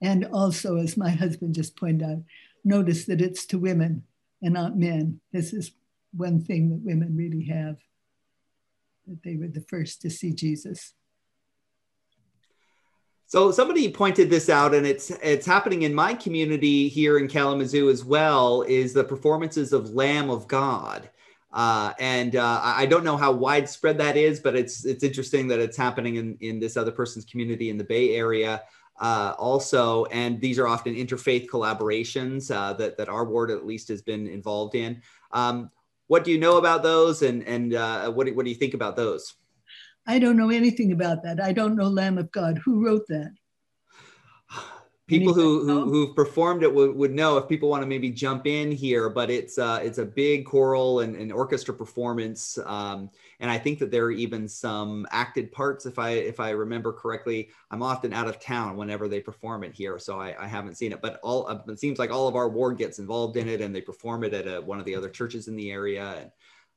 And 0.00 0.24
also, 0.26 0.76
as 0.76 0.96
my 0.96 1.10
husband 1.10 1.54
just 1.54 1.76
pointed 1.76 2.08
out, 2.08 2.18
notice 2.64 3.04
that 3.06 3.20
it's 3.20 3.46
to 3.46 3.58
women 3.58 4.04
and 4.42 4.54
not 4.54 4.76
men. 4.76 5.20
This 5.32 5.52
is 5.52 5.72
one 6.12 6.42
thing 6.42 6.70
that 6.70 6.82
women 6.82 7.16
really 7.16 7.44
have, 7.44 7.76
that 9.06 9.22
they 9.22 9.36
were 9.36 9.48
the 9.48 9.64
first 9.68 10.02
to 10.02 10.10
see 10.10 10.32
Jesus. 10.32 10.92
So 13.32 13.50
somebody 13.50 13.90
pointed 13.90 14.28
this 14.28 14.50
out, 14.50 14.74
and 14.74 14.86
it's 14.86 15.08
it's 15.22 15.46
happening 15.46 15.84
in 15.84 15.94
my 15.94 16.12
community 16.12 16.86
here 16.86 17.16
in 17.16 17.28
Kalamazoo 17.28 17.88
as 17.88 18.04
well. 18.04 18.60
Is 18.60 18.92
the 18.92 19.04
performances 19.04 19.72
of 19.72 19.94
Lamb 19.94 20.28
of 20.28 20.46
God. 20.46 21.08
Uh, 21.50 21.94
and 21.98 22.36
uh, 22.36 22.60
I 22.62 22.84
don't 22.84 23.04
know 23.04 23.16
how 23.16 23.32
widespread 23.32 23.96
that 23.96 24.18
is, 24.18 24.38
but 24.38 24.54
it's 24.54 24.84
it's 24.84 25.02
interesting 25.02 25.48
that 25.48 25.60
it's 25.60 25.78
happening 25.78 26.16
in, 26.16 26.36
in 26.42 26.60
this 26.60 26.76
other 26.76 26.92
person's 26.92 27.24
community 27.24 27.70
in 27.70 27.78
the 27.78 27.84
Bay 27.84 28.14
Area 28.16 28.64
uh, 29.00 29.32
also. 29.38 30.04
And 30.06 30.38
these 30.38 30.58
are 30.58 30.68
often 30.68 30.94
interfaith 30.94 31.48
collaborations 31.48 32.54
uh, 32.54 32.74
that, 32.74 32.98
that 32.98 33.08
our 33.08 33.24
ward 33.24 33.50
at 33.50 33.64
least 33.64 33.88
has 33.88 34.02
been 34.02 34.26
involved 34.26 34.74
in. 34.74 35.00
Um, 35.30 35.70
what 36.06 36.24
do 36.24 36.32
you 36.32 36.38
know 36.38 36.58
about 36.58 36.82
those 36.82 37.22
and, 37.22 37.42
and 37.44 37.72
uh, 37.72 38.10
what, 38.10 38.28
what 38.34 38.44
do 38.44 38.50
you 38.50 38.56
think 38.56 38.74
about 38.74 38.94
those? 38.94 39.36
I 40.06 40.18
don't 40.18 40.36
know 40.36 40.50
anything 40.50 40.92
about 40.92 41.22
that. 41.22 41.40
I 41.40 41.52
don't 41.52 41.76
know 41.76 41.88
Lamb 41.88 42.18
of 42.18 42.30
God. 42.32 42.58
Who 42.64 42.84
wrote 42.84 43.06
that? 43.08 43.32
people 45.12 45.34
who, 45.34 45.64
who 45.66 45.90
who've 45.90 46.16
performed 46.16 46.62
it 46.62 46.72
would, 46.72 46.94
would 46.94 47.12
know 47.12 47.36
if 47.36 47.48
people 47.48 47.68
want 47.68 47.82
to 47.82 47.86
maybe 47.86 48.10
jump 48.10 48.46
in 48.46 48.70
here 48.70 49.08
but 49.10 49.30
it's 49.30 49.58
uh 49.58 49.80
it's 49.82 49.98
a 49.98 50.04
big 50.04 50.46
choral 50.46 51.00
and, 51.00 51.16
and 51.16 51.32
orchestra 51.32 51.74
performance 51.74 52.58
um 52.66 53.10
and 53.40 53.50
i 53.50 53.58
think 53.58 53.78
that 53.78 53.90
there 53.90 54.04
are 54.04 54.12
even 54.12 54.48
some 54.48 55.06
acted 55.10 55.50
parts 55.50 55.86
if 55.86 55.98
i 55.98 56.10
if 56.10 56.40
i 56.40 56.50
remember 56.50 56.92
correctly 56.92 57.48
i'm 57.70 57.82
often 57.82 58.12
out 58.12 58.28
of 58.28 58.38
town 58.40 58.76
whenever 58.76 59.08
they 59.08 59.20
perform 59.20 59.64
it 59.64 59.74
here 59.74 59.98
so 59.98 60.20
i, 60.20 60.34
I 60.40 60.46
haven't 60.46 60.76
seen 60.76 60.92
it 60.92 61.02
but 61.02 61.18
all 61.22 61.48
uh, 61.48 61.58
it 61.68 61.80
seems 61.80 61.98
like 61.98 62.10
all 62.10 62.28
of 62.28 62.36
our 62.36 62.48
ward 62.48 62.78
gets 62.78 62.98
involved 62.98 63.36
in 63.36 63.48
it 63.48 63.60
and 63.60 63.74
they 63.74 63.82
perform 63.82 64.24
it 64.24 64.32
at 64.32 64.46
a, 64.46 64.60
one 64.60 64.78
of 64.78 64.84
the 64.84 64.94
other 64.94 65.10
churches 65.10 65.48
in 65.48 65.56
the 65.56 65.70
area 65.70 66.14
and 66.20 66.30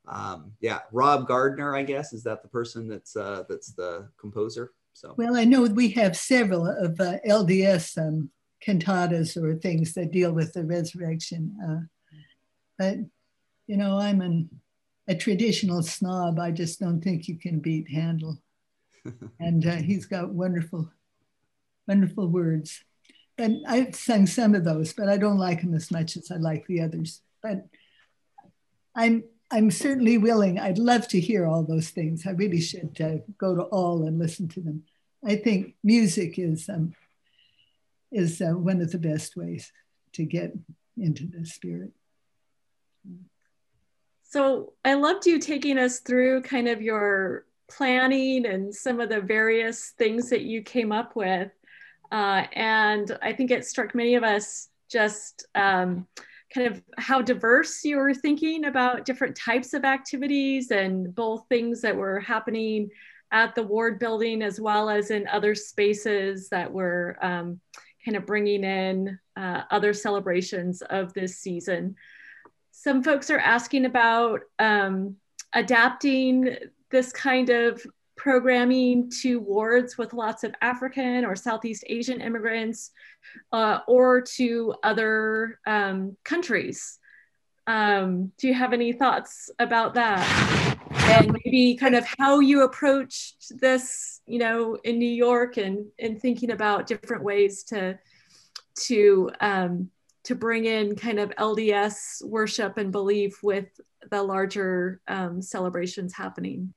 um 0.08 0.52
yeah 0.62 0.80
rob 0.92 1.28
gardner 1.28 1.76
i 1.76 1.84
guess 1.84 2.14
is 2.14 2.24
that 2.24 2.42
the 2.42 2.48
person 2.48 2.88
that's 2.88 3.16
uh 3.16 3.44
that's 3.50 3.74
the 3.74 4.08
composer 4.20 4.72
so 4.96 5.14
well, 5.18 5.36
I 5.36 5.44
know 5.44 5.64
we 5.64 5.90
have 5.90 6.16
several 6.16 6.66
of 6.66 6.98
uh, 7.02 7.18
LDS 7.28 7.98
um, 7.98 8.30
cantatas 8.66 9.36
or 9.36 9.56
things 9.56 9.94
that 9.94 10.14
deal 10.14 10.32
with 10.32 10.54
the 10.54 10.64
resurrection, 10.64 11.54
uh, 11.68 11.86
but 12.80 12.98
you 13.68 13.76
know, 13.76 13.98
I'm 13.98 14.22
an, 14.22 14.50
a 15.10 15.16
traditional 15.16 15.84
snob. 15.84 16.40
I 16.40 16.52
just 16.52 16.80
don't 16.80 17.02
think 17.02 17.28
you 17.28 17.38
can 17.38 17.60
beat 17.60 17.90
Handel, 17.90 18.38
and 19.42 19.68
uh, 19.68 19.76
he's 19.76 20.06
got 20.06 20.30
wonderful, 20.30 20.90
wonderful 21.90 22.30
words. 22.30 22.82
And 23.38 23.66
I've 23.68 23.96
sung 23.96 24.26
some 24.28 24.56
of 24.56 24.64
those, 24.64 24.94
but 24.94 25.10
I 25.10 25.18
don't 25.18 25.38
like 25.38 25.60
them 25.60 25.74
as 25.74 25.92
much 25.92 26.16
as 26.16 26.32
I 26.32 26.38
like 26.38 26.66
the 26.68 26.82
others. 26.82 27.22
But 27.44 27.66
I'm 28.96 29.26
I'm 29.52 29.72
certainly 29.72 30.18
willing. 30.18 30.60
I'd 30.60 30.78
love 30.78 31.08
to 31.10 31.20
hear 31.20 31.46
all 31.46 31.64
those 31.64 31.90
things. 31.90 32.26
I 32.26 32.32
really 32.32 32.62
should 32.62 33.00
uh, 33.00 33.18
go 33.38 33.56
to 33.56 33.64
all 33.64 34.06
and 34.06 34.18
listen 34.18 34.48
to 34.50 34.62
them. 34.62 34.84
I 35.24 35.36
think 35.36 35.76
music 35.84 36.38
is 36.38 36.70
um, 36.70 36.94
is 38.12 38.42
uh, 38.42 38.52
one 38.52 38.82
of 38.82 38.92
the 38.92 38.98
best 38.98 39.36
ways 39.36 39.72
to 40.14 40.24
get 40.24 40.54
into 40.98 41.28
the 41.28 41.46
spirit. 41.46 41.92
So 44.24 44.74
I 44.84 44.96
loved 44.96 45.26
you 45.26 45.40
taking 45.40 45.78
us 45.78 46.00
through 46.00 46.42
kind 46.42 46.68
of 46.68 46.82
your 46.82 47.46
planning 47.70 48.46
and 48.46 48.74
some 48.74 49.00
of 49.00 49.10
the 49.10 49.22
various 49.22 49.94
things 49.98 50.30
that 50.30 50.42
you 50.42 50.62
came 50.62 50.92
up 50.92 51.16
with. 51.16 51.52
Uh, 52.12 52.44
and 52.54 53.18
I 53.22 53.34
think 53.34 53.52
it 53.52 53.66
struck 53.66 53.96
many 53.96 54.16
of 54.16 54.24
us 54.24 54.70
just 54.90 55.46
um, 55.56 56.08
kind 56.56 56.68
of 56.68 56.82
how 56.98 57.22
diverse 57.22 57.84
you 57.84 57.98
were 57.98 58.14
thinking 58.14 58.66
about 58.66 59.04
different 59.04 59.36
types 59.36 59.74
of 59.74 59.84
activities 59.84 60.72
and 60.72 61.14
both 61.14 61.46
things 61.50 61.82
that 61.82 61.96
were 61.96 62.20
happening 62.22 62.90
at 63.32 63.54
the 63.56 63.64
ward 63.64 64.00
building 64.00 64.42
as 64.42 64.60
well 64.62 64.90
as 64.90 65.12
in 65.12 65.28
other 65.28 65.54
spaces 65.54 66.48
that 66.48 66.72
were 66.72 67.18
um, 67.22 67.60
kind 68.06 68.16
of 68.16 68.26
bringing 68.26 68.64
in 68.64 69.20
uh, 69.36 69.64
other 69.70 69.94
celebrations 69.94 70.82
of 70.84 71.14
this 71.14 71.38
season. 71.40 71.96
Some 72.72 73.04
folks 73.04 73.30
are 73.30 73.40
asking 73.40 73.86
about 73.86 74.42
um, 74.58 75.18
adapting 75.54 76.56
this 76.90 77.12
kind 77.12 77.50
of 77.50 77.86
programming 78.16 79.10
to 79.22 79.40
wards 79.40 79.98
with 79.98 80.14
lots 80.14 80.44
of 80.44 80.54
African 80.62 81.26
or 81.26 81.36
Southeast 81.36 81.84
Asian 81.88 82.22
immigrants 82.22 82.92
uh, 83.52 83.80
or 83.88 84.22
to 84.22 84.74
other 84.84 85.60
um, 85.66 86.16
countries. 86.24 87.00
Um, 87.68 88.32
do 88.38 88.48
you 88.48 88.54
have 88.54 88.74
any 88.74 88.94
thoughts 88.94 89.50
about 89.60 89.96
that? 89.96 90.24
And 90.92 91.32
maybe 91.44 91.76
kind 91.76 91.96
of 91.96 92.06
how 92.18 92.40
you 92.40 92.64
approached 92.64 93.60
this, 93.60 94.22
you 94.26 94.40
know, 94.40 94.78
in 94.84 94.98
New 94.98 95.10
York 95.10 95.58
and, 95.58 95.86
and 96.00 96.20
thinking 96.20 96.52
about 96.52 96.88
different 96.88 97.24
ways 97.24 97.64
to, 97.66 97.98
to, 98.86 99.32
um, 99.40 99.90
to 100.24 100.36
bring 100.36 100.66
in 100.66 100.96
kind 100.96 101.20
of 101.20 101.30
LDS 101.32 102.24
worship 102.26 102.78
and 102.78 102.92
belief 102.92 103.44
with 103.44 103.68
the 104.10 104.22
larger 104.22 105.02
um, 105.08 105.42
celebrations 105.42 106.14
happening. 106.14 106.74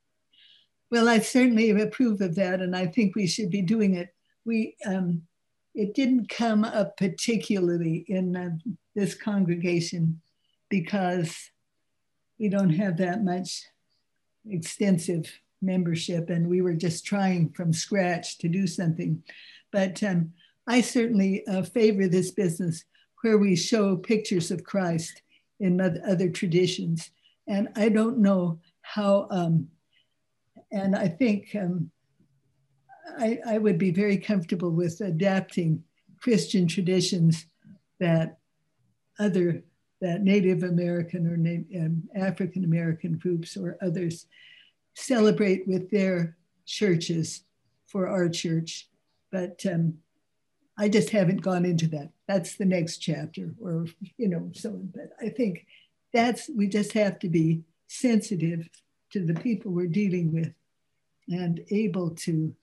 Well, 0.90 1.08
I 1.08 1.18
certainly 1.18 1.70
approve 1.70 2.20
of 2.20 2.34
that, 2.36 2.60
and 2.60 2.74
I 2.74 2.86
think 2.86 3.14
we 3.14 3.26
should 3.26 3.50
be 3.50 3.62
doing 3.62 3.94
it. 3.94 4.08
We 4.44 4.76
um, 4.86 5.22
it 5.74 5.94
didn't 5.94 6.28
come 6.28 6.64
up 6.64 6.96
particularly 6.96 8.04
in 8.08 8.34
uh, 8.34 8.50
this 8.94 9.14
congregation 9.14 10.20
because 10.70 11.36
we 12.38 12.48
don't 12.48 12.70
have 12.70 12.96
that 12.96 13.22
much 13.22 13.66
extensive 14.48 15.30
membership, 15.60 16.30
and 16.30 16.48
we 16.48 16.62
were 16.62 16.74
just 16.74 17.04
trying 17.04 17.50
from 17.50 17.72
scratch 17.72 18.38
to 18.38 18.48
do 18.48 18.66
something. 18.66 19.22
But 19.70 20.02
um, 20.02 20.32
I 20.66 20.80
certainly 20.80 21.46
uh, 21.46 21.62
favor 21.62 22.08
this 22.08 22.30
business 22.30 22.84
where 23.22 23.36
we 23.36 23.56
show 23.56 23.96
pictures 23.96 24.50
of 24.50 24.64
Christ 24.64 25.20
in 25.60 25.80
other 25.80 26.30
traditions, 26.30 27.10
and 27.46 27.68
I 27.76 27.90
don't 27.90 28.18
know 28.18 28.60
how. 28.80 29.28
Um, 29.30 29.68
and 30.70 30.94
I 30.94 31.08
think 31.08 31.48
um, 31.54 31.90
I, 33.18 33.38
I, 33.46 33.58
would 33.58 33.78
be 33.78 33.90
very 33.90 34.18
comfortable 34.18 34.70
with 34.70 35.00
adapting 35.00 35.82
Christian 36.20 36.66
traditions 36.66 37.46
that 38.00 38.38
other 39.18 39.62
that 40.00 40.22
Native 40.22 40.62
American 40.62 41.26
or 41.26 41.80
um, 41.80 42.02
African 42.14 42.64
American 42.64 43.18
groups 43.18 43.56
or 43.56 43.76
others 43.82 44.26
celebrate 44.94 45.66
with 45.66 45.90
their 45.90 46.36
churches 46.66 47.44
for 47.86 48.06
our 48.08 48.28
church, 48.28 48.88
but 49.32 49.64
um, 49.66 49.94
I 50.78 50.88
just 50.88 51.10
haven't 51.10 51.42
gone 51.42 51.64
into 51.64 51.88
that. 51.88 52.10
That's 52.28 52.56
the 52.56 52.64
next 52.64 52.98
chapter, 52.98 53.54
or 53.60 53.86
you 54.16 54.28
know, 54.28 54.50
so. 54.54 54.78
But 54.94 55.10
I 55.20 55.30
think 55.30 55.66
that's 56.12 56.48
we 56.48 56.68
just 56.68 56.92
have 56.92 57.18
to 57.20 57.28
be 57.28 57.62
sensitive 57.88 58.68
to 59.12 59.24
the 59.24 59.34
people 59.34 59.72
we're 59.72 59.86
dealing 59.86 60.32
with 60.32 60.52
and 61.28 61.60
able 61.70 62.10
to 62.10 62.54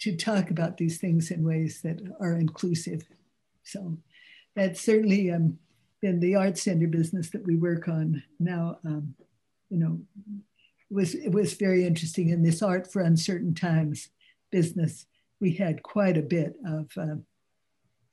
to 0.00 0.16
talk 0.16 0.50
about 0.50 0.78
these 0.78 0.98
things 0.98 1.30
in 1.30 1.44
ways 1.44 1.82
that 1.82 2.00
are 2.20 2.32
inclusive. 2.32 3.02
So 3.64 3.98
that's 4.56 4.80
certainly 4.80 5.30
um, 5.30 5.58
been 6.00 6.20
the 6.20 6.36
art 6.36 6.56
center 6.56 6.86
business 6.86 7.28
that 7.30 7.46
we 7.46 7.56
work 7.56 7.86
on 7.86 8.22
now. 8.38 8.78
Um, 8.84 9.14
you 9.68 9.78
know, 9.78 10.00
it 10.90 10.94
was 10.94 11.14
it 11.14 11.30
was 11.30 11.54
very 11.54 11.86
interesting 11.86 12.30
in 12.30 12.42
this 12.42 12.62
art 12.62 12.90
for 12.90 13.02
uncertain 13.02 13.54
times 13.54 14.08
business. 14.50 15.06
We 15.38 15.52
had 15.52 15.82
quite 15.82 16.16
a 16.16 16.22
bit 16.22 16.56
of 16.66 16.90
uh, 16.96 17.16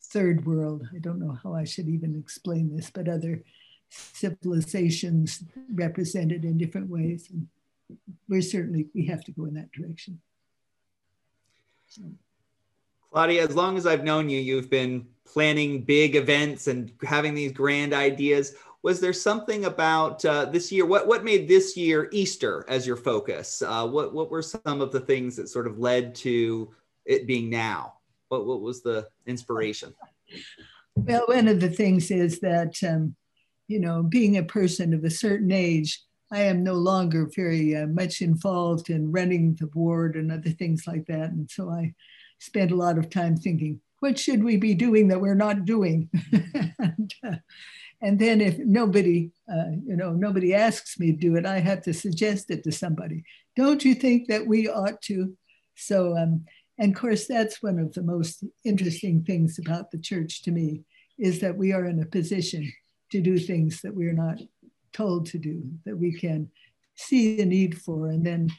third 0.03 0.45
world. 0.45 0.87
I 0.93 0.99
don't 0.99 1.19
know 1.19 1.37
how 1.43 1.55
I 1.55 1.63
should 1.63 1.87
even 1.87 2.15
explain 2.17 2.75
this, 2.75 2.89
but 2.89 3.07
other 3.07 3.43
civilizations 3.89 5.43
represented 5.73 6.43
in 6.45 6.57
different 6.57 6.89
ways. 6.89 7.29
And 7.31 7.47
we're 8.27 8.41
certainly, 8.41 8.87
we 8.93 9.05
have 9.05 9.23
to 9.25 9.31
go 9.31 9.45
in 9.45 9.53
that 9.55 9.71
direction. 9.71 10.19
So. 11.87 12.01
Claudia, 13.11 13.43
as 13.43 13.55
long 13.55 13.77
as 13.77 13.87
I've 13.87 14.03
known 14.03 14.29
you, 14.29 14.39
you've 14.39 14.69
been 14.69 15.07
planning 15.25 15.83
big 15.83 16.15
events 16.15 16.67
and 16.67 16.91
having 17.03 17.33
these 17.33 17.51
grand 17.51 17.93
ideas. 17.93 18.55
Was 18.83 18.99
there 18.99 19.13
something 19.13 19.65
about 19.65 20.23
uh, 20.23 20.45
this 20.45 20.71
year? 20.71 20.85
What 20.85 21.07
what 21.07 21.23
made 21.23 21.47
this 21.47 21.75
year 21.75 22.09
Easter 22.11 22.63
as 22.67 22.85
your 22.85 22.95
focus? 22.95 23.61
Uh, 23.61 23.87
what 23.87 24.13
what 24.13 24.29
were 24.29 24.41
some 24.41 24.81
of 24.81 24.91
the 24.91 24.99
things 24.99 25.35
that 25.35 25.49
sort 25.49 25.67
of 25.67 25.79
led 25.79 26.15
to 26.15 26.73
it 27.05 27.27
being 27.27 27.49
now? 27.49 27.95
What 28.27 28.45
what 28.45 28.61
was 28.61 28.81
the 28.81 29.07
inspiration? 29.25 29.93
Well, 30.95 31.23
one 31.27 31.47
of 31.47 31.59
the 31.59 31.69
things 31.69 32.11
is 32.11 32.39
that 32.41 32.75
um, 32.83 33.15
you 33.67 33.79
know, 33.79 34.03
being 34.03 34.37
a 34.37 34.43
person 34.43 34.93
of 34.93 35.03
a 35.03 35.09
certain 35.09 35.51
age, 35.51 36.01
I 36.31 36.41
am 36.43 36.63
no 36.63 36.73
longer 36.73 37.29
very 37.33 37.75
uh, 37.75 37.87
much 37.87 38.21
involved 38.21 38.89
in 38.89 39.11
running 39.11 39.55
the 39.59 39.67
board 39.67 40.15
and 40.15 40.31
other 40.31 40.49
things 40.49 40.85
like 40.85 41.05
that. 41.07 41.31
And 41.31 41.49
so 41.49 41.69
I 41.69 41.93
spent 42.39 42.71
a 42.71 42.75
lot 42.75 42.97
of 42.97 43.09
time 43.09 43.37
thinking, 43.37 43.81
what 43.99 44.19
should 44.19 44.43
we 44.43 44.57
be 44.57 44.73
doing 44.73 45.07
that 45.07 45.21
we're 45.21 45.35
not 45.35 45.65
doing? 45.65 46.09
and, 46.79 47.13
uh, 47.25 47.35
and, 48.01 48.19
then 48.19 48.41
if 48.41 48.59
nobody, 48.59 49.31
uh, 49.51 49.71
you 49.85 49.95
know, 49.95 50.11
nobody 50.11 50.53
asks 50.53 50.99
me 50.99 51.11
to 51.11 51.17
do 51.17 51.35
it, 51.35 51.45
I 51.45 51.59
have 51.59 51.81
to 51.83 51.93
suggest 51.93 52.51
it 52.51 52.63
to 52.63 52.71
somebody. 52.71 53.23
Don't 53.55 53.83
you 53.83 53.95
think 53.95 54.27
that 54.27 54.45
we 54.45 54.69
ought 54.69 55.01
to? 55.03 55.35
So, 55.75 56.15
um, 56.15 56.45
and 56.77 56.93
of 56.93 56.99
course, 56.99 57.25
that's 57.25 57.63
one 57.63 57.79
of 57.79 57.93
the 57.93 58.03
most 58.03 58.43
interesting 58.63 59.23
things 59.23 59.57
about 59.57 59.89
the 59.89 59.97
church 59.97 60.43
to 60.43 60.51
me 60.51 60.83
is 61.17 61.39
that 61.39 61.57
we 61.57 61.73
are 61.73 61.85
in 61.85 62.01
a 62.01 62.05
position 62.05 62.71
to 63.11 63.21
do 63.21 63.39
things 63.39 63.81
that 63.81 63.95
we're 63.95 64.13
not 64.13 64.39
told 64.93 65.25
to 65.27 65.37
do, 65.37 65.63
that 65.85 65.97
we 65.97 66.13
can 66.13 66.49
see 66.95 67.37
the 67.37 67.45
need 67.45 67.79
for, 67.81 68.09
and 68.09 68.25
then 68.25 68.49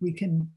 we 0.00 0.12
can 0.12 0.50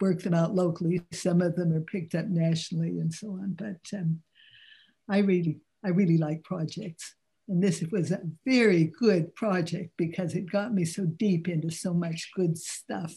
work 0.00 0.22
them 0.22 0.34
out 0.34 0.54
locally. 0.54 1.00
Some 1.12 1.40
of 1.40 1.56
them 1.56 1.72
are 1.72 1.80
picked 1.80 2.14
up 2.14 2.26
nationally 2.26 2.98
and 3.00 3.12
so 3.12 3.28
on. 3.30 3.54
But 3.58 3.98
um, 3.98 4.20
I 5.08 5.18
really, 5.18 5.58
I 5.84 5.88
really 5.88 6.18
like 6.18 6.44
projects. 6.44 7.14
And 7.48 7.62
this 7.62 7.82
was 7.92 8.10
a 8.10 8.22
very 8.46 8.92
good 8.98 9.34
project 9.34 9.92
because 9.96 10.34
it 10.34 10.50
got 10.50 10.72
me 10.72 10.84
so 10.84 11.04
deep 11.04 11.48
into 11.48 11.70
so 11.70 11.92
much 11.92 12.30
good 12.34 12.56
stuff. 12.56 13.14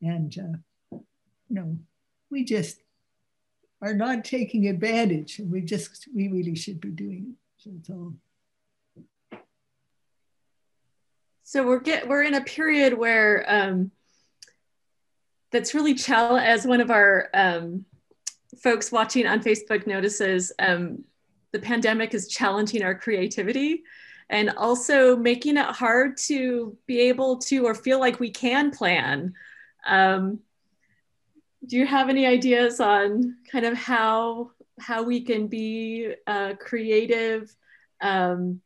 And, 0.00 0.34
uh, 0.38 0.58
you 0.90 1.04
know, 1.50 1.78
we 2.30 2.44
just 2.44 2.80
are 3.80 3.94
not 3.94 4.24
taking 4.24 4.66
advantage. 4.66 5.38
And 5.38 5.50
we 5.50 5.60
just, 5.60 6.08
we 6.14 6.28
really 6.28 6.56
should 6.56 6.80
be 6.80 6.90
doing 6.90 7.34
it. 7.34 7.62
So 7.62 7.70
it's 7.78 7.90
all. 7.90 8.14
So 11.52 11.66
we're 11.66 11.80
get 11.80 12.08
we're 12.08 12.22
in 12.22 12.32
a 12.32 12.40
period 12.40 12.94
where 12.94 13.44
um, 13.46 13.90
that's 15.50 15.74
really 15.74 15.92
challenge 15.92 16.42
as 16.42 16.66
one 16.66 16.80
of 16.80 16.90
our 16.90 17.28
um, 17.34 17.84
folks 18.62 18.90
watching 18.90 19.26
on 19.26 19.42
Facebook 19.42 19.86
notices. 19.86 20.50
Um, 20.58 21.04
the 21.52 21.58
pandemic 21.58 22.14
is 22.14 22.28
challenging 22.28 22.82
our 22.82 22.94
creativity 22.94 23.82
and 24.30 24.48
also 24.56 25.14
making 25.14 25.58
it 25.58 25.66
hard 25.66 26.16
to 26.28 26.74
be 26.86 27.00
able 27.00 27.36
to 27.40 27.66
or 27.66 27.74
feel 27.74 28.00
like 28.00 28.18
we 28.18 28.30
can 28.30 28.70
plan. 28.70 29.34
Um, 29.86 30.38
do 31.66 31.76
you 31.76 31.86
have 31.86 32.08
any 32.08 32.24
ideas 32.24 32.80
on 32.80 33.36
kind 33.52 33.66
of 33.66 33.76
how 33.76 34.52
how 34.80 35.02
we 35.02 35.20
can 35.20 35.48
be 35.48 36.14
uh, 36.26 36.54
creative 36.58 37.54
um, 38.00 38.62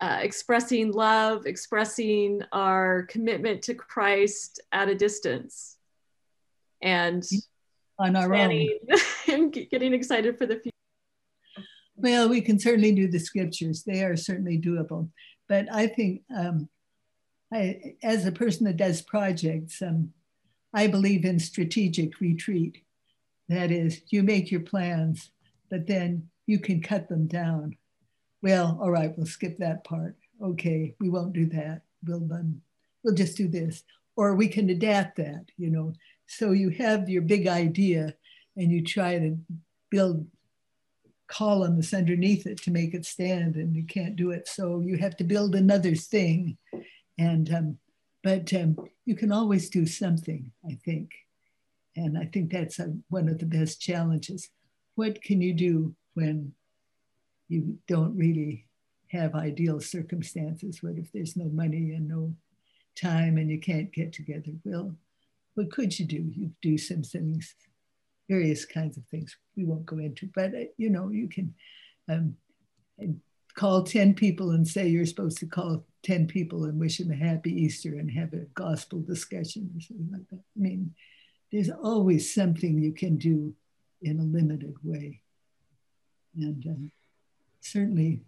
uh, 0.00 0.18
expressing 0.20 0.92
love, 0.92 1.46
expressing 1.46 2.42
our 2.52 3.02
commitment 3.04 3.62
to 3.62 3.74
Christ 3.74 4.60
at 4.72 4.88
a 4.88 4.94
distance, 4.94 5.76
and 6.80 7.22
on 7.98 8.16
our 8.16 8.28
planning 8.28 8.78
own, 8.90 8.98
and 9.28 9.52
getting 9.52 9.92
excited 9.92 10.38
for 10.38 10.46
the 10.46 10.54
future. 10.54 10.70
Well, 11.96 12.28
we 12.28 12.40
can 12.40 12.58
certainly 12.58 12.92
do 12.92 13.08
the 13.08 13.18
scriptures; 13.18 13.82
they 13.82 14.02
are 14.02 14.16
certainly 14.16 14.58
doable. 14.58 15.10
But 15.48 15.66
I 15.72 15.86
think, 15.86 16.22
um, 16.34 16.68
I, 17.52 17.96
as 18.02 18.24
a 18.24 18.32
person 18.32 18.64
that 18.66 18.76
does 18.76 19.02
projects, 19.02 19.82
um, 19.82 20.12
I 20.72 20.86
believe 20.86 21.24
in 21.24 21.38
strategic 21.38 22.20
retreat. 22.20 22.84
That 23.48 23.72
is, 23.72 24.00
you 24.10 24.22
make 24.22 24.52
your 24.52 24.60
plans, 24.60 25.32
but 25.70 25.88
then 25.88 26.28
you 26.46 26.60
can 26.60 26.80
cut 26.80 27.08
them 27.08 27.26
down 27.26 27.76
well, 28.42 28.78
all 28.80 28.90
right, 28.90 29.12
we'll 29.16 29.26
skip 29.26 29.58
that 29.58 29.84
part. 29.84 30.16
Okay, 30.42 30.94
we 31.00 31.10
won't 31.10 31.32
do 31.32 31.46
that. 31.46 31.82
We'll 32.06 32.32
um, 32.32 32.62
we'll 33.02 33.14
just 33.14 33.36
do 33.36 33.48
this, 33.48 33.82
or 34.16 34.34
we 34.34 34.48
can 34.48 34.70
adapt 34.70 35.16
that. 35.16 35.46
You 35.56 35.70
know, 35.70 35.92
so 36.26 36.52
you 36.52 36.70
have 36.70 37.08
your 37.08 37.22
big 37.22 37.46
idea, 37.46 38.14
and 38.56 38.72
you 38.72 38.82
try 38.82 39.18
to 39.18 39.36
build 39.90 40.26
columns 41.28 41.94
underneath 41.94 42.46
it 42.46 42.60
to 42.62 42.70
make 42.70 42.94
it 42.94 43.04
stand, 43.04 43.56
and 43.56 43.76
you 43.76 43.84
can't 43.84 44.16
do 44.16 44.30
it. 44.30 44.48
So 44.48 44.80
you 44.80 44.96
have 44.98 45.16
to 45.18 45.24
build 45.24 45.54
another 45.54 45.94
thing. 45.94 46.56
And 47.18 47.52
um, 47.52 47.78
but 48.22 48.52
um, 48.54 48.76
you 49.04 49.14
can 49.14 49.32
always 49.32 49.70
do 49.70 49.86
something, 49.86 50.50
I 50.68 50.78
think. 50.84 51.10
And 51.96 52.18
I 52.18 52.26
think 52.26 52.52
that's 52.52 52.78
a, 52.78 52.94
one 53.08 53.28
of 53.28 53.38
the 53.38 53.46
best 53.46 53.80
challenges. 53.80 54.50
What 54.94 55.22
can 55.22 55.40
you 55.40 55.54
do 55.54 55.94
when 56.14 56.52
you 57.50 57.76
don't 57.88 58.16
really 58.16 58.66
have 59.08 59.34
ideal 59.34 59.80
circumstances? 59.80 60.82
What 60.82 60.96
if 60.96 61.10
there's 61.12 61.36
no 61.36 61.46
money 61.46 61.92
and 61.92 62.08
no 62.08 62.34
time 62.96 63.36
and 63.36 63.50
you 63.50 63.58
can't 63.58 63.92
get 63.92 64.12
together? 64.12 64.52
Well, 64.64 64.94
what 65.54 65.72
could 65.72 65.98
you 65.98 66.06
do? 66.06 66.30
You 66.34 66.52
do 66.62 66.78
some 66.78 67.02
things, 67.02 67.54
various 68.28 68.64
kinds 68.64 68.96
of 68.96 69.04
things 69.06 69.36
we 69.56 69.64
won't 69.64 69.84
go 69.84 69.98
into, 69.98 70.30
but 70.34 70.54
uh, 70.54 70.70
you 70.76 70.90
know, 70.90 71.10
you 71.10 71.28
can 71.28 71.52
um, 72.08 72.36
call 73.54 73.82
10 73.82 74.14
people 74.14 74.50
and 74.52 74.66
say 74.66 74.86
you're 74.86 75.04
supposed 75.04 75.38
to 75.38 75.46
call 75.46 75.84
10 76.04 76.28
people 76.28 76.64
and 76.64 76.78
wish 76.78 76.98
them 76.98 77.10
a 77.10 77.16
happy 77.16 77.52
Easter 77.52 77.98
and 77.98 78.10
have 78.10 78.32
a 78.32 78.46
gospel 78.54 79.00
discussion 79.00 79.70
or 79.74 79.80
something 79.80 80.08
like 80.12 80.28
that. 80.30 80.38
I 80.56 80.60
mean, 80.60 80.94
there's 81.50 81.70
always 81.70 82.32
something 82.32 82.78
you 82.78 82.92
can 82.92 83.16
do 83.18 83.52
in 84.02 84.20
a 84.20 84.22
limited 84.22 84.76
way. 84.84 85.20
And 86.36 86.64
um, 86.66 86.92
certainly, 87.60 88.22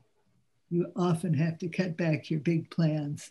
you 0.70 0.86
often 0.96 1.34
have 1.34 1.58
to 1.58 1.68
cut 1.68 1.96
back 1.96 2.30
your 2.30 2.40
big 2.40 2.70
plans. 2.70 3.30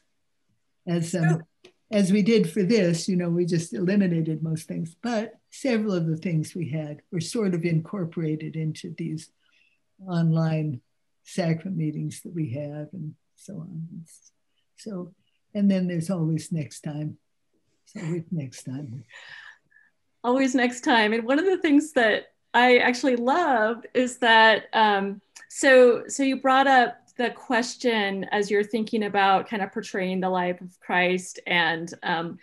As, 0.88 1.16
um, 1.16 1.44
as 1.92 2.12
we 2.12 2.22
did 2.22 2.50
for 2.50 2.64
this, 2.64 3.08
you 3.08 3.16
know, 3.16 3.30
we 3.30 3.46
just 3.46 3.74
eliminated 3.74 4.44
most 4.44 4.68
things, 4.68 4.96
but 5.02 5.34
several 5.50 5.94
of 5.94 6.08
the 6.08 6.18
things 6.18 6.56
we 6.56 6.70
had 6.70 7.02
were 7.12 7.20
sort 7.20 7.54
of 7.54 7.64
incorporated 7.64 8.56
into 8.56 8.94
these 8.98 9.30
online 10.08 10.82
sacrament 11.24 11.78
meetings 11.78 12.22
that 12.22 12.34
we 12.34 12.52
have 12.52 12.88
and 12.94 13.16
so 13.36 13.56
on. 13.56 14.06
So, 14.78 15.14
and 15.54 15.70
then 15.70 15.88
there's 15.88 16.10
always 16.10 16.52
next 16.52 16.82
time. 16.82 17.18
So 17.86 18.02
always 18.02 18.24
next 18.32 18.64
time. 18.64 19.04
Always 20.24 20.56
next 20.56 20.82
time. 20.82 21.14
And 21.14 21.24
one 21.24 21.40
of 21.40 21.46
the 21.46 21.58
things 21.58 21.94
that 21.94 22.26
I 22.54 22.78
actually 22.78 23.16
love 23.16 23.86
is 23.94 24.18
that 24.18 24.66
um, 24.74 25.22
so 25.50 26.04
so 26.08 26.24
you 26.24 26.42
brought 26.42 26.68
up 26.68 26.98
the 27.18 27.30
question 27.32 28.26
as 28.32 28.50
you're 28.50 28.64
thinking 28.64 29.04
about 29.04 29.48
kind 29.48 29.62
of 29.62 29.72
portraying 29.72 30.20
the 30.20 30.30
life 30.30 30.60
of 30.62 30.80
Christ 30.80 31.40
and 31.46 31.94
um, 32.04 32.38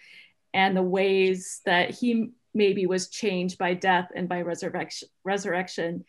and 0.55 0.77
the 0.77 0.83
ways 0.83 1.61
that 1.67 1.91
he 1.91 2.31
maybe 2.55 2.87
was 2.87 3.09
changed 3.09 3.59
by 3.59 3.75
death 3.75 4.09
and 4.15 4.29
by 4.29 4.43
resurrection 4.43 5.09
resurrection. 5.25 6.05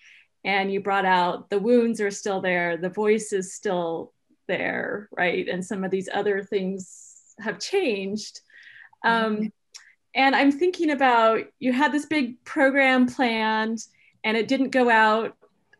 And 0.45 0.71
you 0.71 0.81
brought 0.81 1.05
out 1.05 1.49
the 1.49 1.59
wounds 1.59 1.99
are 1.99 2.11
still 2.11 2.41
there 2.41 2.77
the 2.77 2.89
voice 2.89 3.33
is 3.33 3.53
still 3.53 4.13
there 4.47 5.09
right? 5.11 5.47
And 5.47 5.65
some 5.65 5.83
of 5.83 5.91
these 5.91 6.09
other 6.13 6.43
things 6.43 7.33
have 7.39 7.59
changed. 7.59 8.41
Um, 9.03 9.35
mm-hmm. 9.35 9.45
And 10.19 10.35
i'm 10.35 10.51
thinking 10.51 10.91
about 10.91 11.39
you 11.59 11.73
had 11.73 11.91
this 11.91 12.05
big 12.05 12.43
program 12.43 13.07
planned 13.07 13.79
and 14.23 14.37
it 14.37 14.47
didn't 14.47 14.69
go 14.69 14.89
out 14.89 15.35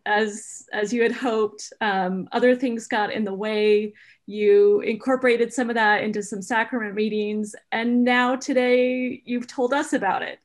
as 0.06 0.66
as 0.74 0.92
you 0.92 1.04
had 1.04 1.12
hoped. 1.12 1.72
Um, 1.82 2.28
other 2.32 2.56
things 2.56 2.88
got 2.88 3.12
in 3.12 3.24
the 3.24 3.34
way. 3.34 3.94
You 4.26 4.82
incorporated 4.82 5.54
some 5.54 5.70
of 5.70 5.76
that 5.76 6.04
into 6.04 6.22
some 6.24 6.42
sacrament 6.42 6.96
meetings 6.96 7.56
and 7.72 8.04
now 8.04 8.36
today 8.36 9.22
you've 9.26 9.48
told 9.48 9.74
us 9.74 9.94
about 9.94 10.22
it. 10.22 10.40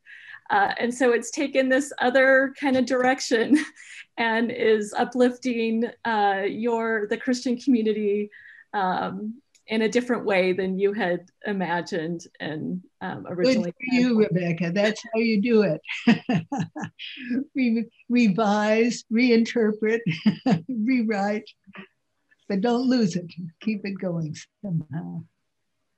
Uh, 0.51 0.73
and 0.79 0.93
so 0.95 1.13
it's 1.13 1.31
taken 1.31 1.69
this 1.69 1.93
other 2.01 2.55
kind 2.61 2.77
of 2.77 2.85
direction 2.85 3.59
and 4.19 4.51
is 4.51 4.95
uplifting 4.97 5.85
uh, 6.05 6.43
your 6.47 7.07
the 7.09 7.17
Christian 7.17 7.57
community 7.57 8.31
um, 8.75 9.35
in 9.67 9.83
a 9.83 9.89
different 9.89 10.25
way 10.25 10.53
than 10.53 10.79
you 10.79 10.93
had 10.93 11.21
imagined 11.47 12.27
and 12.41 12.83
um, 13.01 13.27
originally. 13.29 13.73
Good 13.73 13.89
for 13.89 13.95
you, 13.95 14.19
Rebecca. 14.19 14.71
That's 14.73 15.03
how 15.13 15.21
you 15.21 15.41
do 15.41 15.63
it. 15.63 15.81
Re- 17.55 17.89
revise, 18.09 19.05
reinterpret, 19.13 20.01
rewrite, 20.69 21.49
but 22.49 22.61
don't 22.61 22.89
lose 22.89 23.17
it. 23.17 23.27
Keep 23.61 23.83
it 23.85 23.99
going 24.01 24.35
somehow. 24.63 25.25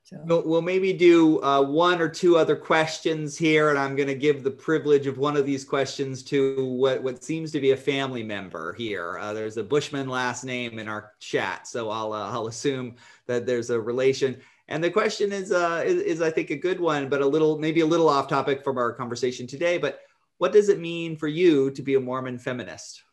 So. 0.07 0.21
We'll, 0.23 0.43
we'll 0.43 0.61
maybe 0.61 0.93
do 0.93 1.43
uh, 1.43 1.61
one 1.61 1.99
or 1.99 2.07
two 2.07 2.37
other 2.37 2.55
questions 2.55 3.37
here, 3.37 3.71
and 3.71 3.77
I'm 3.77 3.93
going 3.93 4.07
to 4.07 4.15
give 4.15 4.41
the 4.41 4.49
privilege 4.49 5.05
of 5.05 5.17
one 5.17 5.35
of 5.35 5.45
these 5.45 5.65
questions 5.65 6.23
to 6.23 6.65
what, 6.65 7.03
what 7.03 7.21
seems 7.21 7.51
to 7.51 7.59
be 7.59 7.71
a 7.71 7.77
family 7.77 8.23
member 8.23 8.71
here. 8.71 9.17
Uh, 9.17 9.33
there's 9.33 9.57
a 9.57 9.63
Bushman 9.65 10.07
last 10.07 10.45
name 10.45 10.79
in 10.79 10.87
our 10.87 11.11
chat, 11.19 11.67
so 11.67 11.89
I'll, 11.89 12.13
uh, 12.13 12.31
I'll 12.31 12.47
assume 12.47 12.95
that 13.25 13.45
there's 13.45 13.69
a 13.69 13.77
relation. 13.77 14.39
And 14.69 14.81
the 14.81 14.89
question 14.89 15.33
is, 15.33 15.51
uh, 15.51 15.83
is, 15.85 16.01
is, 16.01 16.21
I 16.21 16.31
think, 16.31 16.51
a 16.51 16.55
good 16.55 16.79
one, 16.79 17.09
but 17.09 17.21
a 17.21 17.27
little, 17.27 17.59
maybe 17.59 17.81
a 17.81 17.85
little 17.85 18.07
off 18.07 18.29
topic 18.29 18.63
from 18.63 18.77
our 18.77 18.93
conversation 18.93 19.45
today. 19.45 19.77
But 19.77 19.99
what 20.37 20.53
does 20.53 20.69
it 20.69 20.79
mean 20.79 21.17
for 21.17 21.27
you 21.27 21.69
to 21.71 21.81
be 21.81 21.95
a 21.95 21.99
Mormon 21.99 22.39
feminist? 22.39 23.03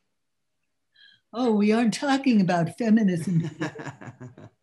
Oh, 1.37 1.51
we 1.51 1.72
aren't 1.72 1.95
talking 1.95 2.41
about 2.41 2.78
feminism. 2.78 3.51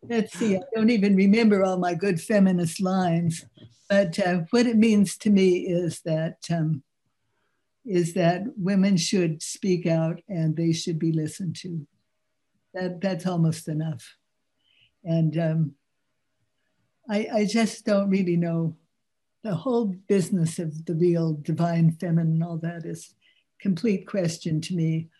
Let's 0.08 0.32
see, 0.32 0.56
I 0.56 0.60
don't 0.74 0.88
even 0.88 1.14
remember 1.14 1.62
all 1.62 1.76
my 1.76 1.92
good 1.92 2.18
feminist 2.18 2.80
lines. 2.80 3.44
But 3.90 4.18
uh, 4.18 4.44
what 4.48 4.66
it 4.66 4.78
means 4.78 5.18
to 5.18 5.28
me 5.28 5.66
is 5.66 6.00
that 6.06 6.38
um, 6.50 6.82
is 7.84 8.14
that 8.14 8.44
women 8.56 8.96
should 8.96 9.42
speak 9.42 9.86
out 9.86 10.20
and 10.30 10.56
they 10.56 10.72
should 10.72 10.98
be 10.98 11.12
listened 11.12 11.56
to. 11.56 11.86
That 12.72 13.02
that's 13.02 13.26
almost 13.26 13.68
enough. 13.68 14.16
And 15.04 15.38
um, 15.38 15.72
I, 17.10 17.28
I 17.34 17.44
just 17.44 17.84
don't 17.84 18.08
really 18.08 18.38
know 18.38 18.76
the 19.44 19.54
whole 19.54 19.94
business 20.08 20.58
of 20.58 20.86
the 20.86 20.94
real 20.94 21.34
divine 21.34 21.92
feminine, 22.00 22.42
all 22.42 22.56
that 22.58 22.86
is 22.86 23.14
complete 23.60 24.06
question 24.06 24.62
to 24.62 24.74
me. 24.74 25.10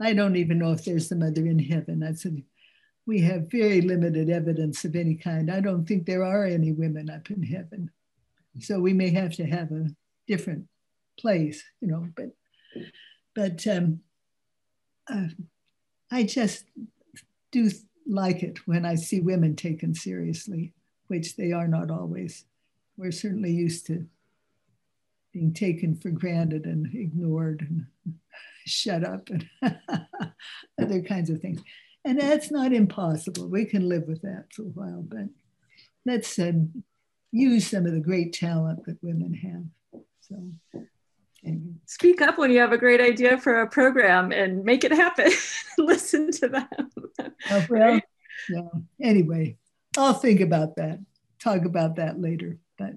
I 0.00 0.12
don't 0.12 0.36
even 0.36 0.58
know 0.58 0.72
if 0.72 0.84
there's 0.84 1.10
a 1.10 1.16
mother 1.16 1.46
in 1.46 1.58
heaven. 1.58 2.02
I 2.02 2.12
said, 2.12 2.42
we 3.06 3.20
have 3.20 3.50
very 3.50 3.80
limited 3.80 4.28
evidence 4.30 4.84
of 4.84 4.96
any 4.96 5.14
kind. 5.14 5.50
I 5.50 5.60
don't 5.60 5.86
think 5.86 6.04
there 6.04 6.24
are 6.24 6.44
any 6.44 6.72
women 6.72 7.08
up 7.08 7.30
in 7.30 7.42
heaven. 7.42 7.90
So 8.60 8.80
we 8.80 8.92
may 8.92 9.10
have 9.10 9.34
to 9.36 9.44
have 9.46 9.70
a 9.70 9.88
different 10.26 10.66
place, 11.18 11.62
you 11.80 11.88
know, 11.88 12.08
but, 12.16 12.30
but 13.34 13.66
um, 13.66 14.00
uh, 15.08 15.28
I 16.10 16.24
just 16.24 16.64
do 17.52 17.70
like 18.06 18.42
it 18.42 18.66
when 18.66 18.84
I 18.84 18.96
see 18.96 19.20
women 19.20 19.56
taken 19.56 19.94
seriously, 19.94 20.72
which 21.06 21.36
they 21.36 21.52
are 21.52 21.68
not 21.68 21.90
always. 21.90 22.44
We're 22.96 23.12
certainly 23.12 23.52
used 23.52 23.86
to 23.86 24.06
being 25.32 25.52
taken 25.52 25.96
for 25.96 26.10
granted 26.10 26.64
and 26.64 26.86
ignored 26.94 27.66
and 27.68 28.14
shut 28.66 29.04
up 29.04 29.28
and 29.30 29.48
other 30.80 31.00
kinds 31.02 31.30
of 31.30 31.40
things. 31.40 31.62
And 32.04 32.20
that's 32.20 32.50
not 32.50 32.72
impossible. 32.72 33.48
We 33.48 33.64
can 33.64 33.88
live 33.88 34.04
with 34.06 34.22
that 34.22 34.46
for 34.52 34.62
a 34.62 34.66
while, 34.66 35.02
but 35.02 35.26
let's 36.04 36.38
uh, 36.38 36.52
use 37.32 37.68
some 37.68 37.86
of 37.86 37.92
the 37.92 38.00
great 38.00 38.32
talent 38.32 38.84
that 38.86 39.02
women 39.02 39.34
have. 39.34 40.02
So, 40.20 40.80
anyway. 41.44 41.74
speak 41.86 42.20
up 42.22 42.38
when 42.38 42.50
you 42.50 42.60
have 42.60 42.72
a 42.72 42.78
great 42.78 43.00
idea 43.00 43.38
for 43.38 43.60
a 43.60 43.68
program 43.68 44.32
and 44.32 44.64
make 44.64 44.84
it 44.84 44.92
happen. 44.92 45.32
Listen 45.78 46.30
to 46.32 46.48
them. 46.48 46.68
oh, 47.50 47.66
well, 47.68 48.00
yeah. 48.48 48.68
Anyway, 49.02 49.56
I'll 49.96 50.14
think 50.14 50.40
about 50.40 50.76
that. 50.76 51.00
Talk 51.40 51.64
about 51.64 51.96
that 51.96 52.20
later. 52.20 52.58
But 52.78 52.92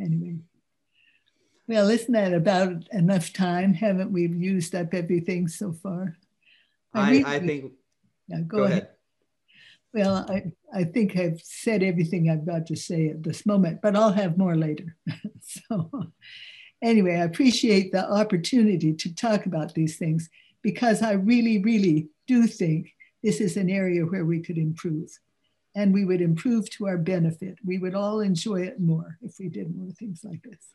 anyway. 0.00 0.36
Well, 1.68 1.90
isn't 1.90 2.12
that 2.12 2.32
about 2.32 2.88
enough 2.92 3.34
time? 3.34 3.74
Haven't 3.74 4.10
we 4.10 4.26
used 4.26 4.74
up 4.74 4.94
everything 4.94 5.48
so 5.48 5.72
far? 5.72 6.16
I, 6.94 7.00
I, 7.00 7.10
really, 7.10 7.24
I 7.26 7.38
think. 7.40 7.72
Yeah, 8.26 8.40
go, 8.40 8.58
go 8.58 8.64
ahead. 8.64 8.78
ahead. 8.78 8.88
Well, 9.92 10.26
I, 10.30 10.52
I 10.72 10.84
think 10.84 11.16
I've 11.16 11.40
said 11.42 11.82
everything 11.82 12.30
I've 12.30 12.46
got 12.46 12.66
to 12.66 12.76
say 12.76 13.08
at 13.08 13.22
this 13.22 13.44
moment, 13.44 13.80
but 13.82 13.96
I'll 13.96 14.12
have 14.12 14.38
more 14.38 14.56
later. 14.56 14.96
so, 15.40 15.90
anyway, 16.82 17.16
I 17.16 17.24
appreciate 17.24 17.92
the 17.92 18.10
opportunity 18.10 18.94
to 18.94 19.14
talk 19.14 19.44
about 19.44 19.74
these 19.74 19.98
things 19.98 20.30
because 20.62 21.02
I 21.02 21.12
really, 21.12 21.58
really 21.62 22.08
do 22.26 22.46
think 22.46 22.94
this 23.22 23.40
is 23.40 23.58
an 23.58 23.68
area 23.68 24.02
where 24.04 24.24
we 24.24 24.40
could 24.40 24.58
improve 24.58 25.10
and 25.74 25.92
we 25.92 26.06
would 26.06 26.22
improve 26.22 26.70
to 26.70 26.86
our 26.86 26.98
benefit. 26.98 27.58
We 27.64 27.78
would 27.78 27.94
all 27.94 28.20
enjoy 28.20 28.62
it 28.62 28.80
more 28.80 29.18
if 29.20 29.36
we 29.38 29.48
did 29.48 29.76
more 29.76 29.90
things 29.92 30.22
like 30.24 30.42
this. 30.42 30.74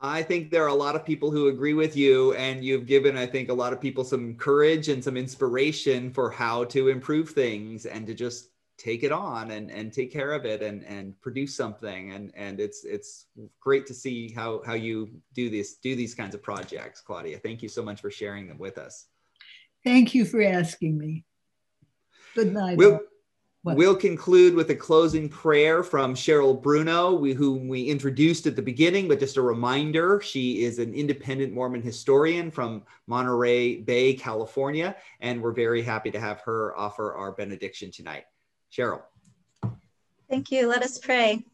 I 0.00 0.22
think 0.22 0.50
there 0.50 0.64
are 0.64 0.68
a 0.68 0.74
lot 0.74 0.94
of 0.94 1.06
people 1.06 1.30
who 1.30 1.48
agree 1.48 1.72
with 1.72 1.96
you, 1.96 2.34
and 2.34 2.62
you've 2.62 2.86
given, 2.86 3.16
I 3.16 3.26
think, 3.26 3.48
a 3.48 3.54
lot 3.54 3.72
of 3.72 3.80
people 3.80 4.04
some 4.04 4.34
courage 4.34 4.88
and 4.88 5.02
some 5.02 5.16
inspiration 5.16 6.12
for 6.12 6.30
how 6.30 6.64
to 6.64 6.88
improve 6.88 7.30
things 7.30 7.86
and 7.86 8.06
to 8.06 8.14
just 8.14 8.50
take 8.76 9.04
it 9.04 9.12
on 9.12 9.52
and, 9.52 9.70
and 9.70 9.90
take 9.90 10.12
care 10.12 10.32
of 10.32 10.44
it 10.44 10.60
and, 10.60 10.84
and 10.84 11.18
produce 11.22 11.56
something. 11.56 12.12
And, 12.12 12.30
and 12.36 12.60
it's 12.60 12.84
it's 12.84 13.26
great 13.58 13.86
to 13.86 13.94
see 13.94 14.30
how, 14.32 14.60
how 14.66 14.74
you 14.74 15.08
do 15.32 15.48
this 15.48 15.76
do 15.76 15.96
these 15.96 16.14
kinds 16.14 16.34
of 16.34 16.42
projects, 16.42 17.00
Claudia. 17.00 17.38
Thank 17.38 17.62
you 17.62 17.68
so 17.70 17.82
much 17.82 18.02
for 18.02 18.10
sharing 18.10 18.46
them 18.46 18.58
with 18.58 18.76
us. 18.76 19.06
Thank 19.82 20.14
you 20.14 20.26
for 20.26 20.42
asking 20.42 20.98
me. 20.98 21.24
Good 22.34 22.52
night. 22.52 22.76
We'll, 22.76 23.00
we'll 23.74 23.96
conclude 23.96 24.54
with 24.54 24.70
a 24.70 24.74
closing 24.74 25.28
prayer 25.28 25.82
from 25.82 26.14
Cheryl 26.14 26.60
Bruno, 26.60 27.14
we, 27.14 27.32
whom 27.32 27.68
we 27.68 27.82
introduced 27.84 28.46
at 28.46 28.54
the 28.54 28.62
beginning, 28.62 29.08
but 29.08 29.18
just 29.18 29.36
a 29.36 29.42
reminder 29.42 30.20
she 30.20 30.62
is 30.62 30.78
an 30.78 30.94
independent 30.94 31.52
Mormon 31.52 31.82
historian 31.82 32.50
from 32.50 32.82
Monterey 33.06 33.76
Bay, 33.76 34.14
California, 34.14 34.94
and 35.20 35.42
we're 35.42 35.52
very 35.52 35.82
happy 35.82 36.10
to 36.10 36.20
have 36.20 36.40
her 36.42 36.76
offer 36.78 37.14
our 37.14 37.32
benediction 37.32 37.90
tonight. 37.90 38.24
Cheryl. 38.72 39.02
Thank 40.30 40.50
you. 40.50 40.68
Let 40.68 40.82
us 40.82 40.98
pray. 40.98 41.44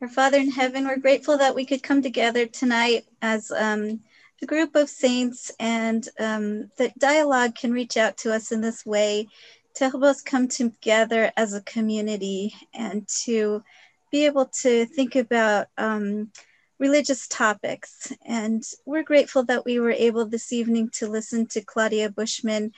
Our 0.00 0.08
Father 0.08 0.38
in 0.38 0.50
heaven, 0.50 0.86
we're 0.86 0.96
grateful 0.96 1.38
that 1.38 1.54
we 1.54 1.64
could 1.64 1.82
come 1.82 2.02
together 2.02 2.46
tonight 2.46 3.04
as 3.20 3.52
um, 3.52 4.00
a 4.42 4.46
group 4.46 4.74
of 4.74 4.88
saints 4.88 5.52
and 5.60 6.08
um, 6.18 6.70
that 6.76 6.98
dialogue 6.98 7.54
can 7.54 7.72
reach 7.72 7.96
out 7.96 8.16
to 8.18 8.34
us 8.34 8.50
in 8.50 8.60
this 8.60 8.84
way 8.84 9.28
to 9.74 9.88
help 9.88 10.02
us 10.02 10.22
come 10.22 10.48
together 10.48 11.32
as 11.36 11.54
a 11.54 11.62
community 11.62 12.54
and 12.74 13.08
to 13.24 13.62
be 14.10 14.26
able 14.26 14.46
to 14.46 14.84
think 14.86 15.16
about 15.16 15.68
um, 15.78 16.30
religious 16.78 17.26
topics. 17.28 18.12
And 18.26 18.62
we're 18.84 19.02
grateful 19.02 19.44
that 19.44 19.64
we 19.64 19.80
were 19.80 19.92
able 19.92 20.26
this 20.26 20.52
evening 20.52 20.90
to 20.94 21.08
listen 21.08 21.46
to 21.48 21.62
Claudia 21.62 22.10
Bushman, 22.10 22.72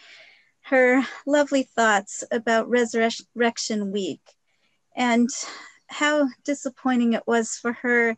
her 0.63 1.03
lovely 1.27 1.65
thoughts 1.65 2.23
about 2.31 2.69
Resurrection 2.69 3.91
Week. 3.91 4.21
And 4.97 5.29
how 5.89 6.29
disappointing 6.45 7.13
it 7.13 7.27
was 7.27 7.57
for 7.57 7.73
her 7.73 8.17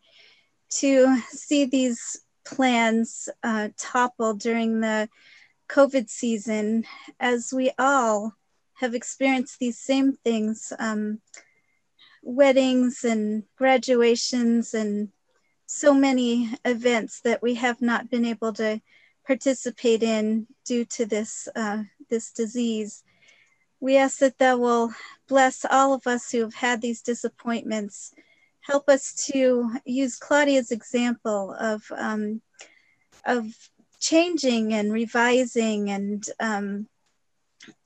to 0.68 1.20
see 1.28 1.64
these 1.64 2.20
plans 2.44 3.28
uh, 3.42 3.68
topple 3.78 4.34
during 4.34 4.80
the 4.80 5.08
COVID 5.68 6.08
season, 6.08 6.84
as 7.18 7.52
we 7.54 7.70
all 7.78 8.34
have 8.76 8.94
experienced 8.94 9.58
these 9.58 9.78
same 9.78 10.12
things 10.12 10.72
um, 10.78 11.20
weddings 12.22 13.04
and 13.04 13.44
graduations, 13.56 14.74
and 14.74 15.08
so 15.66 15.94
many 15.94 16.50
events 16.64 17.20
that 17.22 17.42
we 17.42 17.54
have 17.54 17.80
not 17.80 18.10
been 18.10 18.24
able 18.24 18.52
to 18.52 18.80
participate 19.26 20.02
in 20.02 20.46
due 20.64 20.84
to 20.84 21.06
this, 21.06 21.48
uh, 21.56 21.82
this 22.10 22.32
disease. 22.32 23.02
We 23.80 23.96
ask 23.96 24.18
that 24.18 24.38
Thou 24.38 24.58
will 24.58 24.92
bless 25.28 25.64
all 25.64 25.94
of 25.94 26.06
us 26.06 26.30
who 26.30 26.40
have 26.40 26.54
had 26.54 26.80
these 26.80 27.02
disappointments. 27.02 28.12
Help 28.60 28.88
us 28.88 29.14
to 29.32 29.70
use 29.84 30.16
Claudia's 30.16 30.70
example 30.70 31.54
of, 31.58 31.84
um, 31.96 32.40
of 33.24 33.46
changing 34.00 34.74
and 34.74 34.92
revising 34.92 35.90
and, 35.90 36.24
um, 36.40 36.88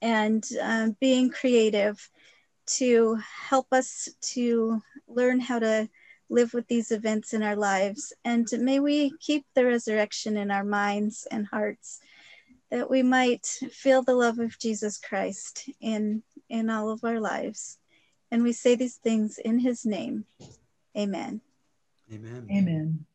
and 0.03 0.45
uh, 0.63 0.89
being 1.01 1.31
creative 1.31 2.09
to 2.67 3.19
help 3.49 3.67
us 3.73 4.09
to 4.21 4.81
learn 5.09 5.41
how 5.41 5.59
to 5.59 5.89
live 6.29 6.55
with 6.55 6.67
these 6.69 6.93
events 6.93 7.35
in 7.35 7.43
our 7.43 7.57
lives. 7.57 8.13
And 8.25 8.47
may 8.53 8.79
we 8.79 9.13
keep 9.19 9.45
the 9.55 9.67
resurrection 9.67 10.37
in 10.37 10.51
our 10.51 10.65
minds 10.65 11.27
and 11.31 11.47
hearts 11.47 12.01
that 12.71 12.89
we 12.89 13.03
might 13.03 13.45
feel 13.73 14.03
the 14.03 14.15
love 14.15 14.39
of 14.39 14.59
Jesus 14.59 14.97
Christ 14.99 15.69
in, 15.81 16.23
in 16.49 16.71
all 16.71 16.91
of 16.91 17.03
our 17.03 17.19
lives. 17.19 17.79
And 18.31 18.45
we 18.45 18.53
say 18.53 18.77
these 18.77 18.97
things 18.97 19.39
in 19.39 19.59
his 19.59 19.85
name. 19.85 20.25
Amen. 20.97 21.41
Amen. 22.13 22.47
Amen. 22.51 23.07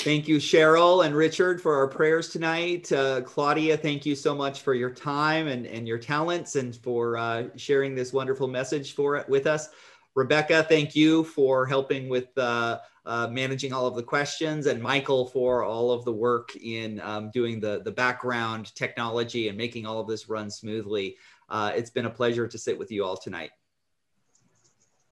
Thank 0.00 0.28
you, 0.28 0.36
Cheryl 0.36 1.04
and 1.04 1.12
Richard, 1.12 1.60
for 1.60 1.74
our 1.74 1.88
prayers 1.88 2.28
tonight. 2.28 2.90
Uh, 2.92 3.20
Claudia, 3.22 3.76
thank 3.76 4.06
you 4.06 4.14
so 4.14 4.32
much 4.32 4.60
for 4.60 4.72
your 4.72 4.90
time 4.90 5.48
and, 5.48 5.66
and 5.66 5.88
your 5.88 5.98
talents 5.98 6.54
and 6.54 6.76
for 6.76 7.16
uh, 7.16 7.48
sharing 7.56 7.96
this 7.96 8.12
wonderful 8.12 8.46
message 8.46 8.94
for 8.94 9.16
it 9.16 9.28
with 9.28 9.48
us. 9.48 9.70
Rebecca, 10.14 10.64
thank 10.68 10.94
you 10.94 11.24
for 11.24 11.66
helping 11.66 12.08
with 12.08 12.28
uh, 12.38 12.78
uh, 13.06 13.26
managing 13.26 13.72
all 13.72 13.86
of 13.86 13.96
the 13.96 14.02
questions, 14.02 14.66
and 14.66 14.80
Michael 14.80 15.26
for 15.26 15.64
all 15.64 15.90
of 15.90 16.04
the 16.04 16.12
work 16.12 16.54
in 16.54 17.00
um, 17.00 17.32
doing 17.32 17.58
the, 17.58 17.82
the 17.84 17.90
background 17.90 18.72
technology 18.76 19.48
and 19.48 19.58
making 19.58 19.84
all 19.84 19.98
of 19.98 20.06
this 20.06 20.28
run 20.28 20.48
smoothly. 20.48 21.16
Uh, 21.48 21.72
it's 21.74 21.90
been 21.90 22.06
a 22.06 22.10
pleasure 22.10 22.46
to 22.46 22.56
sit 22.56 22.78
with 22.78 22.92
you 22.92 23.04
all 23.04 23.16
tonight. 23.16 23.50